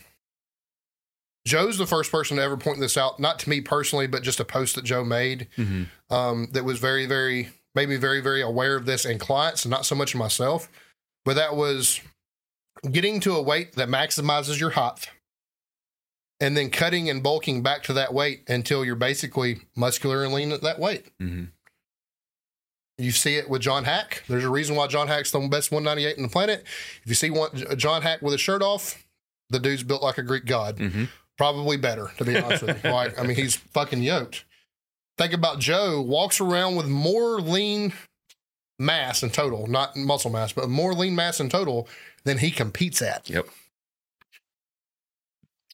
[1.45, 4.39] Joe's the first person to ever point this out, not to me personally, but just
[4.39, 5.87] a post that Joe made Mhm.
[6.09, 9.71] um, that was very, very, made me very, very aware of this in clients and
[9.71, 10.69] not so much myself.
[11.25, 11.99] But that was
[12.91, 15.09] getting to a weight that maximizes your height
[16.39, 20.51] and then cutting and bulking back to that weight until you're basically muscular and lean
[20.51, 21.07] at that weight.
[21.19, 21.51] Mhm.
[22.97, 24.23] You see it with John Haack.
[24.27, 26.63] There's a reason why John Haack's the best 198 in the planet.
[27.03, 29.03] If you see one John Haack with his shirt off,
[29.49, 30.77] the dude's built like a Greek god.
[30.77, 31.09] Mhm.
[31.41, 32.91] Probably better, to be honest with you.
[32.91, 34.45] Like, I mean, he's fucking yoked.
[35.17, 37.93] Think about Joe walks around with more lean
[38.77, 41.87] mass in total, not muscle mass, but more lean mass in total
[42.25, 43.27] than he competes at.
[43.27, 43.47] Yep.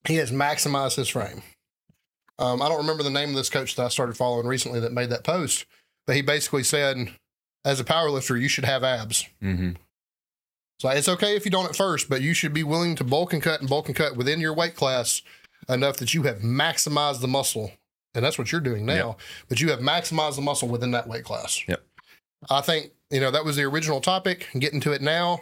[0.07, 1.41] He has maximized his frame.
[2.39, 4.93] Um, I don't remember the name of this coach that I started following recently that
[4.93, 5.65] made that post,
[6.05, 7.09] but he basically said,
[7.65, 9.25] as a powerlifter, you should have abs.
[9.43, 9.75] Mhm.
[10.79, 13.33] So it's okay if you don't at first, but you should be willing to bulk
[13.33, 15.21] and cut and bulk and cut within your weight class
[15.69, 17.71] enough that you have maximized the muscle.
[18.13, 21.23] And that's what you're doing now, but you have maximized the muscle within that weight
[21.23, 21.61] class.
[21.67, 21.83] Yep.
[22.49, 24.47] I think, you know, that was the original topic.
[24.57, 25.41] Getting to it now,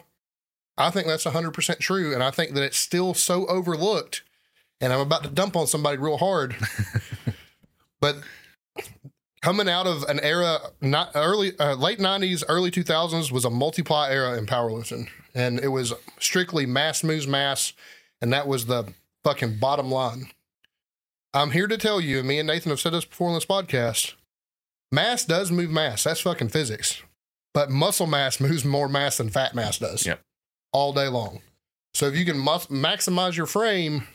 [0.77, 2.13] I think that's 100% true.
[2.13, 4.23] And I think that it's still so overlooked.
[4.81, 6.55] And I'm about to dump on somebody real hard.
[8.01, 8.17] but
[9.41, 14.09] coming out of an era, not early, uh, late 90s, early 2000s was a multiply
[14.09, 15.07] era in powerlifting.
[15.33, 17.73] And it was strictly mass moves mass.
[18.21, 18.93] And that was the
[19.25, 20.29] fucking bottom line.
[21.33, 23.45] I'm here to tell you, and me and Nathan have said this before on this
[23.45, 24.13] podcast
[24.91, 26.03] mass does move mass.
[26.05, 27.01] That's fucking physics.
[27.53, 30.21] But muscle mass moves more mass than fat mass does Yep.
[30.71, 31.41] all day long.
[31.93, 34.07] So if you can mus- maximize your frame,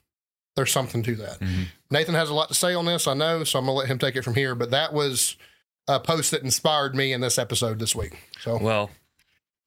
[0.57, 1.41] there's something to that.
[1.41, 1.67] Mhm.
[1.91, 3.99] Nathan has a lot to say on this, I know, so I'm gonna let him
[3.99, 4.55] take it from here.
[4.55, 5.37] But that was
[5.89, 8.17] a post that inspired me in this episode this week.
[8.41, 8.91] So Well,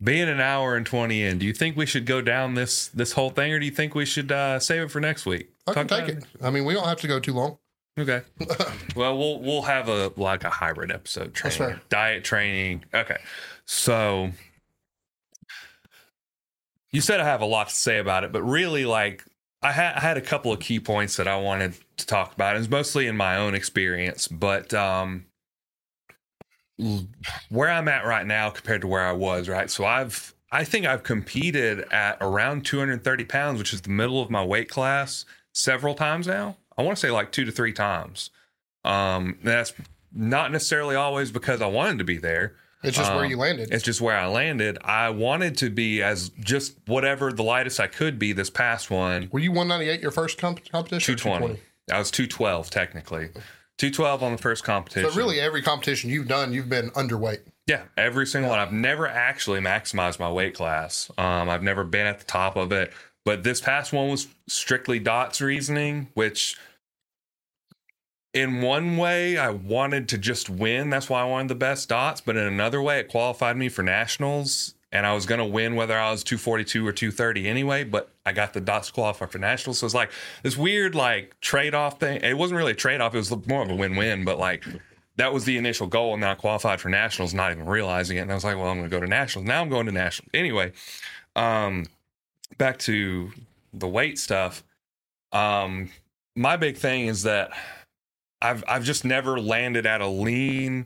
[0.03, 3.13] being an hour and twenty in, do you think we should go down this this
[3.13, 5.49] whole thing, or do you think we should uh, save it for next week?
[5.67, 6.23] I can Talk take it.
[6.41, 7.57] I mean, we don't have to go too long.
[7.97, 8.21] Okay.
[8.95, 11.81] well, we'll we'll have a like a hybrid episode training, fair.
[11.89, 12.83] diet training.
[12.93, 13.17] Okay.
[13.65, 14.31] So
[16.91, 19.23] you said I have a lot to say about it, but really, like
[19.61, 22.55] I, ha- I had a couple of key points that I wanted to talk about.
[22.57, 25.25] It's mostly in my own experience, but um,
[27.49, 29.69] where I'm at right now compared to where I was, right?
[29.69, 34.29] So I've I think I've competed at around 230 pounds, which is the middle of
[34.29, 36.57] my weight class, several times now.
[36.77, 38.29] I want to say like two to three times.
[38.85, 39.73] Um, that's
[40.13, 42.55] not necessarily always because I wanted to be there.
[42.83, 43.71] It's just where Um, you landed.
[43.71, 44.77] It's just where I landed.
[44.83, 49.29] I wanted to be as just whatever the lightest I could be this past one.
[49.31, 51.13] Were you 198 your first comp- competition?
[51.13, 51.59] or 220.
[51.91, 53.29] I was 212 technically.
[53.77, 55.09] 212 on the first competition.
[55.09, 57.41] So really, every competition you've done, you've been underweight.
[57.65, 58.59] Yeah, every single one.
[58.59, 61.09] I've never actually maximized my weight class.
[61.17, 62.91] Um, I've never been at the top of it,
[63.25, 66.57] but this past one was strictly dots reasoning, which
[68.33, 70.89] in one way I wanted to just win.
[70.89, 72.19] That's why I wanted the best dots.
[72.19, 75.75] But in another way, it qualified me for nationals, and I was going to win
[75.75, 77.83] whether I was 242 or 230 anyway.
[77.83, 80.11] But I got the dots qualify for nationals, so it's like
[80.43, 82.21] this weird like trade off thing.
[82.21, 84.23] It wasn't really a trade off; it was more of a win win.
[84.23, 84.63] But like
[85.17, 88.21] that was the initial goal, and I qualified for nationals, not even realizing it.
[88.21, 89.47] And I was like, well, I'm going to go to nationals.
[89.47, 90.71] Now I'm going to nationals anyway.
[91.35, 91.87] Um,
[92.59, 93.31] back to
[93.73, 94.63] the weight stuff.
[95.31, 95.89] Um,
[96.35, 97.49] my big thing is that
[98.43, 100.85] I've I've just never landed at a lean.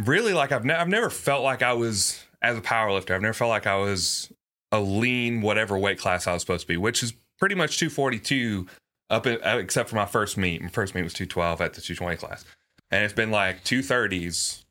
[0.00, 3.14] Really, like I've ne- I've never felt like I was as a power lifter.
[3.14, 4.32] I've never felt like I was
[4.72, 8.66] a lean whatever weight class I was supposed to be, which is pretty much 242
[9.08, 10.62] up in, uh, except for my first meet.
[10.62, 12.44] My first meet was 212 at the 220 class,
[12.90, 14.64] and it's been like 230s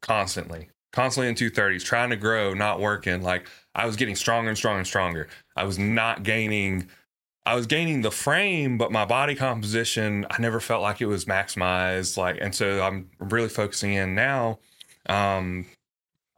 [0.00, 3.22] constantly, constantly in 230s, trying to grow, not working.
[3.22, 5.28] Like I was getting stronger and stronger and stronger.
[5.56, 6.88] I was not gaining
[7.48, 11.24] I was gaining the frame, but my body composition, I never felt like it was
[11.24, 12.18] maximized.
[12.18, 14.58] Like, and so I'm really focusing in now.
[15.08, 15.64] Um,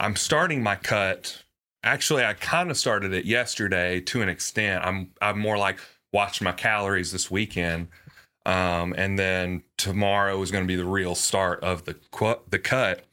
[0.00, 1.44] I'm starting my cut.
[1.84, 4.84] Actually, I kind of started it yesterday to an extent.
[4.84, 5.78] I'm I'm more like
[6.12, 7.88] watching my calories this weekend,
[8.46, 12.58] um, and then tomorrow is going to be the real start of the qu- the
[12.58, 13.04] cut.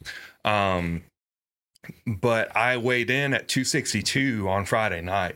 [0.46, 1.04] Um,
[2.06, 5.36] but I weighed in at 262 on Friday night.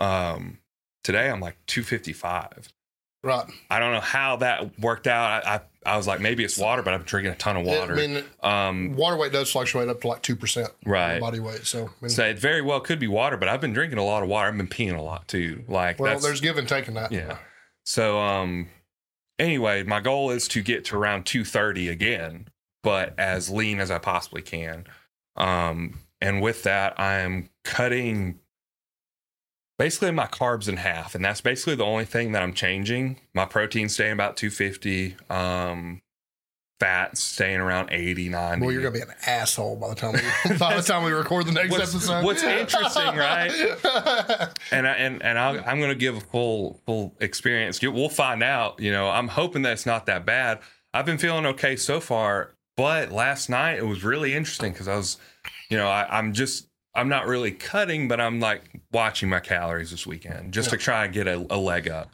[0.00, 0.58] Um,
[1.04, 2.72] today I'm like 255.
[3.24, 3.46] Right.
[3.70, 5.44] I don't know how that worked out.
[5.44, 5.60] I, I,
[5.94, 7.92] I was like, maybe it's water, but I'm drinking a ton of water.
[7.92, 11.20] I mean, um, water weight does fluctuate up to like two percent right.
[11.20, 11.64] body weight.
[11.64, 14.04] So, I mean, so it very well could be water, but I've been drinking a
[14.04, 14.48] lot of water.
[14.48, 15.64] I've been peeing a lot too.
[15.68, 17.12] Like, well, that's- there's give and take in that.
[17.12, 17.38] yeah.
[17.84, 18.68] So, um,
[19.38, 22.48] anyway, my goal is to get to around 230 again,
[22.82, 24.84] but as lean as I possibly can.
[25.36, 28.38] Um, and with that, I am cutting
[29.78, 33.18] basically my carbs in half, and that's basically the only thing that I'm changing.
[33.34, 36.02] My protein staying about 250, um,
[36.80, 38.58] fat staying around 89.
[38.60, 41.46] Well, you're gonna be an asshole by the time we, by the time we record
[41.46, 42.24] the next What's- episode.
[42.24, 43.52] what's interesting, right?
[44.72, 47.80] and I, and and I'll, I'm going to give a full full experience.
[47.80, 48.80] We'll find out.
[48.80, 50.58] You know, I'm hoping that it's not that bad.
[50.94, 54.96] I've been feeling okay so far, but last night it was really interesting because I
[54.96, 55.16] was,
[55.70, 58.62] you know, I, I'm just I'm not really cutting, but I'm like
[58.92, 62.10] watching my calories this weekend just to try and get a, a leg up.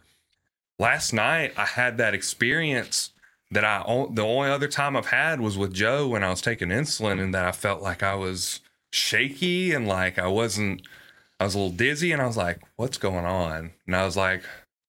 [0.78, 3.10] Last night I had that experience
[3.50, 6.68] that I the only other time I've had was with Joe when I was taking
[6.68, 8.60] insulin and that I felt like I was
[8.92, 10.82] shaky and like I wasn't
[11.40, 13.72] I was a little dizzy and I was like, what's going on?
[13.86, 14.42] And I was like,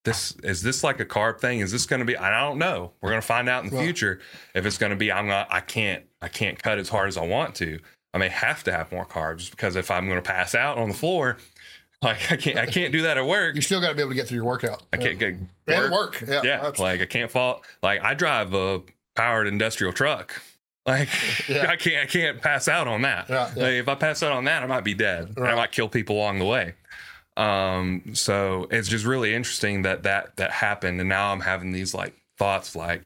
[0.06, 1.60] this is this like a carb thing?
[1.60, 2.18] Is this going to be?
[2.18, 2.94] I don't know.
[3.02, 4.20] We're going to find out in the future
[4.56, 5.12] if it's going to be.
[5.12, 5.48] I'm not.
[5.52, 6.04] I can't.
[6.22, 7.80] I can't cut as hard as I want to.
[8.14, 10.90] I may have to have more carbs because if I'm going to pass out on
[10.90, 11.38] the floor,
[12.02, 12.58] like I can't.
[12.58, 13.56] I can't do that at work.
[13.56, 14.84] you still got to be able to get through your workout.
[14.94, 15.36] I can't get
[15.68, 16.24] And work.
[16.28, 16.42] Yeah.
[16.44, 17.62] yeah, like I can't fall.
[17.84, 18.82] Like I drive a
[19.16, 20.42] powered industrial truck.
[20.86, 21.10] Like
[21.50, 21.70] Yeah.
[21.70, 22.04] I can't.
[22.04, 23.30] I can't pass out on that.
[23.30, 23.64] Yeah, yeah.
[23.64, 25.34] Like, if I pass out on that, I might be dead.
[25.36, 26.74] And I might kill people along the way.
[27.38, 28.04] Um.
[28.14, 32.14] So it's just really interesting that that that happened, and now I'm having these like
[32.38, 33.04] thoughts, like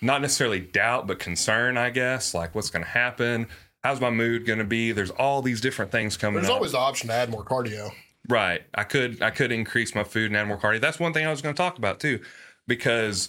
[0.00, 1.76] not necessarily doubt, but concern.
[1.76, 3.46] I guess like what's going to happen.
[3.84, 4.92] How's my mood going to be?
[4.92, 6.54] There's all these different things coming There's up.
[6.56, 7.92] always the option to add more cardio.
[8.26, 8.62] Right.
[8.74, 10.80] I could I could increase my food and add more cardio.
[10.80, 12.20] That's one thing I was going to talk about too,
[12.66, 13.28] because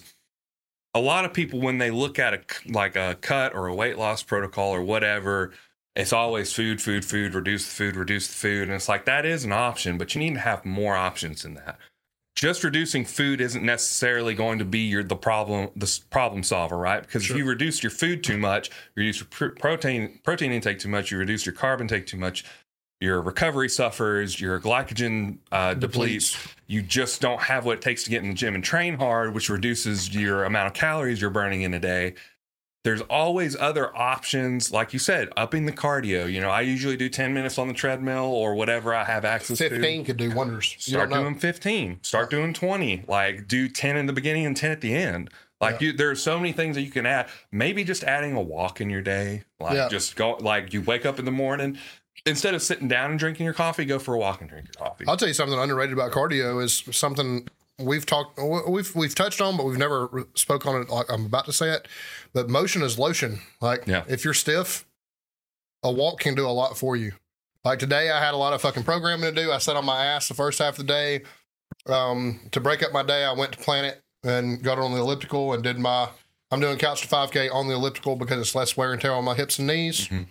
[0.94, 2.40] a lot of people when they look at a
[2.72, 5.52] like a cut or a weight loss protocol or whatever,
[5.94, 9.26] it's always food, food, food, reduce the food, reduce the food, and it's like that
[9.26, 11.78] is an option, but you need to have more options than that.
[12.36, 17.00] Just reducing food isn't necessarily going to be your the problem the problem solver, right?
[17.02, 17.34] Because Sure.
[17.34, 20.90] if you reduce your food too much, you reduce your pr- protein protein intake too
[20.90, 22.44] much, you reduce your carb intake too much,
[23.00, 26.36] your recovery suffers, your glycogen uh, depletes.
[26.66, 29.32] You just don't have what it takes to get in the gym and train hard,
[29.34, 32.14] which reduces your amount of calories you're burning in a day.
[32.86, 36.32] There's always other options, like you said, upping the cardio.
[36.32, 39.58] You know, I usually do 10 minutes on the treadmill or whatever I have access
[39.58, 39.68] to.
[39.70, 40.76] 15 could do wonders.
[40.78, 41.98] Start doing 15.
[42.02, 43.02] Start doing 20.
[43.08, 45.30] Like do 10 in the beginning and 10 at the end.
[45.60, 47.28] Like you, there are so many things that you can add.
[47.50, 49.42] Maybe just adding a walk in your day.
[49.58, 49.88] Like Yeah.
[49.88, 50.36] just go.
[50.40, 51.78] Like you wake up in the morning,
[52.24, 54.86] instead of sitting down and drinking your coffee, go for a walk and drink your
[54.86, 55.06] coffee.
[55.08, 58.38] I'll tell you something underrated about cardio is something we've talked
[58.68, 60.88] we've we've touched on, but we've never spoke on it.
[60.88, 61.86] Like I'm about to say it,
[62.32, 63.40] but motion is lotion.
[63.60, 64.04] Like Yeah.
[64.08, 64.84] if you're stiff,
[65.82, 67.12] a walk can do a lot for you.
[67.64, 69.50] Like today, I had a lot of fucking programming to do.
[69.52, 71.22] I sat on my ass the first half of the day.
[71.86, 75.52] Um, to break up my day, I went to Planet and got on the elliptical
[75.52, 76.08] and did my.
[76.52, 79.24] I'm doing couch to 5K on the elliptical because it's less wear and tear on
[79.24, 80.08] my hips and knees.
[80.08, 80.26] Mhm.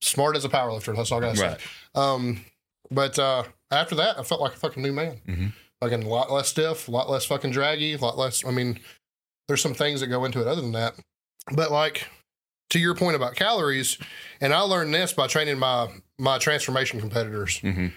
[0.00, 0.96] smart as a powerlifter.
[0.96, 1.56] That's all I gotta say.
[1.94, 2.44] Um,
[2.90, 5.20] but uh, after that, I felt like a fucking new man.
[5.28, 5.52] Mhm.
[5.82, 8.44] Fucking a lot less stiff, a lot less fucking draggy, a lot less.
[8.44, 8.78] I mean,
[9.48, 10.94] there's some things that go into it other than that.
[11.52, 12.06] But like
[12.70, 13.98] to your point about calories,
[14.40, 15.88] and I learned this by training my
[16.20, 17.58] my transformation competitors.
[17.58, 17.88] hmm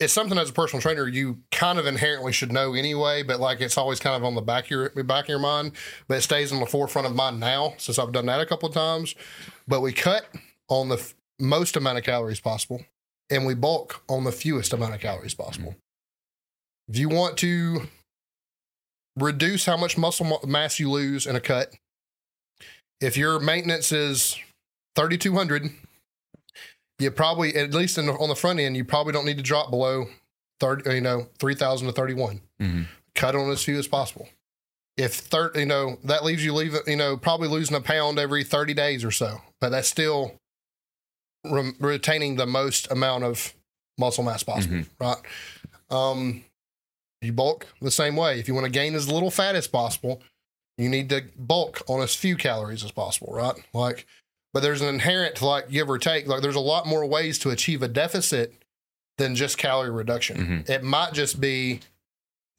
[0.00, 3.60] It's something as a personal trainer you kind of inherently should know anyway, but like
[3.60, 5.72] it's always kind of on the back of your back of your mind.
[6.08, 8.68] But it stays on the forefront of mine now since I've done that a couple
[8.68, 9.14] of times.
[9.68, 10.26] But we cut
[10.68, 12.84] on the f- most amount of calories possible,
[13.30, 15.76] and we bulk on the fewest amount of calories possible.
[16.92, 17.88] If you want to
[19.16, 21.72] reduce how much muscle mass you lose in a cut,
[23.00, 24.36] if your maintenance is
[24.96, 25.70] 3,200,
[26.98, 29.42] you probably, at least in the, on the front end, you probably don't need to
[29.42, 30.04] drop below
[30.60, 32.42] 30, you know, 3,000 to 31.
[32.60, 32.82] hmm
[33.14, 34.28] Cut on as few as possible.
[34.98, 38.44] If 30, you know, that leaves you leave, you know, probably losing a pound every
[38.44, 40.34] 30 days or so, but that's still
[41.50, 43.54] re- retaining the most amount of
[43.98, 45.16] muscle mass possible, right?
[45.90, 46.44] Um,
[47.22, 48.38] you bulk the same way.
[48.38, 50.22] If you want to gain as little fat as possible,
[50.78, 53.54] you need to bulk on as few calories as possible, right?
[53.72, 54.06] Like,
[54.52, 56.26] but there's an inherent like give or take.
[56.26, 58.54] Like, there's a lot more ways to achieve a deficit
[59.18, 60.64] than just calorie reduction.
[60.68, 61.80] It might just be,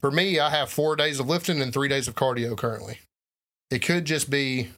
[0.00, 3.00] for me, I have four days of lifting and three days of cardio currently.
[3.70, 4.70] It could just be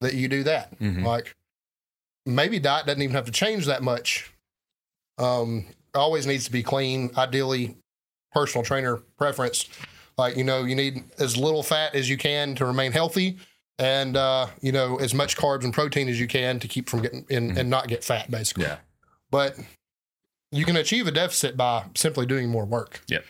[0.00, 0.78] that you do that.
[0.78, 1.04] Mhm.
[1.04, 1.34] Like,
[2.24, 4.30] maybe diet doesn't even have to change that much.
[5.18, 7.10] Um, always needs to be clean.
[7.16, 7.76] Ideally,
[8.32, 9.68] personal trainer preference.
[10.16, 13.38] Like, you know, you need as little fat as you can to remain healthy
[13.78, 17.02] and, uh, you know, as much carbs and protein as you can to keep from
[17.02, 18.64] getting in and not get fat, basically.
[18.64, 18.78] Yeah.
[19.30, 19.56] But
[20.50, 23.00] you can achieve a deficit by simply doing more work.
[23.08, 23.24] Yep.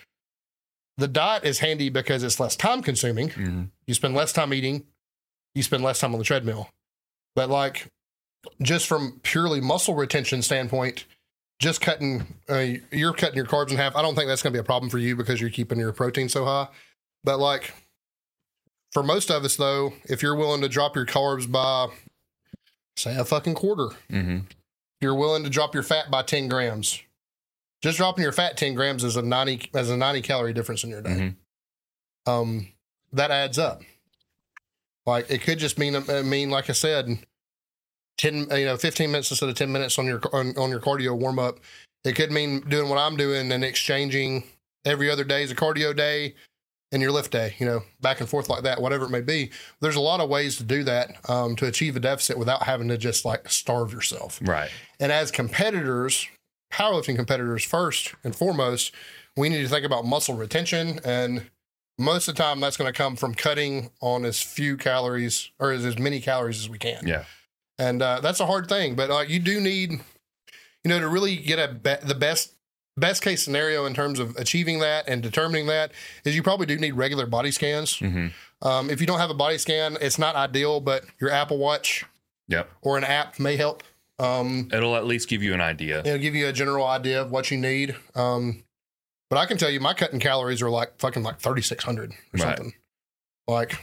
[0.97, 3.31] The diet is handy because it's less time consuming.
[3.31, 4.85] hmm You spend less time eating,
[5.55, 6.71] you spend less time on the treadmill.
[7.37, 7.89] But like
[8.63, 11.05] just from purely muscle retention standpoint,
[11.59, 13.97] just cutting uh, you're cutting your carbs in half.
[13.97, 15.93] I don't think that's going to be a problem for you because you're keeping your
[15.93, 16.69] protein so high.
[17.25, 17.75] But like
[18.93, 21.89] for most of us though, if you're willing to drop your carbs by
[22.97, 24.41] say a fucking quarter, hmm
[25.01, 27.01] you're willing to drop your fat by 10 grams.
[27.83, 30.91] Just dropping your fat 10 grams is a 90 as a 90 calorie difference in
[30.91, 31.29] your day hmm
[32.33, 32.69] um,
[33.13, 33.83] that adds up.
[35.07, 37.19] Like it could just mean, uh, mean like I said,
[38.19, 41.17] ten, you know, fifteen minutes instead of ten minutes on your on, on your cardio
[41.17, 41.61] warm up.
[42.05, 44.45] It could mean doing what I'm doing and exchanging
[44.85, 46.35] every other day is a cardio day
[46.93, 47.55] and your lift day.
[47.59, 49.51] You know, back and forth like that, whatever it may be.
[49.81, 52.89] There's a lot of ways to do that um, to achieve a deficit without having
[52.89, 54.39] to just like starve yourself.
[54.43, 54.71] Right.
[55.01, 56.29] And as competitors,
[56.73, 58.93] powerlifting competitors, first and foremost,
[59.37, 61.01] we need to think about muscle retention.
[61.05, 61.51] And
[61.99, 65.73] most of the time, that's going to come from cutting on as few calories or
[65.73, 67.07] as, as many calories as we can.
[67.07, 67.25] Yeah.
[67.79, 68.95] And uh, that's a hard thing.
[68.97, 70.01] But uh, you do need, you
[70.89, 72.55] know, to really get a be- the best.
[72.97, 75.93] Best case scenario in terms of achieving that and determining that
[76.25, 77.97] is you probably do need regular body scans.
[77.97, 78.27] hmm
[78.61, 82.05] Um, if you don't have a body scan, it's not ideal, but your Apple Watch
[82.49, 82.69] Yep.
[82.83, 83.85] or an app may help.
[84.19, 86.01] Um, It'll at least give you an idea.
[86.01, 87.95] It'll give you a general idea of what you need.
[88.17, 88.65] Um,
[89.31, 92.11] but I can tell you, my cutting calories are like fucking like thirty six hundred
[92.11, 92.57] or Right.
[92.57, 92.73] something.
[93.47, 93.79] Like,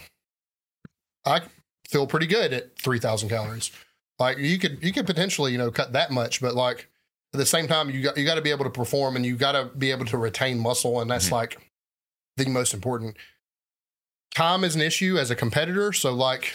[1.26, 1.42] I
[1.88, 3.72] feel pretty good at three thousand calories.
[4.20, 6.88] Like you could you could potentially you know cut that much, but like
[7.34, 9.36] at the same time you got you got to be able to perform and you
[9.36, 11.32] got to be able to retain muscle, and that's Mhm.
[11.34, 11.58] like
[12.38, 13.18] the most important.
[14.34, 16.54] Time is an issue as a competitor, so like.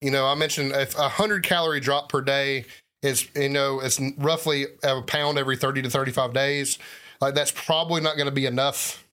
[0.00, 2.64] You know, I mentioned if a hundred calorie drop per day
[3.02, 6.76] is you know it's roughly a pound every 30 to 35 days
[7.20, 9.04] like that's probably not going to be enough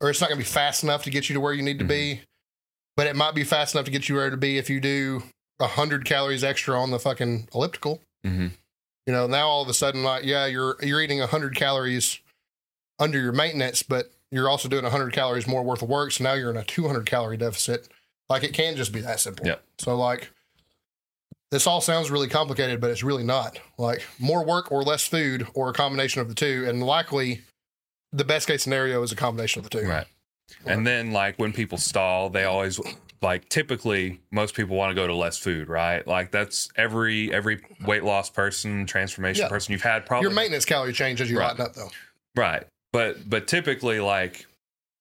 [0.00, 1.78] or it's not going to be fast enough to get you to where you need
[1.80, 2.20] to be
[2.96, 5.22] but it might be fast enough to get you where to be if you do
[5.58, 8.00] 100 calories extra on the fucking elliptical.
[8.24, 8.48] Hmm
[9.06, 12.20] you know now all of a sudden like yeah you're you're eating 100 calories
[12.98, 16.10] under your maintenance but you're also doing 100 calories more worth of work.
[16.10, 17.86] So now you're in a 200 calorie deficit.
[18.28, 19.46] Like it can just be that simple.
[19.46, 19.62] Yep.
[19.78, 20.30] so like
[21.52, 23.60] this all sounds really complicated but it's really not.
[23.78, 26.64] Like more work or less food or a combination of the two.
[26.68, 27.42] And likely
[28.12, 29.86] the best case scenario is a combination of the two.
[29.86, 30.06] Right.
[30.66, 32.80] And then like when people stall, they always
[33.22, 36.06] like typically most people want to go to less food, right?
[36.06, 39.48] Like that's every every weight loss person, transformation Yeah.
[39.48, 41.58] person you've had probably your maintenance calorie change as you Right.
[41.58, 41.90] up though
[42.36, 42.64] Right.
[42.92, 44.46] But but typically like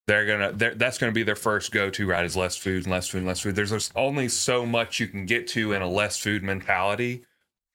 [0.07, 2.91] they're gonna they're, that's gonna be their first go to right is less food and
[2.91, 3.55] less food and less food.
[3.55, 7.23] There's only so much you can get to in a less food mentality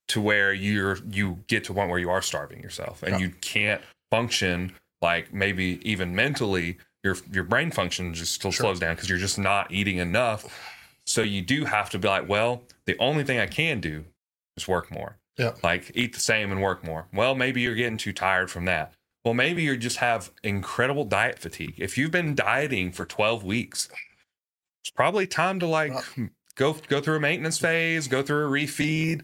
[0.08, 3.18] to where you're you get to one where you are starving yourself and Yeah.
[3.26, 8.64] you can't function like maybe even mentally your your brain function just still Sure.
[8.64, 10.44] slows down because you're just not eating enough.
[11.06, 14.04] So you do have to be like, well, the only thing I can do
[14.56, 15.16] is work more.
[15.38, 15.52] Yeah.
[15.62, 17.06] Like eat the same and work more.
[17.14, 18.92] Well, maybe you're getting too tired from that.
[19.24, 21.74] Well, maybe you just have incredible diet fatigue.
[21.78, 23.88] If you've been dieting for 12 weeks,
[24.82, 25.92] it's probably time to like
[26.56, 29.22] go go through a maintenance phase, go through a refeed,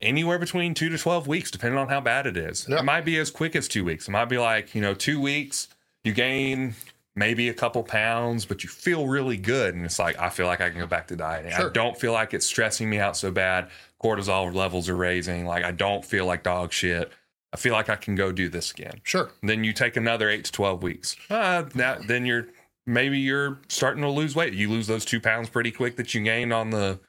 [0.00, 2.66] anywhere between two to 12 weeks, depending on how bad it is.
[2.68, 2.78] Yeah.
[2.78, 4.08] It might be as quick as two weeks.
[4.08, 5.68] It might be like, you know, two weeks,
[6.04, 6.74] you gain
[7.20, 9.74] maybe a couple pounds, but you feel really good.
[9.74, 11.52] And it's like, I feel like I can go back to dieting.
[11.52, 11.68] Sure.
[11.68, 13.68] I don't feel like it's stressing me out so bad.
[14.02, 15.44] Cortisol levels are raising.
[15.44, 17.12] Like, I don't feel like dog shit.
[17.52, 19.02] I feel like I can go do this again.
[19.02, 19.30] Sure.
[19.42, 21.14] Then you take another eight to 12 weeks.
[21.28, 22.46] Uh, now, then you're
[22.86, 24.54] maybe you're starting to lose weight.
[24.54, 27.00] You lose those two pounds pretty quick that you gained on the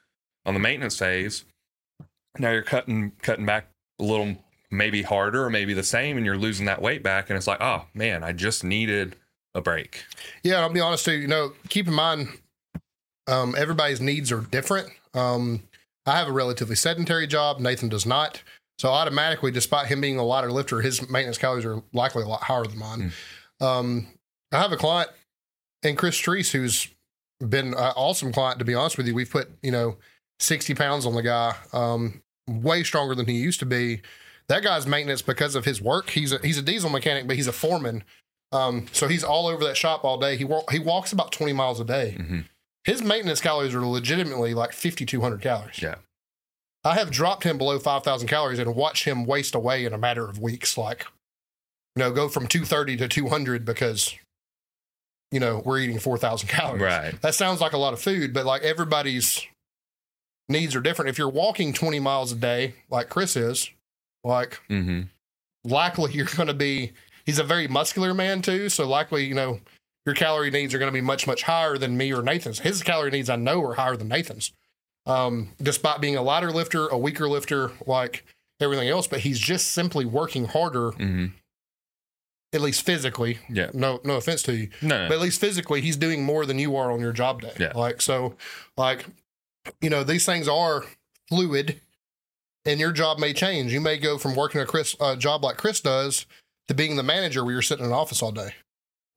[0.44, 1.46] on the maintenance phase.
[2.38, 3.68] Now you're cutting cutting back
[3.98, 4.36] a little,
[4.70, 7.30] maybe harder or maybe the same, and you're losing that weight back.
[7.30, 9.16] And it's like, oh man, I just needed
[9.54, 10.04] a break.
[10.42, 11.12] Yeah, I'll be honest too.
[11.12, 12.28] You know, keep in mind,
[13.26, 14.88] um, everybody's needs are different.
[15.14, 15.62] Um,
[16.06, 17.60] I have a relatively sedentary job.
[17.60, 18.42] Nathan does not.
[18.78, 22.42] So automatically, despite him being a lighter lifter, his maintenance calories are likely a lot
[22.42, 23.12] higher than mine.
[23.60, 24.08] Um,
[24.50, 25.10] I have a client,
[25.84, 26.88] and Chris Treese, who's
[27.38, 28.58] been an awesome client.
[28.58, 29.98] To be honest with you, we've put you know
[30.40, 34.02] sixty pounds on the guy, um, way stronger than he used to be.
[34.48, 36.10] That guy's maintenance because of his work.
[36.10, 38.02] He's a, he's a diesel mechanic, but he's a foreman.
[38.52, 40.36] Um, so he's all over that shop all day.
[40.36, 42.16] He wa- he walks about twenty miles a day.
[42.18, 42.44] Mhm.
[42.84, 45.80] His maintenance calories are legitimately like fifty two hundred calories.
[45.80, 45.96] Yeah.
[46.84, 49.98] I have dropped him below five thousand calories and watched him waste away in a
[49.98, 50.76] matter of weeks.
[50.76, 51.06] Like,
[51.96, 54.14] you know, go from two thirty to two hundred because,
[55.30, 56.82] you know, we're eating four thousand calories.
[56.82, 57.22] Right.
[57.22, 59.46] That sounds like a lot of food, but like everybody's
[60.48, 61.08] needs are different.
[61.08, 63.70] If you're walking 20 miles a day, like Chris is,
[64.24, 65.02] like Mm-hmm.
[65.64, 66.92] likely you're going to be,
[67.24, 68.68] he's a very muscular man too.
[68.68, 69.60] So likely, you know,
[70.06, 72.60] your calorie needs are going to be much, much higher than me or Nathan's.
[72.60, 74.52] His calorie needs I know are higher than Nathan's.
[75.06, 78.24] Um, despite being a lighter lifter, a weaker lifter, like
[78.60, 81.26] everything else, but he's just simply working harder, Mm-hmm.
[82.52, 83.38] at least physically.
[83.48, 83.70] Yeah.
[83.72, 84.68] No, no offense to you.
[84.80, 85.08] No.
[85.08, 87.72] but at least physically he's doing more than you are on your job day Yeah.
[87.74, 88.34] like so
[88.76, 89.06] like
[89.80, 90.84] you know these things are
[91.28, 91.80] fluid
[92.64, 95.56] and your job may change you may go from working a chris uh, job like
[95.56, 96.26] chris does
[96.68, 98.54] to being the manager where you're sitting in an office all day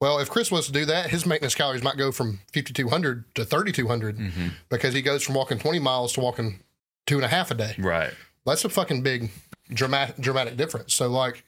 [0.00, 3.44] well if chris was to do that his maintenance calories might go from 5200 to
[3.44, 4.48] 3200 mm-hmm.
[4.68, 6.60] because he goes from walking 20 miles to walking
[7.06, 8.12] two and a half a day Right.
[8.44, 9.30] that's a fucking big
[9.68, 10.94] dramatic dramatic difference.
[10.94, 11.44] So like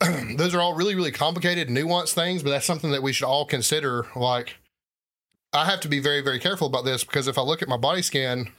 [0.36, 3.44] those are all really really complicated nuanced things, but that's something that we should all
[3.44, 4.56] consider like
[5.52, 7.76] I have to be very very careful about this because if I look at my
[7.76, 8.50] body scan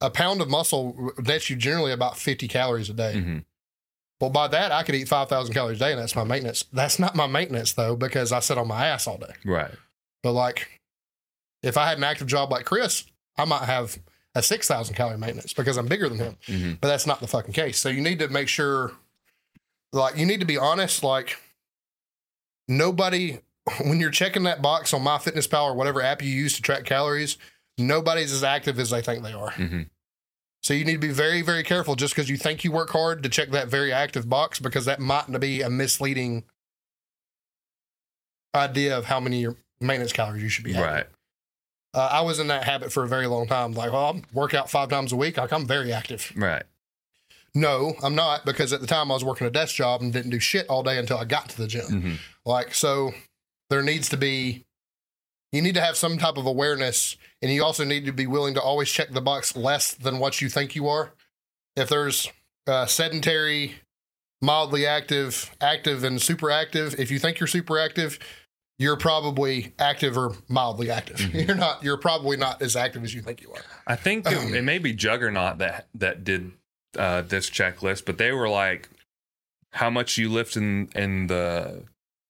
[0.00, 3.14] a pound of muscle nets you generally about 50 calories a day.
[3.16, 3.38] Mm-hmm.
[4.20, 6.64] Well, by that I could eat 5,000 calories a day and that's my maintenance.
[6.72, 9.34] That's not my maintenance though because I sit on my ass all day.
[9.44, 9.72] Right.
[10.22, 10.80] But like,
[11.62, 13.04] if I had an active job like Chris,
[13.36, 13.98] I might have
[14.34, 16.36] a six thousand calorie maintenance because I'm bigger than him.
[16.46, 16.72] Mm-hmm.
[16.80, 17.78] But that's not the fucking case.
[17.78, 18.92] So you need to make sure,
[19.92, 21.02] like, you need to be honest.
[21.02, 21.38] Like,
[22.68, 23.40] nobody
[23.84, 27.36] when you're checking that box on MyFitnessPal or whatever app you use to track calories,
[27.78, 29.50] nobody's as active as they think they are.
[29.52, 29.82] Mm-hmm.
[30.62, 33.22] So you need to be very, very careful just because you think you work hard
[33.22, 36.44] to check that very active box because that might be a misleading
[38.54, 40.90] idea of how many your maintenance calories you should be having.
[40.90, 41.06] Right.
[41.94, 43.72] Uh, I was in that habit for a very long time.
[43.72, 45.38] Like, well, I work out five times a week.
[45.38, 46.30] Like, I'm very active.
[46.36, 46.64] Right.
[47.54, 50.30] No, I'm not because at the time I was working a desk job and didn't
[50.30, 51.86] do shit all day until I got to the gym.
[51.86, 52.14] Mm-hmm.
[52.44, 53.12] Like, so
[53.70, 54.65] there needs to be,
[55.52, 58.54] you need to have some type of awareness and you also need to be willing
[58.54, 61.12] to always check the box less than what you think you are.
[61.76, 62.28] If there's
[62.66, 63.76] uh, sedentary,
[64.42, 68.18] mildly active, active, and super active, if you think you're super active,
[68.78, 71.16] you're probably active or mildly active.
[71.18, 71.46] Mhm.
[71.46, 73.62] You're not, you're probably not as active as you think you are.
[73.86, 76.52] I think it, it may be Juggernaut that that did
[76.98, 78.88] uh, this checklist, but they were like,
[79.72, 81.84] how much you lift in in the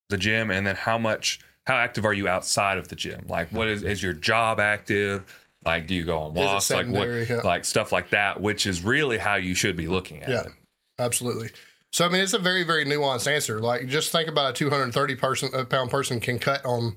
[0.09, 3.25] the gym, and then how much how active are you outside of the gym?
[3.29, 5.25] Like, what is is your job active?
[5.65, 6.71] Like, do you go on walks?
[6.71, 7.09] Like what?
[7.09, 7.41] Yeah.
[7.43, 10.41] Like stuff like that, which is really how you should be looking at Yeah.
[10.43, 10.53] it.
[10.99, 11.51] Absolutely.
[11.93, 13.59] So I mean, it's a very, very nuanced answer.
[13.61, 16.97] Like, just think about a 230 person a pound person can cut on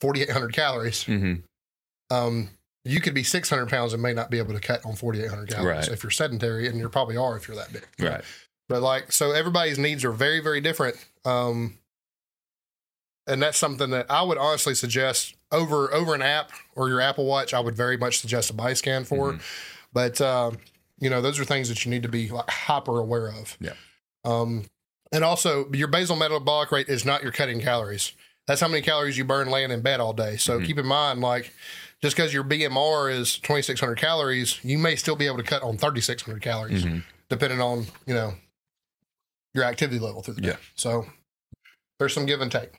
[0.00, 1.04] 4,800 calories.
[1.04, 1.34] hmm
[2.10, 2.50] Um,
[2.84, 5.66] you could be 600 pounds and may not be able to cut on 4,800 calories
[5.88, 5.88] Right.
[5.88, 7.86] if you're sedentary, and you probably are if you're that big.
[7.98, 8.22] Right.
[8.68, 10.96] But like, so everybody's needs are very, very different.
[11.24, 11.78] Um,
[13.26, 17.24] and that's something that I would honestly suggest over over an app or your Apple
[17.26, 17.54] Watch.
[17.54, 19.32] I would very much suggest a body scan for.
[19.34, 19.40] Mhm.
[19.92, 20.58] But um,
[20.98, 23.56] you know, those are things that you need to be like hyper aware of.
[23.60, 23.74] Yeah.
[24.24, 24.64] Um,
[25.12, 28.12] and also, your basal metabolic rate is not your cutting calories.
[28.48, 30.36] that's how many calories you burn laying in bed all day.
[30.36, 30.66] So Mhm.
[30.66, 31.52] keep in mind, like,
[32.00, 35.76] just because your BMR is 2,600 calories, you may still be able to cut on
[35.76, 37.02] 3,600 calories, Mhm.
[37.28, 38.34] depending on, you know,
[39.52, 40.48] your activity level through the day.
[40.50, 40.56] Yeah.
[40.76, 41.06] So
[41.98, 42.70] there's some give and take.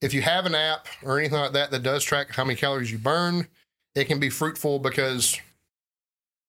[0.00, 0.06] Yeah.
[0.06, 2.90] If you have an app or anything like that that does track how many calories
[2.92, 3.48] you burn,
[3.94, 5.40] it can be fruitful because,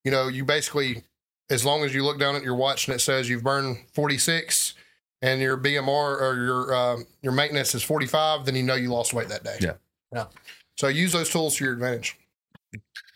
[0.04, 1.04] you know, you basically,
[1.50, 4.74] as long as you look down at your watch and it says you've burned 46
[5.22, 5.88] and your BMR
[6.22, 9.58] or your um, your maintenance is 45, then you know you lost weight that day.
[9.62, 9.74] Yeah.
[10.14, 10.26] Yeah.
[10.78, 12.18] So use those tools to your advantage.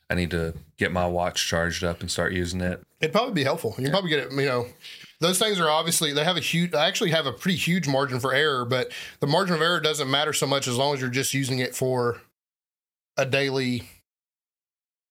[0.09, 2.81] I need to get my watch charged up and start using it.
[2.99, 3.75] It'd probably be helpful.
[3.77, 4.65] You can probably get it, you know,
[5.19, 8.19] those things are obviously, they have a huge, they actually have a pretty huge margin
[8.19, 11.09] for error, but the margin of error doesn't matter so much as long as you're
[11.09, 12.21] just using it for
[13.17, 13.83] a daily,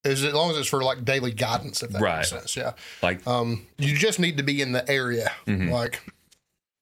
[0.05, 2.17] as long as it's for like daily guidance, if that Right.
[2.19, 2.57] makes sense.
[2.57, 2.73] Yeah.
[3.03, 5.31] Like, Um, you just need to be in the area.
[5.47, 5.71] Mhm.
[5.71, 6.01] Like,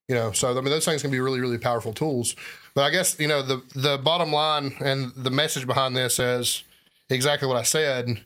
[0.08, 2.36] you know, so I mean, those things can be really, really powerful tools.
[2.76, 6.62] But I guess, you know, the, the bottom line and the message behind this is
[7.10, 8.22] exactly what I said.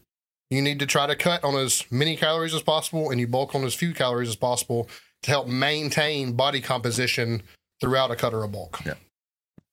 [0.51, 3.55] You need to try to cut on as many calories as possible and you bulk
[3.55, 4.89] on as few calories as possible
[5.23, 7.43] to help maintain body composition
[7.81, 8.81] throughout a cut or a bulk.
[8.85, 8.95] Yeah.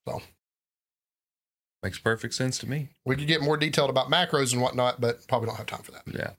[0.08, 0.22] So
[1.82, 2.90] makes perfect sense to me.
[3.06, 5.92] We could get more detailed about macros and whatnot, but probably don't have time for
[5.92, 6.04] that.
[6.06, 6.32] Yeah.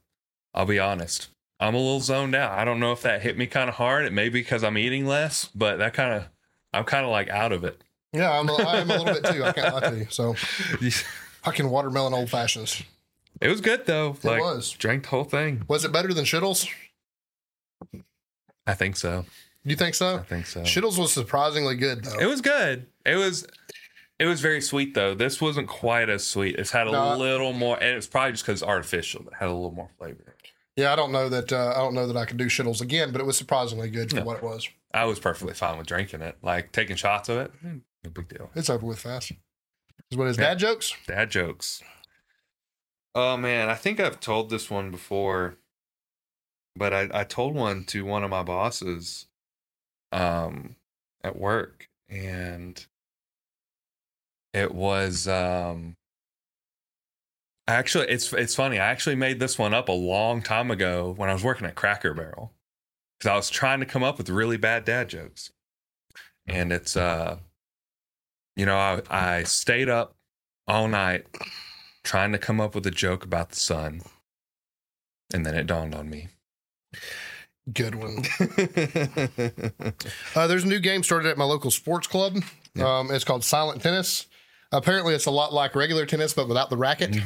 [0.53, 1.29] I'll be honest.
[1.59, 2.57] I'm a little zoned out.
[2.57, 4.05] I don't know if that hit me kind of hard.
[4.05, 6.29] It may be because I'm eating less, but that kind of,
[6.73, 7.83] I'm kind of like out of it.
[8.13, 9.43] Yeah, I'm a, I am a little bit too.
[9.43, 10.07] I can't lie to you.
[10.09, 10.33] So
[11.43, 12.81] fucking watermelon old fashions.
[13.41, 14.11] It was good though.
[14.21, 14.71] It like, was.
[14.71, 15.63] Drank the whole thing.
[15.67, 16.67] Was it better than Shittles?
[18.67, 19.25] I think so.
[19.63, 20.17] You think so?
[20.17, 20.61] I think so.
[20.61, 22.19] Shittles was surprisingly good though.
[22.19, 22.87] It was good.
[23.05, 23.45] It was
[24.19, 25.13] it was very sweet though.
[25.15, 26.55] This wasn't quite as sweet.
[26.55, 27.15] It's had a No.
[27.17, 29.21] little more and it's probably just because it's artificial.
[29.27, 30.35] It had a little more flavor.
[30.75, 33.11] yeah, I don't know that uh, I don't know that I could do Shittles again,
[33.11, 34.23] but it was surprisingly good for Yeah.
[34.23, 34.67] what it was.
[34.93, 36.37] I was perfectly fine with drinking it.
[36.41, 37.51] Like taking shots of it.
[37.65, 37.69] eh,
[38.03, 38.49] No big deal.
[38.55, 39.31] It's over with fast.
[40.11, 40.45] Is what his Yeah.
[40.45, 40.93] dad jokes?
[41.07, 41.81] Dad jokes.
[43.13, 45.57] Oh man, I think I've told this one before,
[46.75, 49.25] but I, I told one to one of my bosses
[50.11, 50.75] um
[51.23, 52.85] at work and
[54.53, 55.95] it was um
[57.67, 58.79] actually it's it's funny.
[58.79, 61.75] I actually made this one up a long time ago when I was working at
[61.75, 62.53] Cracker Barrel.
[63.21, 65.51] Cuz I was trying to come up with really bad dad jokes.
[66.47, 67.39] And it's uh
[68.55, 70.15] you know, I I stayed up
[70.67, 71.25] all night
[72.09, 74.01] trying to come up with a joke about the sun.
[75.31, 76.29] And then it dawned on me.
[77.71, 78.23] Good one.
[80.35, 82.37] Uh, there's a new game started at my local sports club.
[82.73, 82.99] Yeah.
[82.99, 84.27] Um, it's called Silent Tennis.
[84.71, 87.17] Apparently, it's a lot like regular tennis, but without the racket.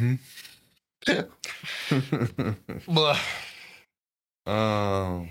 [2.88, 3.20] Blah.
[4.48, 5.28] Oh.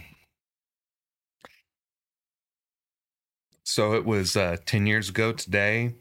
[3.65, 5.95] So it was uh, 10 years ago today.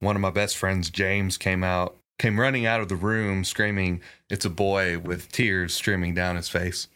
[0.00, 4.00] One of my best friends, James, came out, came running out of the room screaming,
[4.30, 6.88] It's a boy with tears streaming down his face.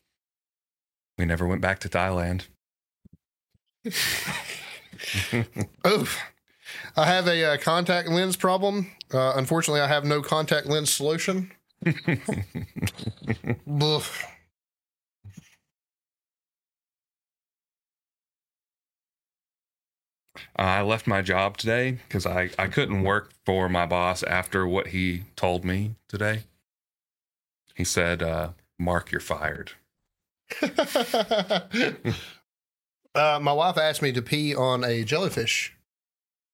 [1.19, 2.47] We never went back to Thailand.
[5.87, 6.21] Oof.
[6.97, 8.91] I have a uh, contact lens problem.
[9.13, 11.53] Uh, unfortunately, I have no contact lens solution.
[20.57, 20.65] Blah.
[20.65, 24.89] I left my job today because I, I couldn't work for my boss after what
[24.89, 26.45] he told me today.
[27.75, 29.73] He said, uh, Mark, you're fired.
[30.63, 31.61] uh,
[33.15, 35.75] my wife asked me to pee on a jellyfish.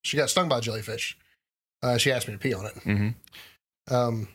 [0.03, 1.17] She got stung by a jellyfish.
[1.83, 2.75] Uh, she asked me to pee on it.
[2.75, 3.95] Mm-hmm.
[3.95, 4.29] Um,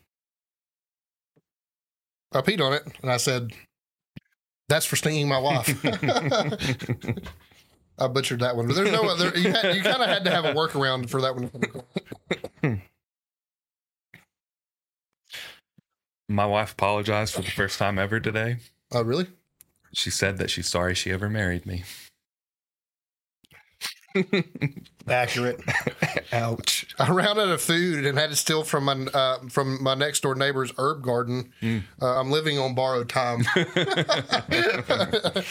[2.33, 3.53] I peed on it and I said,
[4.67, 5.67] "That's for stinging my wife."
[7.99, 9.37] I butchered that one, but there's no other.
[9.37, 12.81] You, had, you kind of had to have a workaround for that one.
[16.29, 18.57] My wife apologized for the first time ever today.
[18.91, 19.27] Oh, really?
[19.93, 21.83] She said that she's sorry she ever married me.
[25.07, 25.61] Accurate.
[26.33, 26.87] Ouch.
[26.99, 30.21] I ran out of food and had to steal from my uh, from my next
[30.21, 31.53] door neighbor's herb garden.
[31.61, 31.83] Mm.
[32.01, 33.45] Uh, I'm living on borrowed time.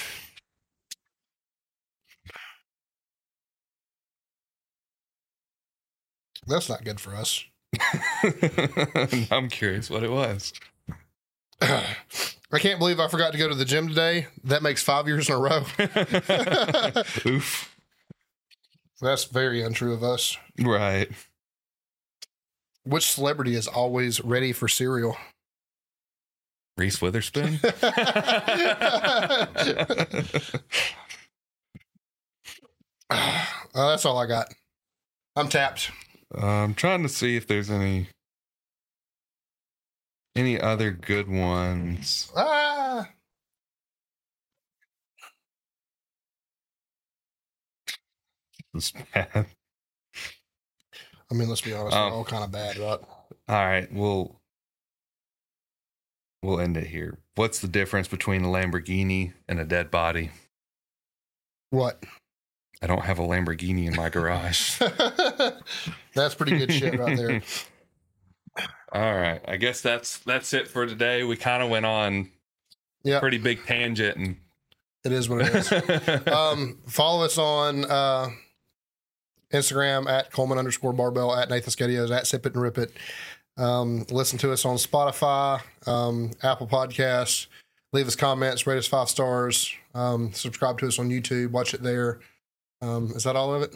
[6.47, 7.45] That's not good for us.
[9.31, 10.53] I'm curious what it was.
[11.61, 14.29] I can't believe I forgot to go to the gym today.
[14.45, 15.65] That makes five years in a row.
[17.27, 17.75] Oof.
[19.01, 20.39] That's very untrue of us.
[20.61, 21.11] Right.
[22.85, 25.17] Which celebrity is always ready for cereal?
[26.77, 27.61] Reese Witherspoon.
[33.09, 34.53] Uh, that's all I got.
[35.37, 35.91] I'm tapped.
[36.35, 38.09] I'm trying to see if there's any
[40.35, 42.31] any other good ones.
[42.37, 43.09] Ah.
[48.75, 49.47] This bad.
[51.31, 53.01] I mean, let's be honest, Um, all kind of bad, right?
[53.49, 54.41] All right, we'll
[56.43, 57.19] we'll end it here.
[57.35, 60.31] What's the difference between a Lamborghini and a dead body?
[61.71, 62.05] What?
[62.83, 64.79] I don't have a Lamborghini in my garage.
[66.15, 67.43] That's pretty good shit right there.
[68.93, 71.23] All right, I guess that's that's it for today.
[71.25, 72.31] We kind of went on
[73.03, 74.37] Yeah, pretty big tangent and
[75.05, 76.27] it is what it is.
[76.33, 78.29] um, follow us on uh,
[79.53, 82.93] Instagram at Cullman underscore barbell at Nathan's Ghettios at Sip It and Rip It.
[83.57, 87.47] Um, listen to us on Spotify, um, Apple Podcasts.
[87.93, 89.73] Leave us comments, rate us five stars.
[89.95, 91.51] Um, subscribe to us on YouTube.
[91.51, 92.21] Watch it there.
[92.81, 93.75] Um, is that all of it?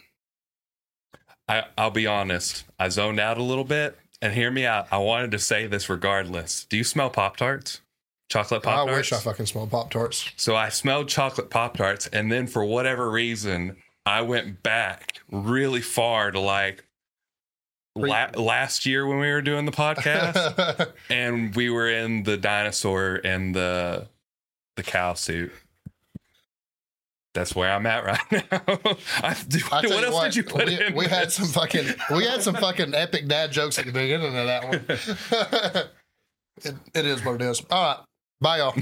[1.48, 2.64] I, I'll be honest.
[2.78, 4.86] I zoned out a little bit, and hear me out.
[4.92, 6.64] I wanted to say this regardless.
[6.64, 7.80] Do you smell Pop Tarts?
[8.28, 8.92] Chocolate Pop Tarts?
[8.92, 10.30] I wish I fucking smelled Pop Tarts.
[10.36, 15.80] So I smelled chocolate Pop Tarts, and then for whatever reason, I went back really
[15.80, 16.84] far to like
[17.96, 23.20] la- last year when we were doing the podcast, and we were in the dinosaur
[23.24, 24.06] and the
[24.76, 25.52] the cow suit.
[27.32, 28.60] That's where I'm at right now.
[29.22, 30.94] I, do, what else what, did you put we, in?
[30.94, 34.46] we had some fucking we had some fucking epic dad jokes at the beginning of
[34.46, 34.84] that one.
[36.64, 37.62] it, it is what it is.
[37.70, 38.04] All right.
[38.40, 38.74] Bye y'all.